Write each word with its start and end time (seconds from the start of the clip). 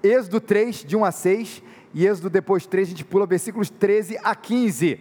Êxodo 0.00 0.40
3, 0.40 0.84
de 0.84 0.96
1 0.96 1.04
a 1.04 1.10
6, 1.10 1.60
e 1.92 2.06
Êxodo 2.06 2.30
depois 2.30 2.64
3, 2.64 2.86
a 2.86 2.90
gente 2.90 3.04
pula 3.04 3.26
versículos 3.26 3.68
13 3.68 4.16
a 4.22 4.32
15. 4.32 5.00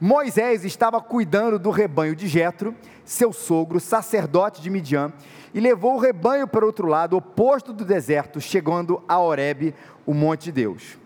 Moisés 0.00 0.64
estava 0.64 1.00
cuidando 1.00 1.58
do 1.58 1.70
rebanho 1.70 2.14
de 2.14 2.28
Jetro, 2.28 2.72
seu 3.04 3.32
sogro, 3.32 3.80
sacerdote 3.80 4.62
de 4.62 4.70
Midian, 4.70 5.12
e 5.52 5.58
levou 5.58 5.96
o 5.96 5.98
rebanho 5.98 6.46
para 6.46 6.64
outro 6.64 6.86
lado, 6.86 7.16
oposto 7.16 7.72
do 7.72 7.84
deserto, 7.84 8.40
chegando 8.40 9.02
a 9.08 9.18
Horebe, 9.18 9.74
o 10.06 10.14
monte 10.14 10.44
de 10.44 10.52
Deus. 10.52 10.96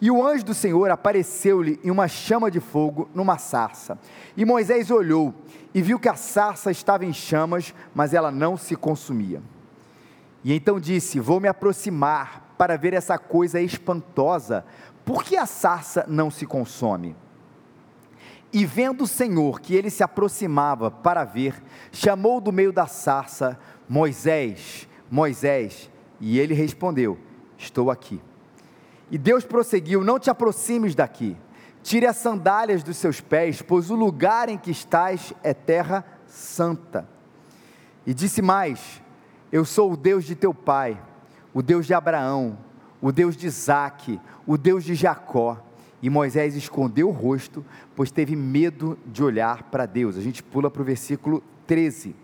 E 0.00 0.10
o 0.10 0.26
anjo 0.26 0.44
do 0.44 0.52
Senhor 0.52 0.90
apareceu-lhe 0.90 1.78
em 1.84 1.92
uma 1.92 2.08
chama 2.08 2.50
de 2.50 2.58
fogo 2.58 3.08
numa 3.14 3.38
sarça. 3.38 3.96
E 4.36 4.44
Moisés 4.44 4.90
olhou 4.90 5.32
e 5.72 5.80
viu 5.80 6.00
que 6.00 6.08
a 6.08 6.16
sarça 6.16 6.72
estava 6.72 7.06
em 7.06 7.12
chamas, 7.12 7.72
mas 7.94 8.12
ela 8.12 8.32
não 8.32 8.56
se 8.56 8.74
consumia. 8.74 9.40
E 10.42 10.52
então 10.52 10.80
disse: 10.80 11.20
Vou 11.20 11.38
me 11.38 11.46
aproximar 11.46 12.47
para 12.58 12.76
ver 12.76 12.92
essa 12.92 13.16
coisa 13.16 13.60
espantosa, 13.60 14.64
por 15.04 15.22
que 15.24 15.36
a 15.36 15.46
sarça 15.46 16.04
não 16.08 16.30
se 16.30 16.44
consome? 16.44 17.16
E 18.52 18.66
vendo 18.66 19.04
o 19.04 19.06
Senhor 19.06 19.60
que 19.60 19.74
ele 19.74 19.88
se 19.88 20.02
aproximava 20.02 20.90
para 20.90 21.24
ver, 21.24 21.62
chamou 21.92 22.40
do 22.40 22.52
meio 22.52 22.72
da 22.72 22.86
sarça 22.86 23.58
Moisés, 23.88 24.88
Moisés, 25.10 25.90
e 26.20 26.38
ele 26.38 26.54
respondeu: 26.54 27.18
Estou 27.56 27.90
aqui. 27.90 28.20
E 29.10 29.16
Deus 29.16 29.44
prosseguiu: 29.44 30.02
Não 30.02 30.18
te 30.18 30.30
aproximes 30.30 30.94
daqui, 30.94 31.36
tire 31.82 32.06
as 32.06 32.16
sandálias 32.16 32.82
dos 32.82 32.96
seus 32.96 33.20
pés, 33.20 33.62
pois 33.62 33.90
o 33.90 33.94
lugar 33.94 34.48
em 34.48 34.58
que 34.58 34.70
estás 34.70 35.32
é 35.42 35.54
terra 35.54 36.04
santa. 36.26 37.08
E 38.06 38.14
disse 38.14 38.42
mais: 38.42 39.02
Eu 39.52 39.64
sou 39.64 39.92
o 39.92 39.96
Deus 39.96 40.24
de 40.24 40.34
teu 40.34 40.54
pai, 40.54 41.00
o 41.52 41.62
Deus 41.62 41.86
de 41.86 41.94
Abraão, 41.94 42.58
o 43.00 43.12
Deus 43.12 43.36
de 43.36 43.46
Isaac, 43.46 44.20
o 44.46 44.56
Deus 44.56 44.84
de 44.84 44.94
Jacó. 44.94 45.62
E 46.00 46.08
Moisés 46.08 46.54
escondeu 46.54 47.08
o 47.08 47.12
rosto, 47.12 47.64
pois 47.96 48.10
teve 48.10 48.36
medo 48.36 48.96
de 49.06 49.22
olhar 49.22 49.64
para 49.64 49.84
Deus. 49.84 50.16
A 50.16 50.20
gente 50.20 50.42
pula 50.42 50.70
para 50.70 50.82
o 50.82 50.84
versículo 50.84 51.42
13. 51.66 52.14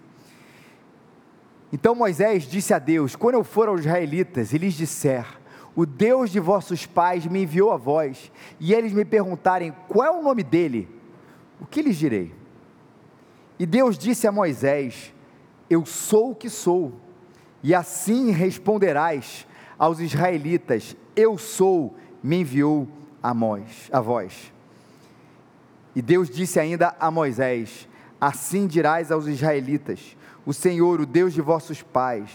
Então 1.73 1.95
Moisés 1.95 2.45
disse 2.45 2.73
a 2.73 2.79
Deus: 2.79 3.17
Quando 3.17 3.35
eu 3.35 3.43
for 3.43 3.69
aos 3.69 3.81
israelitas 3.81 4.53
e 4.53 4.59
lhes 4.59 4.75
disser, 4.75 5.27
o 5.75 5.85
Deus 5.85 6.31
de 6.31 6.39
vossos 6.39 6.87
pais 6.87 7.27
me 7.27 7.43
enviou 7.43 7.73
a 7.73 7.77
vós, 7.77 8.31
e 8.61 8.73
eles 8.73 8.93
me 8.93 9.05
perguntarem 9.05 9.75
qual 9.89 10.07
é 10.07 10.11
o 10.11 10.23
nome 10.23 10.45
dele, 10.45 10.89
o 11.61 11.67
que 11.67 11.83
lhes 11.83 11.97
direi? 11.97 12.33
E 13.59 13.67
Deus 13.67 13.99
disse 13.99 14.27
a 14.27 14.33
Moisés: 14.33 15.13
Eu 15.69 15.85
sou 15.85 16.31
o 16.31 16.35
que 16.35 16.49
sou. 16.49 16.93
E 17.65 17.75
assim 17.75 18.31
responderás 18.31 19.47
aos 19.79 19.99
israelitas: 19.99 20.95
Eu 21.17 21.39
sou, 21.39 21.97
me 22.23 22.43
enviou 22.43 22.87
a 23.23 23.33
vós. 23.33 23.89
A 23.91 24.01
vós. 24.03 24.53
E 25.97 26.03
Deus 26.03 26.29
disse 26.29 26.61
ainda 26.61 26.95
a 27.01 27.11
Moisés: 27.11 27.89
Assim 28.21 28.67
dirás 28.67 29.11
aos 29.11 29.27
israelitas: 29.27 30.15
O 30.45 30.53
Senhor, 30.53 31.01
o 31.01 31.07
Deus 31.07 31.33
de 31.33 31.41
vossos 31.41 31.81
pais, 31.81 32.31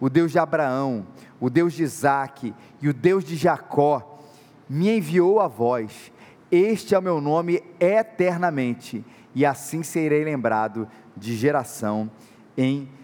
o 0.00 0.10
Deus 0.10 0.32
de 0.32 0.40
Abraão, 0.40 1.06
o 1.40 1.48
Deus 1.48 1.74
de 1.74 1.84
Isaque 1.84 2.52
e 2.80 2.88
o 2.88 2.92
Deus 2.92 3.22
de 3.22 3.36
Jacó, 3.36 4.20
me 4.68 4.96
enviou 4.96 5.38
a 5.38 5.46
vós. 5.46 6.10
Este 6.50 6.92
é 6.92 6.98
o 6.98 7.02
meu 7.02 7.20
nome 7.20 7.62
eternamente, 7.78 9.04
e 9.32 9.46
assim 9.46 9.84
serei 9.84 10.24
lembrado 10.24 10.88
de 11.16 11.36
geração 11.36 12.10
em 12.58 12.80
geração. 12.80 13.01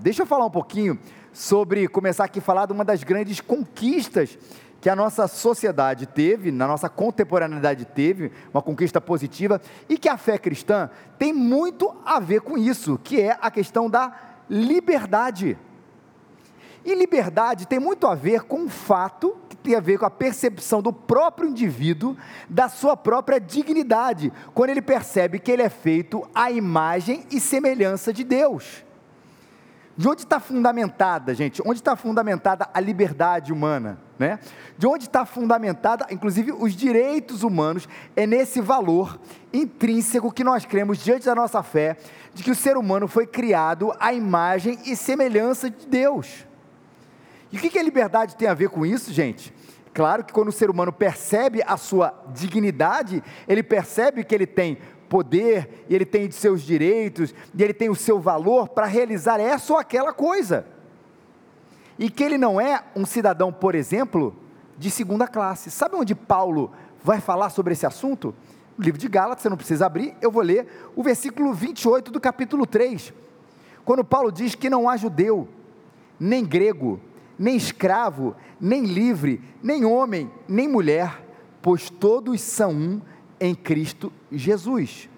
Deixa 0.00 0.22
eu 0.22 0.26
falar 0.26 0.46
um 0.46 0.50
pouquinho 0.50 0.96
sobre 1.32 1.88
começar 1.88 2.24
aqui 2.24 2.38
a 2.38 2.42
falar 2.42 2.66
de 2.66 2.72
uma 2.72 2.84
das 2.84 3.02
grandes 3.02 3.40
conquistas 3.40 4.38
que 4.80 4.88
a 4.88 4.94
nossa 4.94 5.26
sociedade 5.26 6.06
teve, 6.06 6.52
na 6.52 6.64
nossa 6.64 6.88
contemporaneidade 6.88 7.84
teve, 7.86 8.30
uma 8.54 8.62
conquista 8.62 9.00
positiva, 9.00 9.60
e 9.88 9.98
que 9.98 10.08
a 10.08 10.16
fé 10.16 10.38
cristã 10.38 10.88
tem 11.18 11.32
muito 11.32 11.92
a 12.04 12.20
ver 12.20 12.40
com 12.40 12.56
isso, 12.56 13.00
que 13.02 13.20
é 13.20 13.36
a 13.40 13.50
questão 13.50 13.90
da 13.90 14.14
liberdade. 14.48 15.58
E 16.84 16.94
liberdade 16.94 17.66
tem 17.66 17.80
muito 17.80 18.06
a 18.06 18.14
ver 18.14 18.42
com 18.42 18.66
o 18.66 18.68
fato, 18.68 19.36
que 19.48 19.56
tem 19.56 19.74
a 19.74 19.80
ver 19.80 19.98
com 19.98 20.06
a 20.06 20.10
percepção 20.10 20.80
do 20.80 20.92
próprio 20.92 21.48
indivíduo, 21.48 22.16
da 22.48 22.68
sua 22.68 22.96
própria 22.96 23.40
dignidade, 23.40 24.32
quando 24.54 24.70
ele 24.70 24.82
percebe 24.82 25.40
que 25.40 25.50
ele 25.50 25.62
é 25.62 25.68
feito 25.68 26.24
à 26.32 26.48
imagem 26.52 27.26
e 27.32 27.40
semelhança 27.40 28.12
de 28.12 28.22
Deus. 28.22 28.85
De 29.96 30.06
onde 30.06 30.22
está 30.22 30.38
fundamentada, 30.38 31.34
gente? 31.34 31.62
Onde 31.62 31.80
está 31.80 31.96
fundamentada 31.96 32.68
a 32.74 32.80
liberdade 32.80 33.50
humana? 33.50 33.98
Né? 34.18 34.38
De 34.76 34.86
onde 34.86 35.04
está 35.04 35.24
fundamentada, 35.24 36.06
inclusive, 36.10 36.52
os 36.52 36.74
direitos 36.74 37.42
humanos? 37.42 37.88
É 38.14 38.26
nesse 38.26 38.60
valor 38.60 39.18
intrínseco 39.52 40.30
que 40.30 40.44
nós 40.44 40.66
cremos 40.66 40.98
diante 40.98 41.24
da 41.24 41.34
nossa 41.34 41.62
fé, 41.62 41.96
de 42.34 42.42
que 42.42 42.50
o 42.50 42.54
ser 42.54 42.76
humano 42.76 43.08
foi 43.08 43.26
criado 43.26 43.90
à 43.98 44.12
imagem 44.12 44.78
e 44.84 44.94
semelhança 44.94 45.70
de 45.70 45.86
Deus. 45.86 46.46
E 47.50 47.56
o 47.56 47.60
que, 47.60 47.70
que 47.70 47.78
a 47.78 47.82
liberdade 47.82 48.36
tem 48.36 48.48
a 48.48 48.54
ver 48.54 48.68
com 48.68 48.84
isso, 48.84 49.10
gente? 49.12 49.54
Claro 49.94 50.24
que 50.24 50.32
quando 50.34 50.48
o 50.48 50.52
ser 50.52 50.68
humano 50.68 50.92
percebe 50.92 51.62
a 51.66 51.78
sua 51.78 52.12
dignidade, 52.34 53.24
ele 53.48 53.62
percebe 53.62 54.24
que 54.24 54.34
ele 54.34 54.46
tem 54.46 54.76
poder, 55.08 55.84
e 55.88 55.94
ele 55.94 56.04
tem 56.04 56.30
seus 56.30 56.62
direitos, 56.62 57.34
e 57.54 57.62
ele 57.62 57.74
tem 57.74 57.88
o 57.88 57.94
seu 57.94 58.20
valor 58.20 58.68
para 58.68 58.86
realizar 58.86 59.40
essa 59.40 59.72
ou 59.72 59.78
aquela 59.78 60.12
coisa. 60.12 60.66
E 61.98 62.10
que 62.10 62.22
ele 62.22 62.36
não 62.36 62.60
é 62.60 62.82
um 62.94 63.06
cidadão, 63.06 63.52
por 63.52 63.74
exemplo, 63.74 64.36
de 64.78 64.90
segunda 64.90 65.26
classe. 65.26 65.70
Sabe 65.70 65.96
onde 65.96 66.14
Paulo 66.14 66.70
vai 67.02 67.20
falar 67.20 67.50
sobre 67.50 67.72
esse 67.72 67.86
assunto? 67.86 68.34
No 68.76 68.84
livro 68.84 69.00
de 69.00 69.08
Gálatas, 69.08 69.42
você 69.42 69.48
não 69.48 69.56
precisa 69.56 69.86
abrir, 69.86 70.14
eu 70.20 70.30
vou 70.30 70.42
ler 70.42 70.90
o 70.94 71.02
versículo 71.02 71.54
28 71.54 72.10
do 72.10 72.20
capítulo 72.20 72.66
3. 72.66 73.12
Quando 73.84 74.04
Paulo 74.04 74.30
diz 74.30 74.54
que 74.54 74.68
não 74.68 74.88
há 74.88 74.96
judeu, 74.96 75.48
nem 76.20 76.44
grego, 76.44 77.00
nem 77.38 77.56
escravo, 77.56 78.34
nem 78.60 78.84
livre, 78.84 79.40
nem 79.62 79.84
homem, 79.84 80.30
nem 80.48 80.68
mulher, 80.68 81.24
pois 81.62 81.88
todos 81.88 82.40
são 82.40 82.72
um 82.72 83.00
em 83.40 83.54
Cristo 83.54 84.12
Jesus. 84.30 85.08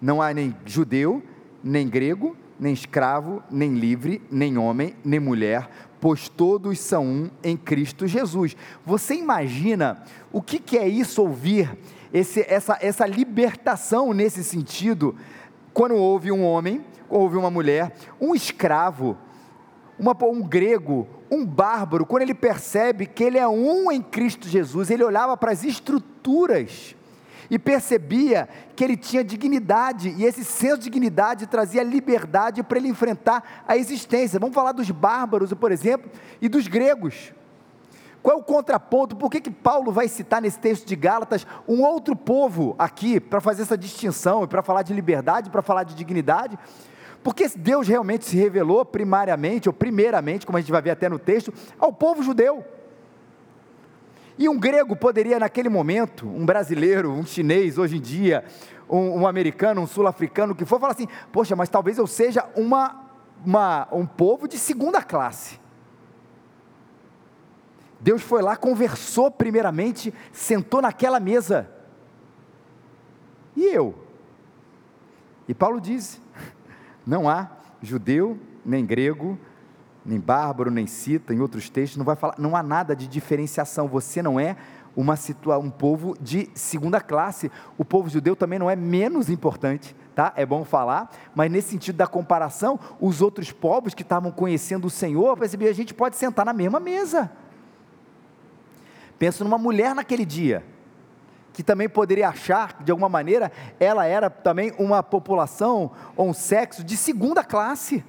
Não 0.00 0.20
há 0.20 0.32
nem 0.34 0.54
judeu, 0.64 1.22
nem 1.62 1.88
grego, 1.88 2.36
nem 2.58 2.72
escravo, 2.72 3.42
nem 3.50 3.74
livre, 3.74 4.22
nem 4.30 4.58
homem, 4.58 4.94
nem 5.04 5.20
mulher, 5.20 5.68
pois 6.00 6.28
todos 6.28 6.78
são 6.80 7.04
um 7.04 7.30
em 7.42 7.56
Cristo 7.56 8.06
Jesus. 8.06 8.56
Você 8.84 9.14
imagina 9.14 10.02
o 10.32 10.42
que, 10.42 10.78
é 10.78 10.86
isso 10.86 11.22
ouvir, 11.22 11.76
esse, 12.12 12.44
essa, 12.48 12.78
essa 12.80 13.06
libertação 13.06 14.12
nesse 14.12 14.44
sentido, 14.44 15.16
quando 15.72 15.94
houve 15.94 16.30
um 16.30 16.44
homem, 16.44 16.84
houve 17.08 17.36
uma 17.36 17.50
mulher, 17.50 17.94
um 18.20 18.34
escravo, 18.34 19.16
uma, 19.98 20.16
um 20.24 20.42
grego, 20.42 21.06
um 21.30 21.46
bárbaro, 21.46 22.04
quando 22.04 22.22
ele 22.22 22.34
percebe 22.34 23.06
que 23.06 23.24
ele 23.24 23.38
é 23.38 23.48
um 23.48 23.90
em 23.90 24.02
Cristo 24.02 24.48
Jesus, 24.48 24.90
ele 24.90 25.04
olhava 25.04 25.36
para 25.36 25.52
as 25.52 25.64
estruturas 25.64 26.94
e 27.52 27.58
percebia 27.58 28.48
que 28.74 28.82
ele 28.82 28.96
tinha 28.96 29.22
dignidade, 29.22 30.08
e 30.08 30.24
esse 30.24 30.42
senso 30.42 30.78
de 30.78 30.84
dignidade 30.84 31.46
trazia 31.46 31.82
liberdade 31.82 32.62
para 32.62 32.78
ele 32.78 32.88
enfrentar 32.88 33.62
a 33.68 33.76
existência. 33.76 34.40
Vamos 34.40 34.54
falar 34.54 34.72
dos 34.72 34.90
bárbaros, 34.90 35.52
por 35.52 35.70
exemplo, 35.70 36.10
e 36.40 36.48
dos 36.48 36.66
gregos. 36.66 37.34
Qual 38.22 38.38
é 38.38 38.40
o 38.40 38.42
contraponto? 38.42 39.14
Por 39.16 39.30
que, 39.30 39.38
que 39.38 39.50
Paulo 39.50 39.92
vai 39.92 40.08
citar 40.08 40.40
nesse 40.40 40.58
texto 40.58 40.86
de 40.86 40.96
Gálatas 40.96 41.46
um 41.68 41.82
outro 41.82 42.16
povo 42.16 42.74
aqui 42.78 43.20
para 43.20 43.38
fazer 43.38 43.60
essa 43.60 43.76
distinção 43.76 44.44
e 44.44 44.46
para 44.46 44.62
falar 44.62 44.80
de 44.80 44.94
liberdade, 44.94 45.50
para 45.50 45.60
falar 45.60 45.82
de 45.82 45.94
dignidade? 45.94 46.58
Porque 47.22 47.46
Deus 47.54 47.86
realmente 47.86 48.24
se 48.24 48.34
revelou 48.34 48.82
primariamente, 48.82 49.68
ou 49.68 49.74
primeiramente, 49.74 50.46
como 50.46 50.56
a 50.56 50.60
gente 50.62 50.72
vai 50.72 50.80
ver 50.80 50.92
até 50.92 51.06
no 51.06 51.18
texto, 51.18 51.52
ao 51.78 51.92
povo 51.92 52.22
judeu. 52.22 52.64
E 54.38 54.48
um 54.48 54.58
grego 54.58 54.96
poderia, 54.96 55.38
naquele 55.38 55.68
momento, 55.68 56.26
um 56.26 56.44
brasileiro, 56.44 57.10
um 57.12 57.24
chinês, 57.24 57.78
hoje 57.78 57.96
em 57.96 58.00
dia, 58.00 58.44
um, 58.88 59.20
um 59.20 59.26
americano, 59.26 59.80
um 59.80 59.86
sul-africano, 59.86 60.54
que 60.54 60.64
for, 60.64 60.80
falar 60.80 60.92
assim: 60.92 61.08
Poxa, 61.30 61.54
mas 61.54 61.68
talvez 61.68 61.98
eu 61.98 62.06
seja 62.06 62.48
uma, 62.56 63.10
uma, 63.44 63.88
um 63.92 64.06
povo 64.06 64.48
de 64.48 64.58
segunda 64.58 65.02
classe. 65.02 65.60
Deus 68.00 68.22
foi 68.22 68.42
lá, 68.42 68.56
conversou 68.56 69.30
primeiramente, 69.30 70.12
sentou 70.32 70.82
naquela 70.82 71.20
mesa. 71.20 71.70
E 73.54 73.64
eu? 73.64 73.94
E 75.46 75.54
Paulo 75.54 75.80
diz: 75.80 76.20
não 77.06 77.28
há 77.28 77.50
judeu, 77.82 78.38
nem 78.64 78.84
grego, 78.84 79.38
nem 80.04 80.18
bárbaro, 80.18 80.70
nem 80.70 80.86
cita, 80.86 81.32
em 81.32 81.40
outros 81.40 81.70
textos, 81.70 81.96
não 81.96 82.04
vai 82.04 82.16
falar, 82.16 82.34
não 82.38 82.56
há 82.56 82.62
nada 82.62 82.94
de 82.94 83.06
diferenciação. 83.06 83.86
Você 83.88 84.22
não 84.22 84.38
é 84.38 84.56
uma 84.96 85.16
situa 85.16 85.58
um 85.58 85.70
povo 85.70 86.16
de 86.20 86.50
segunda 86.54 87.00
classe. 87.00 87.50
O 87.78 87.84
povo 87.84 88.08
judeu 88.08 88.36
também 88.36 88.58
não 88.58 88.70
é 88.70 88.76
menos 88.76 89.30
importante, 89.30 89.96
tá? 90.14 90.32
É 90.36 90.44
bom 90.44 90.64
falar, 90.64 91.10
mas 91.34 91.50
nesse 91.50 91.70
sentido 91.70 91.96
da 91.96 92.06
comparação, 92.06 92.78
os 93.00 93.22
outros 93.22 93.50
povos 93.50 93.94
que 93.94 94.02
estavam 94.02 94.30
conhecendo 94.30 94.86
o 94.86 94.90
Senhor, 94.90 95.36
percebi, 95.36 95.68
a 95.68 95.72
gente 95.72 95.94
pode 95.94 96.16
sentar 96.16 96.44
na 96.44 96.52
mesma 96.52 96.78
mesa. 96.78 97.30
Penso 99.18 99.44
numa 99.44 99.58
mulher 99.58 99.94
naquele 99.94 100.24
dia, 100.24 100.64
que 101.52 101.62
também 101.62 101.88
poderia 101.88 102.28
achar 102.28 102.82
de 102.82 102.90
alguma 102.90 103.08
maneira, 103.08 103.52
ela 103.78 104.04
era 104.04 104.28
também 104.28 104.72
uma 104.78 105.02
população 105.02 105.92
ou 106.16 106.28
um 106.28 106.34
sexo 106.34 106.82
de 106.82 106.96
segunda 106.96 107.44
classe. 107.44 108.04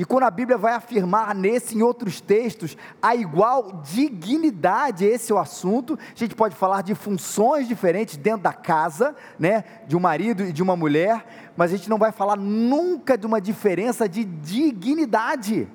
E 0.00 0.04
quando 0.06 0.22
a 0.22 0.30
Bíblia 0.30 0.56
vai 0.56 0.72
afirmar 0.72 1.34
nesse 1.34 1.74
e 1.74 1.78
em 1.78 1.82
outros 1.82 2.22
textos 2.22 2.74
a 3.02 3.14
igual 3.14 3.82
dignidade, 3.84 5.04
esse 5.04 5.30
é 5.30 5.34
o 5.34 5.38
assunto. 5.38 5.92
A 5.92 6.18
gente 6.18 6.34
pode 6.34 6.56
falar 6.56 6.80
de 6.80 6.94
funções 6.94 7.68
diferentes 7.68 8.16
dentro 8.16 8.40
da 8.40 8.54
casa, 8.54 9.14
né, 9.38 9.62
de 9.86 9.94
um 9.94 10.00
marido 10.00 10.42
e 10.42 10.54
de 10.54 10.62
uma 10.62 10.74
mulher, 10.74 11.52
mas 11.54 11.70
a 11.70 11.76
gente 11.76 11.90
não 11.90 11.98
vai 11.98 12.12
falar 12.12 12.36
nunca 12.36 13.18
de 13.18 13.26
uma 13.26 13.42
diferença 13.42 14.08
de 14.08 14.24
dignidade. 14.24 15.68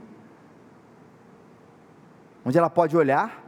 Onde 2.44 2.58
ela 2.58 2.68
pode 2.68 2.98
olhar 2.98 3.46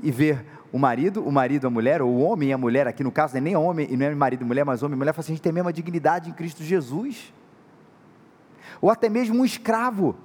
e 0.00 0.12
ver 0.12 0.46
o 0.72 0.78
marido, 0.78 1.20
o 1.26 1.32
marido, 1.32 1.66
a 1.66 1.70
mulher, 1.70 2.00
ou 2.00 2.12
o 2.12 2.20
homem 2.20 2.50
e 2.50 2.52
a 2.52 2.58
mulher, 2.58 2.86
aqui 2.86 3.02
no 3.02 3.10
caso 3.10 3.34
não 3.34 3.38
é 3.38 3.40
nem 3.40 3.56
homem, 3.56 3.88
e 3.90 3.96
não 3.96 4.06
é 4.06 4.14
marido 4.14 4.42
e 4.42 4.46
mulher, 4.46 4.64
mas 4.64 4.84
homem 4.84 4.94
e 4.94 4.98
mulher, 4.98 5.12
fala 5.12 5.24
assim, 5.24 5.32
a 5.32 5.34
gente 5.34 5.42
tem 5.42 5.50
a 5.50 5.54
mesma 5.54 5.72
dignidade 5.72 6.30
em 6.30 6.32
Cristo 6.32 6.62
Jesus 6.62 7.32
ou 8.80 8.90
até 8.90 9.08
mesmo 9.08 9.40
um 9.40 9.44
escravo. 9.44 10.16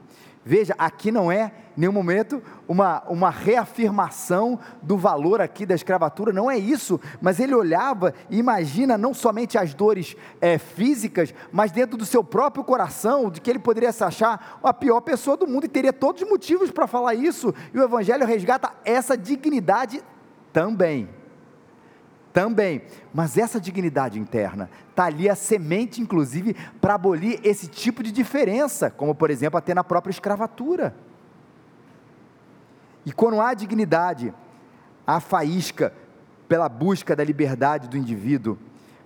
Veja, 0.48 0.76
aqui 0.78 1.12
não 1.12 1.32
é, 1.32 1.52
em 1.76 1.82
nenhum 1.82 1.92
momento, 1.92 2.40
uma, 2.68 3.02
uma 3.10 3.32
reafirmação 3.32 4.60
do 4.80 4.96
valor 4.96 5.42
aqui 5.42 5.66
da 5.66 5.74
escravatura, 5.74 6.32
não 6.32 6.52
é 6.52 6.56
isso, 6.56 7.02
mas 7.20 7.40
ele 7.40 7.56
olhava 7.56 8.14
e 8.30 8.38
imagina 8.38 8.96
não 8.96 9.12
somente 9.12 9.58
as 9.58 9.74
dores 9.74 10.16
é, 10.40 10.60
físicas, 10.60 11.34
mas 11.52 11.72
dentro 11.72 11.98
do 11.98 12.06
seu 12.06 12.24
próprio 12.24 12.64
coração, 12.64 13.32
de 13.32 13.42
que 13.42 13.50
ele 13.50 13.58
poderia 13.58 13.92
se 13.92 14.04
achar 14.04 14.60
a 14.64 14.72
pior 14.72 15.02
pessoa 15.02 15.36
do 15.36 15.48
mundo 15.48 15.66
e 15.66 15.70
teria 15.70 15.92
todos 15.92 16.22
os 16.22 16.30
motivos 16.30 16.70
para 16.70 16.86
falar 16.86 17.16
isso, 17.16 17.52
e 17.74 17.80
o 17.80 17.84
Evangelho 17.84 18.28
resgata 18.28 18.72
essa 18.86 19.18
dignidade 19.18 20.04
também 20.54 21.10
também. 22.36 22.82
Mas 23.14 23.38
essa 23.38 23.62
dignidade 23.62 24.20
interna 24.20 24.70
está 24.90 25.06
ali 25.06 25.30
a 25.30 25.36
semente, 25.36 26.02
inclusive, 26.02 26.54
para 26.82 26.96
abolir 26.96 27.40
esse 27.46 27.66
tipo 27.66 28.04
de 28.04 28.12
diferença, 28.12 28.92
como 28.92 29.16
por 29.16 29.32
exemplo 29.32 29.58
até 29.58 29.74
na 29.74 29.86
própria 29.86 30.12
escravatura. 30.12 30.94
E 33.06 33.14
quando 33.14 33.40
há 33.40 33.54
dignidade, 33.54 34.34
há 35.08 35.22
faísca 35.22 35.94
pela 36.50 36.68
busca 36.68 37.16
da 37.16 37.24
liberdade 37.24 37.88
do 37.88 37.98
indivíduo. 37.98 38.58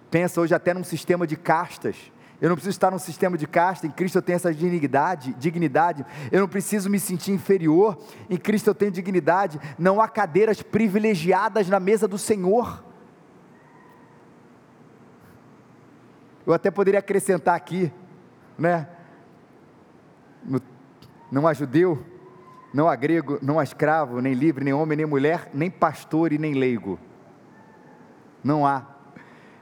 Pensa 0.09 0.41
hoje 0.41 0.55
até 0.55 0.73
num 0.73 0.83
sistema 0.83 1.27
de 1.27 1.37
castas. 1.37 2.11
Eu 2.41 2.49
não 2.49 2.55
preciso 2.55 2.75
estar 2.75 2.89
num 2.89 2.97
sistema 2.97 3.37
de 3.37 3.45
casta, 3.45 3.85
em 3.85 3.91
Cristo 3.91 4.15
eu 4.15 4.21
tenho 4.21 4.37
essa 4.37 4.51
dignidade, 4.51 5.33
dignidade. 5.33 6.03
Eu 6.31 6.39
não 6.39 6.47
preciso 6.47 6.89
me 6.89 6.99
sentir 6.99 7.33
inferior, 7.33 8.01
em 8.27 8.37
Cristo 8.37 8.71
eu 8.71 8.75
tenho 8.75 8.91
dignidade. 8.91 9.59
Não 9.77 10.01
há 10.01 10.07
cadeiras 10.07 10.63
privilegiadas 10.63 11.69
na 11.69 11.79
mesa 11.79 12.07
do 12.07 12.17
Senhor. 12.17 12.88
Eu 16.49 16.55
até 16.55 16.71
poderia 16.71 16.99
acrescentar 16.99 17.53
aqui, 17.53 17.93
né? 18.57 18.87
Não 21.31 21.47
há 21.47 21.53
judeu, 21.53 22.03
não 22.73 22.89
há 22.89 22.95
grego, 22.95 23.37
não 23.39 23.59
há 23.59 23.63
escravo, 23.63 24.19
nem 24.19 24.33
livre, 24.33 24.65
nem 24.65 24.73
homem, 24.73 24.97
nem 24.97 25.05
mulher, 25.05 25.51
nem 25.53 25.69
pastor 25.69 26.33
e 26.33 26.39
nem 26.39 26.55
leigo. 26.55 26.99
Não 28.43 28.65
há. 28.65 28.83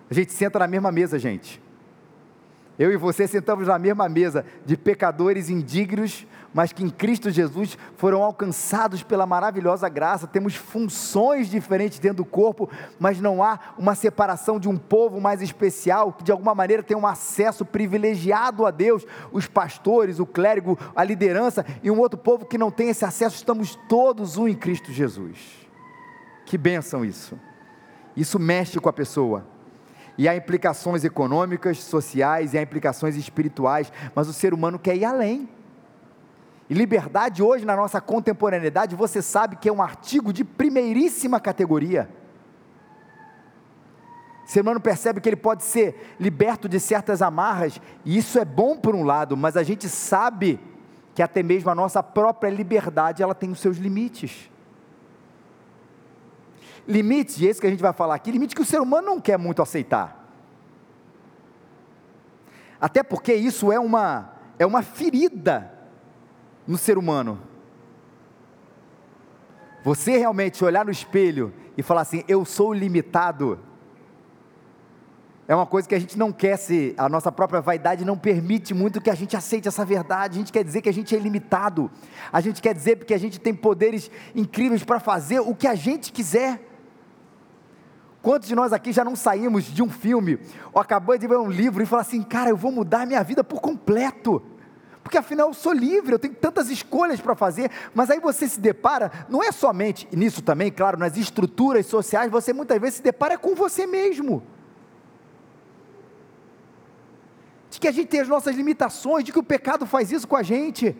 A 0.09 0.13
gente 0.13 0.31
senta 0.31 0.59
na 0.59 0.65
mesma 0.65 0.89
mesa, 0.89 1.19
gente. 1.19 1.61
Eu 2.79 2.89
e 2.89 2.95
você 2.95 3.27
sentamos 3.27 3.67
na 3.67 3.77
mesma 3.77 4.07
mesa 4.07 4.45
de 4.65 4.77
pecadores 4.77 5.49
indignos, 5.49 6.25
mas 6.57 6.73
que 6.73 6.83
em 6.83 6.89
Cristo 6.89 7.29
Jesus 7.29 7.77
foram 7.97 8.23
alcançados 8.23 9.03
pela 9.03 9.27
maravilhosa 9.27 9.87
graça. 9.87 10.25
Temos 10.25 10.55
funções 10.55 11.51
diferentes 11.51 11.99
dentro 11.99 12.17
do 12.17 12.25
corpo, 12.25 12.67
mas 12.97 13.21
não 13.21 13.43
há 13.43 13.59
uma 13.77 13.93
separação 13.93 14.59
de 14.59 14.67
um 14.67 14.75
povo 14.75 15.21
mais 15.21 15.43
especial 15.43 16.11
que 16.11 16.23
de 16.23 16.31
alguma 16.31 16.55
maneira 16.55 16.81
tem 16.81 16.97
um 16.97 17.05
acesso 17.05 17.63
privilegiado 17.63 18.65
a 18.65 18.71
Deus. 18.71 19.05
Os 19.31 19.45
pastores, 19.45 20.17
o 20.17 20.25
clérigo, 20.25 20.79
a 20.95 21.03
liderança 21.03 21.63
e 21.83 21.91
um 21.91 21.99
outro 21.99 22.17
povo 22.17 22.43
que 22.43 22.57
não 22.57 22.71
tem 22.71 22.89
esse 22.89 23.05
acesso. 23.05 23.35
Estamos 23.35 23.77
todos 23.87 24.35
um 24.35 24.47
em 24.47 24.55
Cristo 24.55 24.91
Jesus. 24.91 25.37
Que 26.43 26.57
bênção 26.57 27.05
isso! 27.05 27.39
Isso 28.15 28.39
mexe 28.39 28.79
com 28.79 28.89
a 28.89 28.93
pessoa 28.93 29.45
e 30.17 30.27
há 30.27 30.35
implicações 30.35 31.03
econômicas, 31.03 31.83
sociais 31.83 32.55
e 32.55 32.57
há 32.57 32.63
implicações 32.63 33.15
espirituais, 33.15 33.93
mas 34.15 34.27
o 34.27 34.33
ser 34.33 34.55
humano 34.55 34.79
quer 34.79 34.95
ir 34.95 35.05
além. 35.05 35.47
E 36.69 36.73
liberdade 36.73 37.41
hoje 37.41 37.65
na 37.65 37.75
nossa 37.75 38.01
contemporaneidade, 38.01 38.95
você 38.95 39.21
sabe 39.21 39.55
que 39.55 39.69
é 39.69 39.71
um 39.71 39.81
artigo 39.81 40.33
de 40.33 40.43
primeiríssima 40.43 41.39
categoria. 41.39 42.09
O 44.45 44.49
ser 44.49 44.61
humano 44.61 44.79
percebe 44.79 45.21
que 45.21 45.29
ele 45.29 45.35
pode 45.35 45.63
ser 45.63 46.15
liberto 46.19 46.67
de 46.67 46.79
certas 46.79 47.21
amarras, 47.21 47.79
e 48.03 48.17
isso 48.17 48.37
é 48.37 48.45
bom 48.45 48.77
por 48.77 48.95
um 48.95 49.03
lado, 49.03 49.35
mas 49.35 49.55
a 49.55 49.63
gente 49.63 49.87
sabe 49.87 50.59
que 51.13 51.21
até 51.21 51.41
mesmo 51.41 51.69
a 51.69 51.75
nossa 51.75 52.03
própria 52.03 52.49
liberdade 52.49 53.23
ela 53.23 53.35
tem 53.35 53.49
os 53.49 53.59
seus 53.59 53.77
limites. 53.77 54.49
Limites, 56.87 57.41
esse 57.41 57.59
que 57.59 57.67
a 57.67 57.69
gente 57.69 57.81
vai 57.81 57.91
falar 57.91 58.15
aqui, 58.15 58.31
limite 58.31 58.55
que 58.55 58.61
o 58.61 58.65
ser 58.65 58.79
humano 58.79 59.07
não 59.07 59.21
quer 59.21 59.37
muito 59.37 59.61
aceitar. 59.61 60.25
Até 62.79 63.03
porque 63.03 63.33
isso 63.33 63.71
é 63.71 63.79
uma, 63.79 64.33
é 64.59 64.65
uma 64.65 64.81
ferida 64.81 65.76
no 66.67 66.77
ser 66.77 66.97
humano. 66.97 67.39
Você 69.83 70.17
realmente 70.17 70.63
olhar 70.65 70.83
no 70.83 70.91
espelho 70.91 71.53
e 71.77 71.81
falar 71.81 72.01
assim: 72.01 72.23
eu 72.27 72.43
sou 72.43 72.73
limitado. 72.73 73.59
É 75.47 75.55
uma 75.55 75.65
coisa 75.65 75.87
que 75.87 75.95
a 75.95 75.99
gente 75.99 76.17
não 76.17 76.29
quer 76.29 76.57
ser, 76.57 76.93
a 76.97 77.07
nossa 77.07 77.31
própria 77.31 77.61
vaidade 77.61 78.03
não 78.03 78.17
permite 78.17 78.73
muito 78.73 78.99
que 78.99 79.09
a 79.09 79.15
gente 79.15 79.37
aceite 79.37 79.65
essa 79.65 79.85
verdade. 79.85 80.35
A 80.35 80.39
gente 80.39 80.51
quer 80.51 80.61
dizer 80.61 80.81
que 80.81 80.89
a 80.89 80.93
gente 80.93 81.15
é 81.15 81.19
limitado. 81.19 81.89
A 82.33 82.41
gente 82.41 82.61
quer 82.61 82.73
dizer 82.73 83.05
que 83.05 83.13
a 83.13 83.17
gente 83.17 83.39
tem 83.39 83.53
poderes 83.55 84.11
incríveis 84.35 84.83
para 84.83 84.99
fazer 84.99 85.39
o 85.39 85.55
que 85.55 85.65
a 85.65 85.73
gente 85.73 86.11
quiser. 86.11 86.61
Quantos 88.21 88.49
de 88.49 88.55
nós 88.55 88.73
aqui 88.73 88.91
já 88.91 89.05
não 89.05 89.15
saímos 89.15 89.63
de 89.63 89.81
um 89.81 89.89
filme 89.89 90.37
ou 90.73 90.81
acabamos 90.81 91.21
de 91.21 91.27
ver 91.27 91.37
um 91.37 91.49
livro 91.49 91.81
e 91.81 91.85
falar 91.85 92.01
assim, 92.01 92.21
cara, 92.23 92.49
eu 92.49 92.57
vou 92.57 92.73
mudar 92.73 93.07
minha 93.07 93.23
vida 93.23 93.41
por 93.41 93.61
completo? 93.61 94.43
Porque 95.07 95.17
afinal 95.17 95.47
eu 95.47 95.53
sou 95.53 95.71
livre, 95.71 96.13
eu 96.13 96.19
tenho 96.19 96.35
tantas 96.35 96.69
escolhas 96.69 97.21
para 97.21 97.33
fazer, 97.33 97.71
mas 97.95 98.09
aí 98.09 98.19
você 98.19 98.45
se 98.45 98.59
depara, 98.59 99.09
não 99.29 99.41
é 99.41 99.53
somente 99.53 100.05
nisso 100.11 100.41
também, 100.41 100.69
claro, 100.69 100.99
nas 100.99 101.15
estruturas 101.15 101.85
sociais, 101.85 102.29
você 102.29 102.51
muitas 102.51 102.77
vezes 102.77 102.95
se 102.95 103.01
depara 103.01 103.37
com 103.37 103.55
você 103.55 103.87
mesmo. 103.87 104.43
De 107.69 107.79
que 107.79 107.87
a 107.87 107.91
gente 107.93 108.09
tem 108.09 108.19
as 108.19 108.27
nossas 108.27 108.53
limitações, 108.53 109.23
de 109.23 109.31
que 109.31 109.39
o 109.39 109.43
pecado 109.43 109.85
faz 109.85 110.11
isso 110.11 110.27
com 110.27 110.35
a 110.35 110.43
gente. 110.43 110.93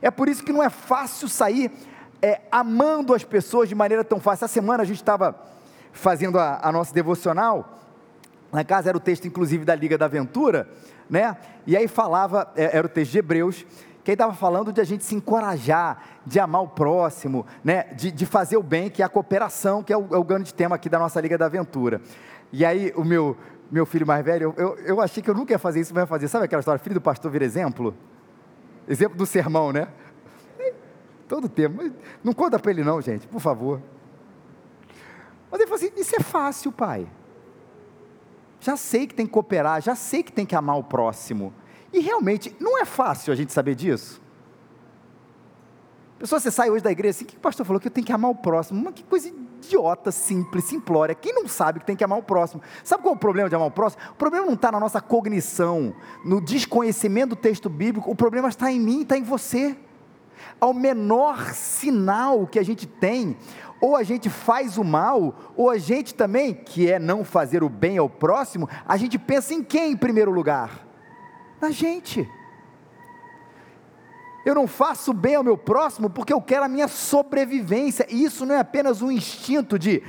É 0.00 0.08
por 0.08 0.28
isso 0.28 0.44
que 0.44 0.52
não 0.52 0.62
é 0.62 0.70
fácil 0.70 1.28
sair 1.28 1.72
é, 2.22 2.42
amando 2.48 3.12
as 3.12 3.24
pessoas 3.24 3.68
de 3.68 3.74
maneira 3.74 4.04
tão 4.04 4.20
fácil. 4.20 4.44
Essa 4.44 4.54
semana 4.54 4.84
a 4.84 4.86
gente 4.86 4.98
estava 4.98 5.36
fazendo 5.92 6.38
a, 6.38 6.60
a 6.62 6.70
nossa 6.70 6.94
devocional, 6.94 7.76
na 8.52 8.62
casa 8.62 8.88
era 8.88 8.96
o 8.96 9.00
texto 9.00 9.26
inclusive 9.26 9.64
da 9.64 9.74
Liga 9.74 9.98
da 9.98 10.04
Aventura, 10.04 10.68
né? 11.08 11.36
E 11.66 11.76
aí 11.76 11.88
falava, 11.88 12.52
é, 12.56 12.76
era 12.76 12.86
o 12.86 12.90
texto 12.90 13.12
de 13.12 13.18
Hebreus, 13.18 13.66
que 14.04 14.10
aí 14.10 14.14
estava 14.14 14.34
falando 14.34 14.72
de 14.72 14.80
a 14.80 14.84
gente 14.84 15.02
se 15.04 15.14
encorajar, 15.14 16.20
de 16.26 16.38
amar 16.38 16.62
o 16.62 16.68
próximo, 16.68 17.46
né? 17.64 17.84
de, 17.94 18.10
de 18.10 18.26
fazer 18.26 18.56
o 18.56 18.62
bem, 18.62 18.90
que 18.90 19.02
é 19.02 19.04
a 19.04 19.08
cooperação, 19.08 19.82
que 19.82 19.92
é 19.92 19.96
o, 19.96 20.14
é 20.14 20.18
o 20.18 20.24
grande 20.24 20.52
tema 20.52 20.76
aqui 20.76 20.88
da 20.88 20.98
nossa 20.98 21.20
Liga 21.20 21.38
da 21.38 21.46
Aventura. 21.46 22.02
E 22.52 22.64
aí 22.64 22.92
o 22.94 23.02
meu, 23.02 23.36
meu 23.70 23.86
filho 23.86 24.06
mais 24.06 24.24
velho, 24.24 24.54
eu, 24.56 24.76
eu, 24.78 25.00
achei 25.00 25.22
que 25.22 25.30
eu 25.30 25.34
nunca 25.34 25.52
ia 25.52 25.58
fazer 25.58 25.80
isso, 25.80 25.94
mas 25.94 26.02
ia 26.02 26.06
fazer. 26.06 26.28
Sabe 26.28 26.44
aquela 26.44 26.60
história, 26.60 26.78
filho 26.78 26.94
do 26.94 27.00
pastor 27.00 27.30
vira 27.30 27.44
exemplo? 27.44 27.94
Exemplo 28.86 29.16
do 29.16 29.24
sermão, 29.24 29.72
né? 29.72 29.88
Todo 31.26 31.48
tempo. 31.48 31.90
Não 32.22 32.34
conta 32.34 32.58
para 32.58 32.70
ele 32.70 32.84
não, 32.84 33.00
gente, 33.00 33.26
por 33.26 33.40
favor. 33.40 33.80
Mas 35.50 35.60
ele 35.60 35.68
falou 35.68 35.82
assim: 35.82 36.00
Isso 36.00 36.14
é 36.16 36.20
fácil, 36.20 36.70
pai. 36.70 37.06
Já 38.64 38.78
sei 38.78 39.06
que 39.06 39.14
tem 39.14 39.26
que 39.26 39.32
cooperar, 39.32 39.82
já 39.82 39.94
sei 39.94 40.22
que 40.22 40.32
tem 40.32 40.46
que 40.46 40.56
amar 40.56 40.78
o 40.78 40.82
próximo. 40.82 41.52
E 41.92 42.00
realmente, 42.00 42.56
não 42.58 42.80
é 42.80 42.86
fácil 42.86 43.30
a 43.30 43.36
gente 43.36 43.52
saber 43.52 43.74
disso. 43.74 44.22
Pessoa, 46.18 46.40
você 46.40 46.50
sai 46.50 46.70
hoje 46.70 46.82
da 46.82 46.90
igreja 46.90 47.10
assim, 47.10 47.24
o 47.24 47.28
que 47.28 47.36
o 47.36 47.40
pastor 47.40 47.66
falou? 47.66 47.78
Que 47.78 47.88
eu 47.88 47.92
tenho 47.92 48.06
que 48.06 48.12
amar 48.12 48.30
o 48.30 48.34
próximo. 48.34 48.82
Mas 48.82 48.94
que 48.94 49.02
coisa 49.02 49.28
idiota, 49.28 50.10
simples, 50.10 50.64
simplória. 50.64 51.14
Quem 51.14 51.34
não 51.34 51.46
sabe 51.46 51.80
que 51.80 51.84
tem 51.84 51.94
que 51.94 52.02
amar 52.02 52.18
o 52.18 52.22
próximo? 52.22 52.62
Sabe 52.82 53.02
qual 53.02 53.12
é 53.12 53.16
o 53.18 53.20
problema 53.20 53.50
de 53.50 53.54
amar 53.54 53.68
o 53.68 53.70
próximo? 53.70 54.02
O 54.12 54.14
problema 54.14 54.46
não 54.46 54.54
está 54.54 54.72
na 54.72 54.80
nossa 54.80 54.98
cognição, 54.98 55.94
no 56.24 56.40
desconhecimento 56.40 57.30
do 57.30 57.36
texto 57.36 57.68
bíblico. 57.68 58.10
O 58.10 58.16
problema 58.16 58.48
está 58.48 58.72
em 58.72 58.80
mim, 58.80 59.02
está 59.02 59.18
em 59.18 59.22
você. 59.22 59.76
Ao 60.58 60.72
menor 60.72 61.52
sinal 61.52 62.46
que 62.46 62.58
a 62.58 62.62
gente 62.62 62.86
tem, 62.86 63.36
ou 63.84 63.96
a 63.96 64.02
gente 64.02 64.30
faz 64.30 64.78
o 64.78 64.82
mal, 64.82 65.52
ou 65.54 65.68
a 65.68 65.76
gente 65.76 66.14
também, 66.14 66.54
que 66.54 66.90
é 66.90 66.98
não 66.98 67.22
fazer 67.22 67.62
o 67.62 67.68
bem 67.68 67.98
ao 67.98 68.08
próximo, 68.08 68.66
a 68.88 68.96
gente 68.96 69.18
pensa 69.18 69.52
em 69.52 69.62
quem 69.62 69.92
em 69.92 69.96
primeiro 69.96 70.30
lugar? 70.30 70.86
Na 71.60 71.70
gente. 71.70 72.26
Eu 74.42 74.54
não 74.54 74.66
faço 74.66 75.12
bem 75.12 75.34
ao 75.34 75.44
meu 75.44 75.58
próximo 75.58 76.08
porque 76.08 76.32
eu 76.32 76.40
quero 76.40 76.64
a 76.64 76.68
minha 76.68 76.88
sobrevivência. 76.88 78.06
E 78.08 78.24
isso 78.24 78.46
não 78.46 78.54
é 78.54 78.60
apenas 78.60 79.02
um 79.02 79.12
instinto 79.12 79.78
de, 79.78 80.02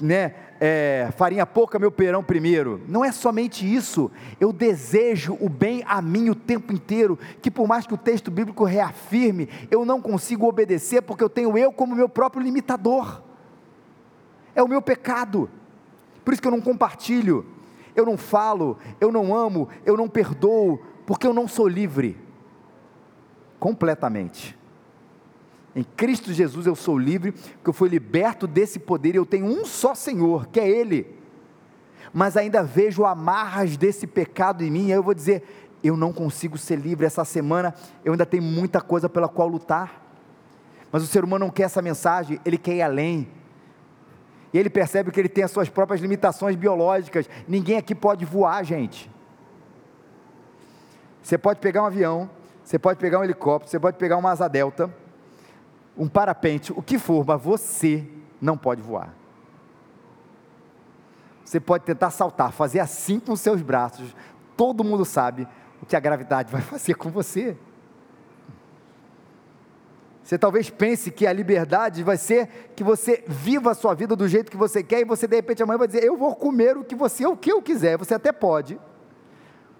né, 0.00 0.34
é, 0.60 1.08
farinha 1.16 1.46
pouca, 1.46 1.78
meu 1.78 1.90
perão 1.90 2.22
primeiro. 2.22 2.80
Não 2.88 3.04
é 3.04 3.12
somente 3.12 3.64
isso. 3.64 4.10
Eu 4.40 4.52
desejo 4.52 5.36
o 5.40 5.48
bem 5.48 5.84
a 5.86 6.02
mim 6.02 6.30
o 6.30 6.34
tempo 6.34 6.72
inteiro. 6.72 7.18
Que 7.40 7.50
por 7.50 7.68
mais 7.68 7.86
que 7.86 7.94
o 7.94 7.98
texto 7.98 8.30
bíblico 8.30 8.64
reafirme, 8.64 9.48
eu 9.70 9.84
não 9.84 10.00
consigo 10.00 10.46
obedecer 10.46 11.02
porque 11.02 11.22
eu 11.22 11.30
tenho 11.30 11.56
eu 11.56 11.72
como 11.72 11.94
meu 11.94 12.08
próprio 12.08 12.42
limitador. 12.42 13.22
É 14.54 14.62
o 14.62 14.68
meu 14.68 14.82
pecado. 14.82 15.48
Por 16.24 16.32
isso 16.32 16.42
que 16.42 16.48
eu 16.48 16.52
não 16.52 16.60
compartilho, 16.60 17.46
eu 17.94 18.04
não 18.04 18.18
falo, 18.18 18.76
eu 19.00 19.10
não 19.10 19.34
amo, 19.34 19.68
eu 19.86 19.96
não 19.96 20.08
perdoo, 20.08 20.78
porque 21.06 21.26
eu 21.26 21.32
não 21.32 21.48
sou 21.48 21.66
livre 21.66 22.18
completamente. 23.58 24.57
Em 25.78 25.84
Cristo 25.84 26.32
Jesus 26.32 26.66
eu 26.66 26.74
sou 26.74 26.98
livre, 26.98 27.30
porque 27.30 27.68
eu 27.68 27.72
fui 27.72 27.88
liberto 27.88 28.48
desse 28.48 28.80
poder 28.80 29.14
e 29.14 29.18
eu 29.18 29.24
tenho 29.24 29.46
um 29.46 29.64
só 29.64 29.94
Senhor, 29.94 30.48
que 30.48 30.58
é 30.58 30.68
Ele. 30.68 31.06
Mas 32.12 32.36
ainda 32.36 32.64
vejo 32.64 33.04
amarras 33.04 33.76
desse 33.76 34.04
pecado 34.04 34.64
em 34.64 34.72
mim, 34.72 34.86
e 34.86 34.92
aí 34.92 34.98
eu 34.98 35.04
vou 35.04 35.14
dizer: 35.14 35.44
eu 35.84 35.96
não 35.96 36.12
consigo 36.12 36.58
ser 36.58 36.74
livre 36.74 37.06
essa 37.06 37.24
semana, 37.24 37.72
eu 38.04 38.12
ainda 38.12 38.26
tenho 38.26 38.42
muita 38.42 38.80
coisa 38.80 39.08
pela 39.08 39.28
qual 39.28 39.46
lutar. 39.46 40.02
Mas 40.90 41.04
o 41.04 41.06
ser 41.06 41.22
humano 41.22 41.44
não 41.44 41.52
quer 41.52 41.64
essa 41.64 41.80
mensagem, 41.80 42.40
ele 42.44 42.58
quer 42.58 42.74
ir 42.74 42.82
além. 42.82 43.28
E 44.52 44.58
ele 44.58 44.68
percebe 44.68 45.12
que 45.12 45.20
ele 45.20 45.28
tem 45.28 45.44
as 45.44 45.52
suas 45.52 45.68
próprias 45.68 46.00
limitações 46.00 46.56
biológicas. 46.56 47.30
Ninguém 47.46 47.76
aqui 47.76 47.94
pode 47.94 48.24
voar, 48.24 48.64
gente. 48.64 49.08
Você 51.22 51.38
pode 51.38 51.60
pegar 51.60 51.84
um 51.84 51.86
avião, 51.86 52.28
você 52.64 52.80
pode 52.80 52.98
pegar 52.98 53.20
um 53.20 53.24
helicóptero, 53.24 53.70
você 53.70 53.78
pode 53.78 53.96
pegar 53.96 54.16
uma 54.16 54.32
asa 54.32 54.48
delta, 54.48 54.92
um 55.98 56.08
parapente, 56.08 56.72
o 56.72 56.80
que 56.80 56.98
for, 56.98 57.26
mas 57.26 57.42
você 57.42 58.06
não 58.40 58.56
pode 58.56 58.80
voar. 58.80 59.12
Você 61.44 61.58
pode 61.58 61.84
tentar 61.84 62.10
saltar, 62.10 62.52
fazer 62.52 62.78
assim 62.78 63.18
com 63.18 63.34
seus 63.34 63.60
braços, 63.60 64.14
todo 64.56 64.84
mundo 64.84 65.04
sabe 65.04 65.48
o 65.82 65.86
que 65.86 65.96
a 65.96 66.00
gravidade 66.00 66.52
vai 66.52 66.60
fazer 66.62 66.94
com 66.94 67.10
você. 67.10 67.56
Você 70.22 70.36
talvez 70.36 70.68
pense 70.68 71.10
que 71.10 71.26
a 71.26 71.32
liberdade 71.32 72.02
vai 72.02 72.18
ser 72.18 72.70
que 72.76 72.84
você 72.84 73.24
viva 73.26 73.70
a 73.70 73.74
sua 73.74 73.94
vida 73.94 74.14
do 74.14 74.28
jeito 74.28 74.50
que 74.50 74.58
você 74.58 74.82
quer 74.82 75.00
e 75.00 75.04
você 75.04 75.26
de 75.26 75.36
repente 75.36 75.62
amanhã 75.62 75.78
vai 75.78 75.86
dizer: 75.86 76.04
"Eu 76.04 76.18
vou 76.18 76.36
comer 76.36 76.76
o 76.76 76.84
que 76.84 76.94
você 76.94 77.26
o 77.26 77.34
que 77.34 77.50
eu 77.50 77.62
quiser". 77.62 77.96
Você 77.96 78.12
até 78.12 78.30
pode, 78.30 78.78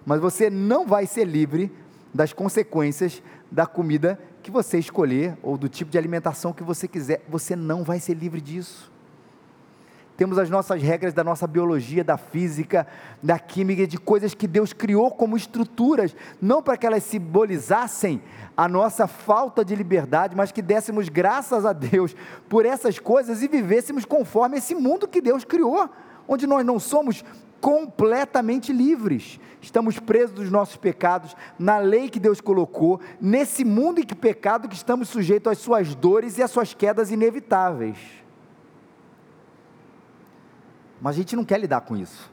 mas 0.03 0.19
você 0.19 0.49
não 0.49 0.87
vai 0.87 1.05
ser 1.05 1.25
livre 1.25 1.71
das 2.11 2.33
consequências 2.33 3.21
da 3.51 3.67
comida 3.67 4.19
que 4.49 4.53
você 4.53 4.79
escolher 4.79 5.37
ou 5.43 5.57
do 5.57 5.69
tipo 5.69 5.91
de 5.91 5.97
alimentação 5.97 6.51
que 6.51 6.63
você 6.63 6.87
quiser. 6.87 7.23
Você 7.29 7.55
não 7.55 7.83
vai 7.83 7.99
ser 7.99 8.15
livre 8.15 8.41
disso. 8.41 8.91
Temos 10.17 10.37
as 10.37 10.49
nossas 10.49 10.81
regras 10.81 11.13
da 11.13 11.23
nossa 11.23 11.47
biologia, 11.47 12.03
da 12.03 12.17
física, 12.17 12.85
da 13.23 13.39
química, 13.39 13.87
de 13.87 13.97
coisas 13.97 14.33
que 14.33 14.47
Deus 14.47 14.73
criou 14.73 15.11
como 15.11 15.37
estruturas, 15.37 16.13
não 16.41 16.61
para 16.61 16.75
que 16.75 16.85
elas 16.85 17.03
simbolizassem 17.03 18.21
a 18.57 18.67
nossa 18.67 19.07
falta 19.07 19.63
de 19.63 19.75
liberdade, 19.75 20.35
mas 20.35 20.51
que 20.51 20.61
dessemos 20.61 21.07
graças 21.07 21.65
a 21.65 21.71
Deus 21.71 22.13
por 22.49 22.65
essas 22.65 22.99
coisas 22.99 23.41
e 23.41 23.47
vivêssemos 23.47 24.03
conforme 24.03 24.57
esse 24.57 24.75
mundo 24.75 25.07
que 25.07 25.21
Deus 25.21 25.45
criou, 25.45 25.89
onde 26.27 26.45
nós 26.45 26.65
não 26.65 26.79
somos 26.79 27.23
completamente 27.59 28.71
livres. 28.71 29.39
Estamos 29.61 29.99
presos 29.99 30.35
dos 30.35 30.49
nossos 30.49 30.77
pecados, 30.77 31.35
na 31.57 31.77
lei 31.77 32.09
que 32.09 32.19
Deus 32.19 32.39
colocou, 32.41 32.99
nesse 33.19 33.65
mundo 33.65 33.99
em 33.99 34.05
que 34.05 34.15
pecado 34.15 34.67
que 34.67 34.75
estamos 34.75 35.09
sujeitos 35.09 35.51
às 35.51 35.57
suas 35.57 35.93
dores 35.95 36.37
e 36.37 36.43
às 36.43 36.51
suas 36.51 36.73
quedas 36.73 37.11
inevitáveis. 37.11 37.97
Mas 41.01 41.15
a 41.15 41.19
gente 41.19 41.35
não 41.35 41.45
quer 41.45 41.59
lidar 41.59 41.81
com 41.81 41.95
isso. 41.95 42.31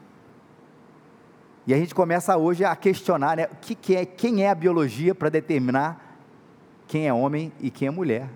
E 1.67 1.75
a 1.75 1.77
gente 1.77 1.95
começa 1.95 2.37
hoje 2.37 2.65
a 2.65 2.75
questionar 2.77 3.37
né, 3.37 3.47
o 3.51 3.57
que, 3.57 3.75
que 3.75 3.97
é, 3.97 4.07
quem 4.07 4.45
é 4.45 4.51
a 4.51 4.55
biologia 4.55 5.15
para 5.15 5.29
determinar 5.29 6.19
quem 6.87 7.09
é 7.09 7.13
homem 7.13 7.53
e 7.61 7.71
quem 7.71 7.89
é 7.89 7.91
mulher. 7.91 8.29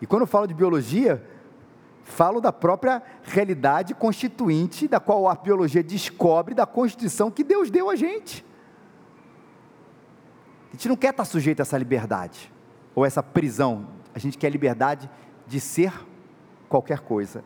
E 0.00 0.06
quando 0.06 0.22
eu 0.22 0.26
falo 0.26 0.46
de 0.46 0.54
biologia, 0.54 1.24
falo 2.08 2.40
da 2.40 2.52
própria 2.52 3.02
realidade 3.22 3.94
constituinte, 3.94 4.88
da 4.88 4.98
qual 4.98 5.28
a 5.28 5.34
biologia 5.34 5.82
descobre 5.82 6.54
da 6.54 6.66
constituição 6.66 7.30
que 7.30 7.44
Deus 7.44 7.70
deu 7.70 7.90
a 7.90 7.96
gente. 7.96 8.44
A 10.68 10.72
gente 10.72 10.88
não 10.88 10.96
quer 10.96 11.10
estar 11.10 11.24
sujeito 11.24 11.60
a 11.60 11.62
essa 11.62 11.78
liberdade, 11.78 12.52
ou 12.94 13.04
essa 13.04 13.22
prisão, 13.22 13.86
a 14.14 14.18
gente 14.18 14.36
quer 14.36 14.50
liberdade 14.50 15.08
de 15.46 15.60
ser 15.60 15.92
qualquer 16.68 17.00
coisa. 17.00 17.44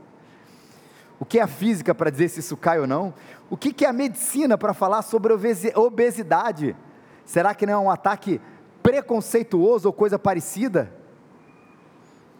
O 1.20 1.24
que 1.24 1.38
é 1.38 1.42
a 1.42 1.46
física 1.46 1.94
para 1.94 2.10
dizer 2.10 2.28
se 2.28 2.40
isso 2.40 2.56
cai 2.56 2.80
ou 2.80 2.86
não? 2.86 3.14
O 3.48 3.56
que 3.56 3.84
é 3.84 3.88
a 3.88 3.92
medicina 3.92 4.56
para 4.56 4.72
falar 4.72 5.02
sobre 5.02 5.32
obesidade? 5.76 6.74
Será 7.24 7.54
que 7.54 7.66
não 7.66 7.74
é 7.74 7.78
um 7.78 7.90
ataque 7.90 8.40
preconceituoso 8.82 9.88
ou 9.88 9.92
coisa 9.92 10.18
parecida? 10.18 10.92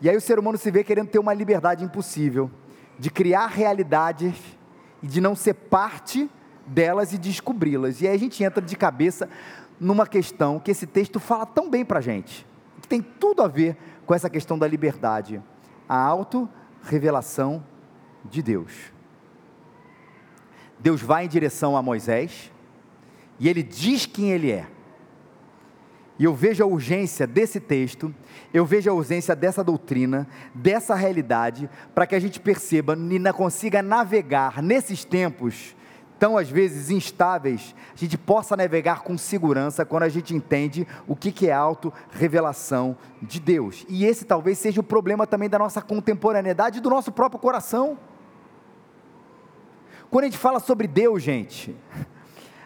E 0.02 0.11
aí 0.11 0.16
o 0.16 0.21
ser 0.21 0.37
humano 0.37 0.59
se 0.59 0.68
vê 0.68 0.82
querendo 0.82 1.09
ter 1.09 1.21
uma 1.21 1.32
liberdade 1.32 1.85
impossível, 1.85 2.50
de 2.99 3.09
criar 3.09 3.47
realidades 3.47 4.35
e 5.00 5.06
de 5.06 5.21
não 5.21 5.37
ser 5.37 5.54
parte 5.54 6.28
delas 6.66 7.12
e 7.12 7.18
descobri-las. 7.18 8.00
E 8.00 8.09
aí 8.09 8.16
a 8.16 8.18
gente 8.18 8.42
entra 8.42 8.61
de 8.61 8.76
cabeça 8.76 9.30
numa 9.78 10.04
questão 10.04 10.59
que 10.59 10.73
esse 10.73 10.88
texto 10.88 11.21
fala 11.21 11.47
tão 11.47 11.71
bem 11.71 11.85
para 11.85 12.00
a 12.00 12.02
gente, 12.02 12.44
que 12.80 12.88
tem 12.88 13.00
tudo 13.00 13.42
a 13.42 13.49
ver 13.49 13.76
com 14.04 14.12
essa 14.12 14.28
questão 14.28 14.59
da 14.59 14.66
liberdade, 14.66 15.40
a 15.88 15.97
auto-revelação 15.97 17.64
de 18.25 18.42
Deus. 18.42 18.92
Deus 20.80 21.00
vai 21.00 21.26
em 21.26 21.28
direção 21.28 21.76
a 21.76 21.82
Moisés 21.82 22.50
e 23.38 23.49
ele 23.49 23.62
diz 23.62 24.04
quem 24.04 24.32
ele 24.32 24.50
é. 24.50 24.66
E 26.23 26.25
eu 26.25 26.33
vejo 26.33 26.62
a 26.62 26.67
urgência 26.69 27.26
desse 27.26 27.59
texto, 27.59 28.14
eu 28.55 28.64
vejo 28.64 28.88
a 28.88 28.95
urgência 28.95 29.35
dessa 29.35 29.64
doutrina, 29.64 30.25
dessa 30.55 30.95
realidade, 30.95 31.69
para 31.97 32.07
que 32.07 32.14
a 32.14 32.21
gente 32.21 32.38
perceba 32.38 32.97
e 32.97 33.33
consiga 33.33 33.83
navegar 33.83 34.62
nesses 34.62 35.05
tempos 35.05 35.75
tão 36.21 36.38
às 36.38 36.49
vezes 36.49 36.91
instáveis, 36.91 37.75
a 37.93 37.99
gente 37.99 38.17
possa 38.17 38.57
navegar 38.57 39.00
com 39.00 39.19
segurança 39.19 39.85
quando 39.85 40.05
a 40.05 40.09
gente 40.09 40.33
entende 40.33 40.87
o 41.09 41.17
que, 41.17 41.33
que 41.33 41.49
é 41.49 41.52
auto-revelação 41.52 42.97
de 43.21 43.41
Deus. 43.41 43.85
E 43.88 44.05
esse 44.05 44.25
talvez 44.25 44.59
seja 44.59 44.81
o 44.81 44.85
problema 44.85 45.26
também 45.26 45.49
da 45.49 45.59
nossa 45.59 45.83
contemporaneidade 45.83 46.79
e 46.79 46.81
do 46.81 46.88
nosso 46.88 47.11
próprio 47.11 47.41
coração. 47.41 47.99
Quando 50.09 50.23
a 50.23 50.29
gente 50.29 50.38
fala 50.38 50.61
sobre 50.61 50.87
Deus, 50.87 51.21
gente, 51.21 51.75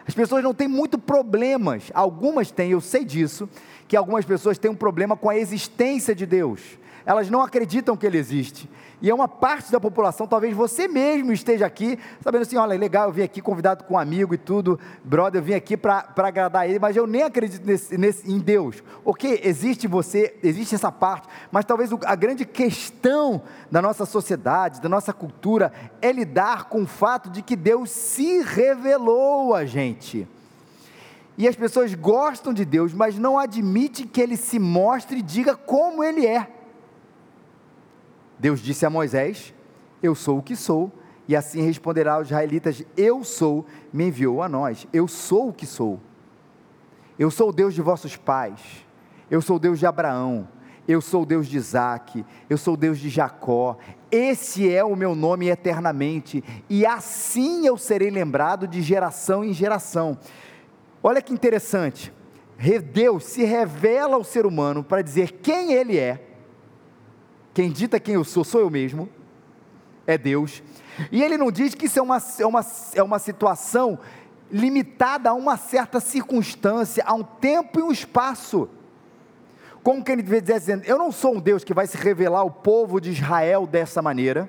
as 0.07 0.13
pessoas 0.13 0.41
não 0.41 0.53
têm 0.53 0.67
muito 0.67 0.97
problemas, 0.97 1.91
algumas 1.93 2.49
têm, 2.49 2.71
eu 2.71 2.79
sei 2.79 3.03
disso, 3.03 3.49
que 3.87 3.97
algumas 3.97 4.23
pessoas 4.23 4.57
têm 4.57 4.71
um 4.71 4.75
problema 4.75 5.17
com 5.17 5.29
a 5.29 5.37
existência 5.37 6.15
de 6.15 6.25
Deus. 6.25 6.61
Elas 7.07 7.29
não 7.29 7.41
acreditam 7.41 7.95
que 7.95 8.05
ele 8.05 8.17
existe. 8.17 8.69
E 9.01 9.09
é 9.09 9.15
uma 9.15 9.29
parte 9.29 9.71
da 9.71 9.79
população, 9.79 10.27
talvez 10.27 10.53
você 10.53 10.89
mesmo 10.89 11.31
esteja 11.31 11.65
aqui, 11.65 11.97
sabendo 12.19 12.41
assim: 12.41 12.57
olha, 12.57 12.77
legal, 12.77 13.07
eu 13.07 13.13
vim 13.13 13.21
aqui 13.21 13.39
convidado 13.41 13.85
com 13.85 13.93
um 13.93 13.97
amigo 13.97 14.33
e 14.33 14.37
tudo, 14.37 14.77
brother, 15.05 15.39
eu 15.39 15.45
vim 15.45 15.53
aqui 15.53 15.77
para 15.77 16.05
agradar 16.17 16.67
ele, 16.67 16.79
mas 16.79 16.97
eu 16.97 17.07
nem 17.07 17.23
acredito 17.23 17.65
nesse, 17.65 17.97
nesse, 17.97 18.29
em 18.29 18.39
Deus. 18.39 18.83
Ok, 19.05 19.39
existe 19.41 19.87
você, 19.87 20.35
existe 20.43 20.75
essa 20.75 20.91
parte, 20.91 21.29
mas 21.49 21.63
talvez 21.63 21.89
a 22.05 22.15
grande 22.15 22.43
questão 22.43 23.41
da 23.71 23.81
nossa 23.81 24.05
sociedade, 24.05 24.81
da 24.81 24.89
nossa 24.89 25.13
cultura, 25.13 25.71
é 26.01 26.11
lidar 26.11 26.65
com 26.65 26.81
o 26.81 26.87
fato 26.87 27.29
de 27.29 27.41
que 27.41 27.55
Deus 27.55 27.89
se 27.89 28.41
revelou 28.41 29.55
a 29.55 29.63
gente. 29.63 30.27
E 31.37 31.47
as 31.47 31.55
pessoas 31.55 31.93
gostam 31.93 32.51
de 32.51 32.65
Deus, 32.65 32.93
mas 32.93 33.17
não 33.17 33.39
admitem 33.39 34.05
que 34.05 34.19
Ele 34.19 34.35
se 34.35 34.59
mostre 34.59 35.19
e 35.19 35.21
diga 35.21 35.55
como 35.55 36.03
Ele 36.03 36.25
é. 36.25 36.56
Deus 38.39 38.59
disse 38.59 38.85
a 38.85 38.89
Moisés: 38.89 39.53
Eu 40.01 40.13
sou 40.15 40.39
o 40.39 40.43
que 40.43 40.55
sou, 40.55 40.91
e 41.27 41.35
assim 41.35 41.61
responderá 41.61 42.13
aos 42.13 42.27
israelitas: 42.27 42.83
Eu 42.95 43.23
sou, 43.23 43.65
me 43.91 44.05
enviou 44.07 44.41
a 44.41 44.49
nós. 44.49 44.87
Eu 44.93 45.07
sou 45.07 45.49
o 45.49 45.53
que 45.53 45.65
sou. 45.65 45.99
Eu 47.17 47.31
sou 47.31 47.49
o 47.49 47.53
Deus 47.53 47.73
de 47.73 47.81
vossos 47.81 48.15
pais. 48.15 48.85
Eu 49.29 49.41
sou 49.41 49.57
o 49.57 49.59
Deus 49.59 49.79
de 49.79 49.85
Abraão. 49.85 50.47
Eu 50.87 51.01
sou 51.01 51.23
o 51.23 51.25
Deus 51.25 51.47
de 51.47 51.57
Isaac. 51.57 52.25
Eu 52.49 52.57
sou 52.57 52.75
o 52.75 52.77
Deus 52.77 52.97
de 52.97 53.09
Jacó. 53.09 53.77
Esse 54.09 54.71
é 54.71 54.83
o 54.83 54.95
meu 54.95 55.15
nome 55.15 55.49
eternamente, 55.49 56.41
e 56.69 56.85
assim 56.85 57.67
eu 57.67 57.77
serei 57.77 58.09
lembrado 58.09 58.65
de 58.65 58.81
geração 58.81 59.43
em 59.43 59.51
geração. 59.51 60.17
Olha 61.03 61.21
que 61.21 61.33
interessante. 61.33 62.13
Deus 62.91 63.25
se 63.25 63.43
revela 63.43 64.15
ao 64.15 64.23
ser 64.23 64.45
humano 64.45 64.83
para 64.83 65.01
dizer 65.01 65.33
quem 65.43 65.73
ele 65.73 65.97
é 65.97 66.21
quem 67.57 67.71
dita 67.71 67.99
quem 67.99 68.13
eu 68.13 68.23
sou, 68.23 68.43
sou 68.43 68.61
eu 68.61 68.69
mesmo, 68.69 69.09
é 70.05 70.15
Deus. 70.15 70.61
E 71.11 71.23
ele 71.23 71.39
não 71.39 71.51
diz 71.51 71.73
que 71.73 71.87
isso 71.87 71.97
é 71.97 72.01
uma, 72.03 72.21
é 72.37 72.45
uma, 72.45 72.65
é 72.93 73.01
uma 73.01 73.17
situação 73.17 73.97
limitada 74.51 75.31
a 75.31 75.33
uma 75.33 75.57
certa 75.57 75.99
circunstância, 75.99 77.03
a 77.03 77.15
um 77.15 77.23
tempo 77.23 77.79
e 77.79 77.81
um 77.81 77.91
espaço. 77.91 78.69
Como 79.81 80.03
que 80.03 80.11
ele 80.11 80.21
dizer, 80.21 80.83
eu 80.85 80.99
não 80.99 81.11
sou 81.11 81.33
um 81.33 81.39
Deus 81.39 81.63
que 81.63 81.73
vai 81.73 81.87
se 81.87 81.97
revelar 81.97 82.41
ao 82.41 82.51
povo 82.51 83.01
de 83.01 83.09
Israel 83.09 83.65
dessa 83.65 84.03
maneira, 84.03 84.47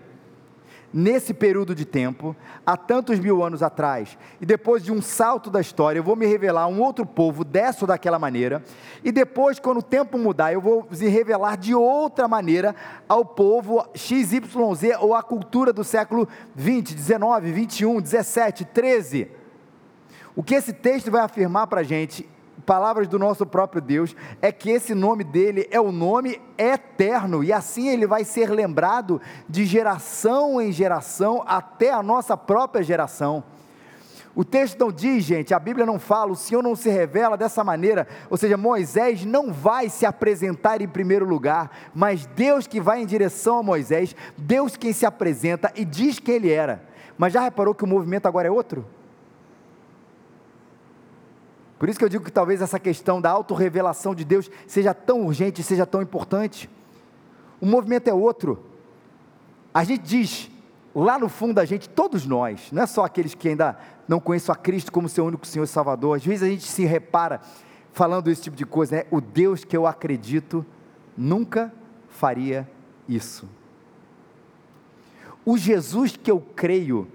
nesse 0.92 1.34
período 1.34 1.74
de 1.74 1.84
tempo, 1.84 2.34
há 2.64 2.76
tantos 2.76 3.18
mil 3.18 3.44
anos 3.44 3.62
atrás, 3.62 4.16
e 4.40 4.46
depois 4.46 4.82
de 4.82 4.90
um 4.90 5.02
salto 5.02 5.50
da 5.50 5.60
história, 5.60 5.98
eu 5.98 6.02
vou 6.02 6.16
me 6.16 6.26
revelar 6.26 6.62
a 6.62 6.66
um 6.66 6.80
outro 6.80 7.04
povo 7.04 7.44
dessa 7.44 7.84
ou 7.84 7.86
daquela 7.86 8.18
maneira, 8.18 8.62
e 9.04 9.12
depois, 9.12 9.58
quando 9.58 9.78
o 9.78 9.82
tempo 9.82 10.18
mudar, 10.18 10.52
eu 10.52 10.60
vou 10.60 10.86
me 10.90 11.08
revelar 11.08 11.56
de 11.56 11.74
outra 11.74 12.26
maneira 12.26 12.74
ao 13.08 13.24
povo 13.24 13.86
XYZ 13.94 14.40
ou 15.00 15.14
à 15.14 15.22
cultura 15.22 15.72
do 15.72 15.84
século 15.84 16.28
20, 16.54 16.94
19, 16.94 17.52
21, 17.52 18.00
17, 18.00 18.64
13. 18.64 19.30
O 20.34 20.42
que 20.42 20.54
esse 20.54 20.72
texto 20.72 21.10
vai 21.10 21.22
afirmar 21.22 21.66
para 21.66 21.80
a 21.80 21.84
gente 21.84 22.28
palavras 22.68 23.08
do 23.08 23.18
nosso 23.18 23.46
próprio 23.46 23.80
Deus, 23.80 24.14
é 24.42 24.52
que 24.52 24.68
esse 24.68 24.94
nome 24.94 25.24
dele 25.24 25.66
é 25.70 25.80
o 25.80 25.90
nome 25.90 26.38
eterno, 26.58 27.42
e 27.42 27.50
assim 27.50 27.88
ele 27.88 28.06
vai 28.06 28.24
ser 28.24 28.50
lembrado 28.50 29.22
de 29.48 29.64
geração 29.64 30.60
em 30.60 30.70
geração 30.70 31.42
até 31.46 31.90
a 31.90 32.02
nossa 32.02 32.36
própria 32.36 32.82
geração. 32.82 33.42
O 34.36 34.44
texto 34.44 34.78
não 34.78 34.92
diz, 34.92 35.24
gente, 35.24 35.54
a 35.54 35.58
Bíblia 35.58 35.86
não 35.86 35.98
fala, 35.98 36.32
o 36.32 36.36
Senhor 36.36 36.62
não 36.62 36.76
se 36.76 36.90
revela 36.90 37.38
dessa 37.38 37.64
maneira, 37.64 38.06
ou 38.28 38.36
seja, 38.36 38.58
Moisés 38.58 39.24
não 39.24 39.50
vai 39.50 39.88
se 39.88 40.04
apresentar 40.04 40.82
em 40.82 40.88
primeiro 40.88 41.24
lugar, 41.24 41.70
mas 41.94 42.26
Deus 42.26 42.66
que 42.66 42.82
vai 42.82 43.00
em 43.00 43.06
direção 43.06 43.60
a 43.60 43.62
Moisés, 43.62 44.14
Deus 44.36 44.76
quem 44.76 44.92
se 44.92 45.06
apresenta 45.06 45.72
e 45.74 45.86
diz 45.86 46.18
quem 46.18 46.34
ele 46.34 46.52
era. 46.52 46.84
Mas 47.16 47.32
já 47.32 47.40
reparou 47.40 47.74
que 47.74 47.84
o 47.84 47.88
movimento 47.88 48.26
agora 48.26 48.46
é 48.46 48.50
outro? 48.50 48.97
Por 51.78 51.88
isso 51.88 51.98
que 51.98 52.04
eu 52.04 52.08
digo 52.08 52.24
que 52.24 52.32
talvez 52.32 52.60
essa 52.60 52.78
questão 52.78 53.20
da 53.20 53.30
autorrevelação 53.30 54.14
de 54.14 54.24
Deus 54.24 54.50
seja 54.66 54.92
tão 54.92 55.26
urgente, 55.26 55.62
seja 55.62 55.86
tão 55.86 56.02
importante. 56.02 56.68
O 57.60 57.66
movimento 57.66 58.08
é 58.08 58.14
outro. 58.14 58.64
A 59.72 59.84
gente 59.84 60.02
diz, 60.02 60.50
lá 60.94 61.18
no 61.18 61.28
fundo 61.28 61.54
da 61.54 61.64
gente, 61.64 61.88
todos 61.88 62.26
nós, 62.26 62.72
não 62.72 62.82
é 62.82 62.86
só 62.86 63.04
aqueles 63.04 63.34
que 63.34 63.48
ainda 63.48 63.78
não 64.08 64.18
conhecem 64.18 64.52
a 64.52 64.56
Cristo 64.56 64.90
como 64.90 65.08
seu 65.08 65.24
único 65.24 65.46
Senhor 65.46 65.64
e 65.64 65.68
Salvador, 65.68 66.16
às 66.16 66.24
vezes 66.24 66.42
a 66.42 66.50
gente 66.50 66.64
se 66.64 66.84
repara 66.84 67.40
falando 67.92 68.28
esse 68.28 68.42
tipo 68.42 68.56
de 68.56 68.66
coisa, 68.66 68.96
né? 68.96 69.04
O 69.10 69.20
Deus 69.20 69.64
que 69.64 69.76
eu 69.76 69.86
acredito 69.86 70.66
nunca 71.16 71.72
faria 72.08 72.68
isso. 73.08 73.48
O 75.44 75.56
Jesus 75.56 76.16
que 76.16 76.30
eu 76.30 76.40
creio 76.40 77.08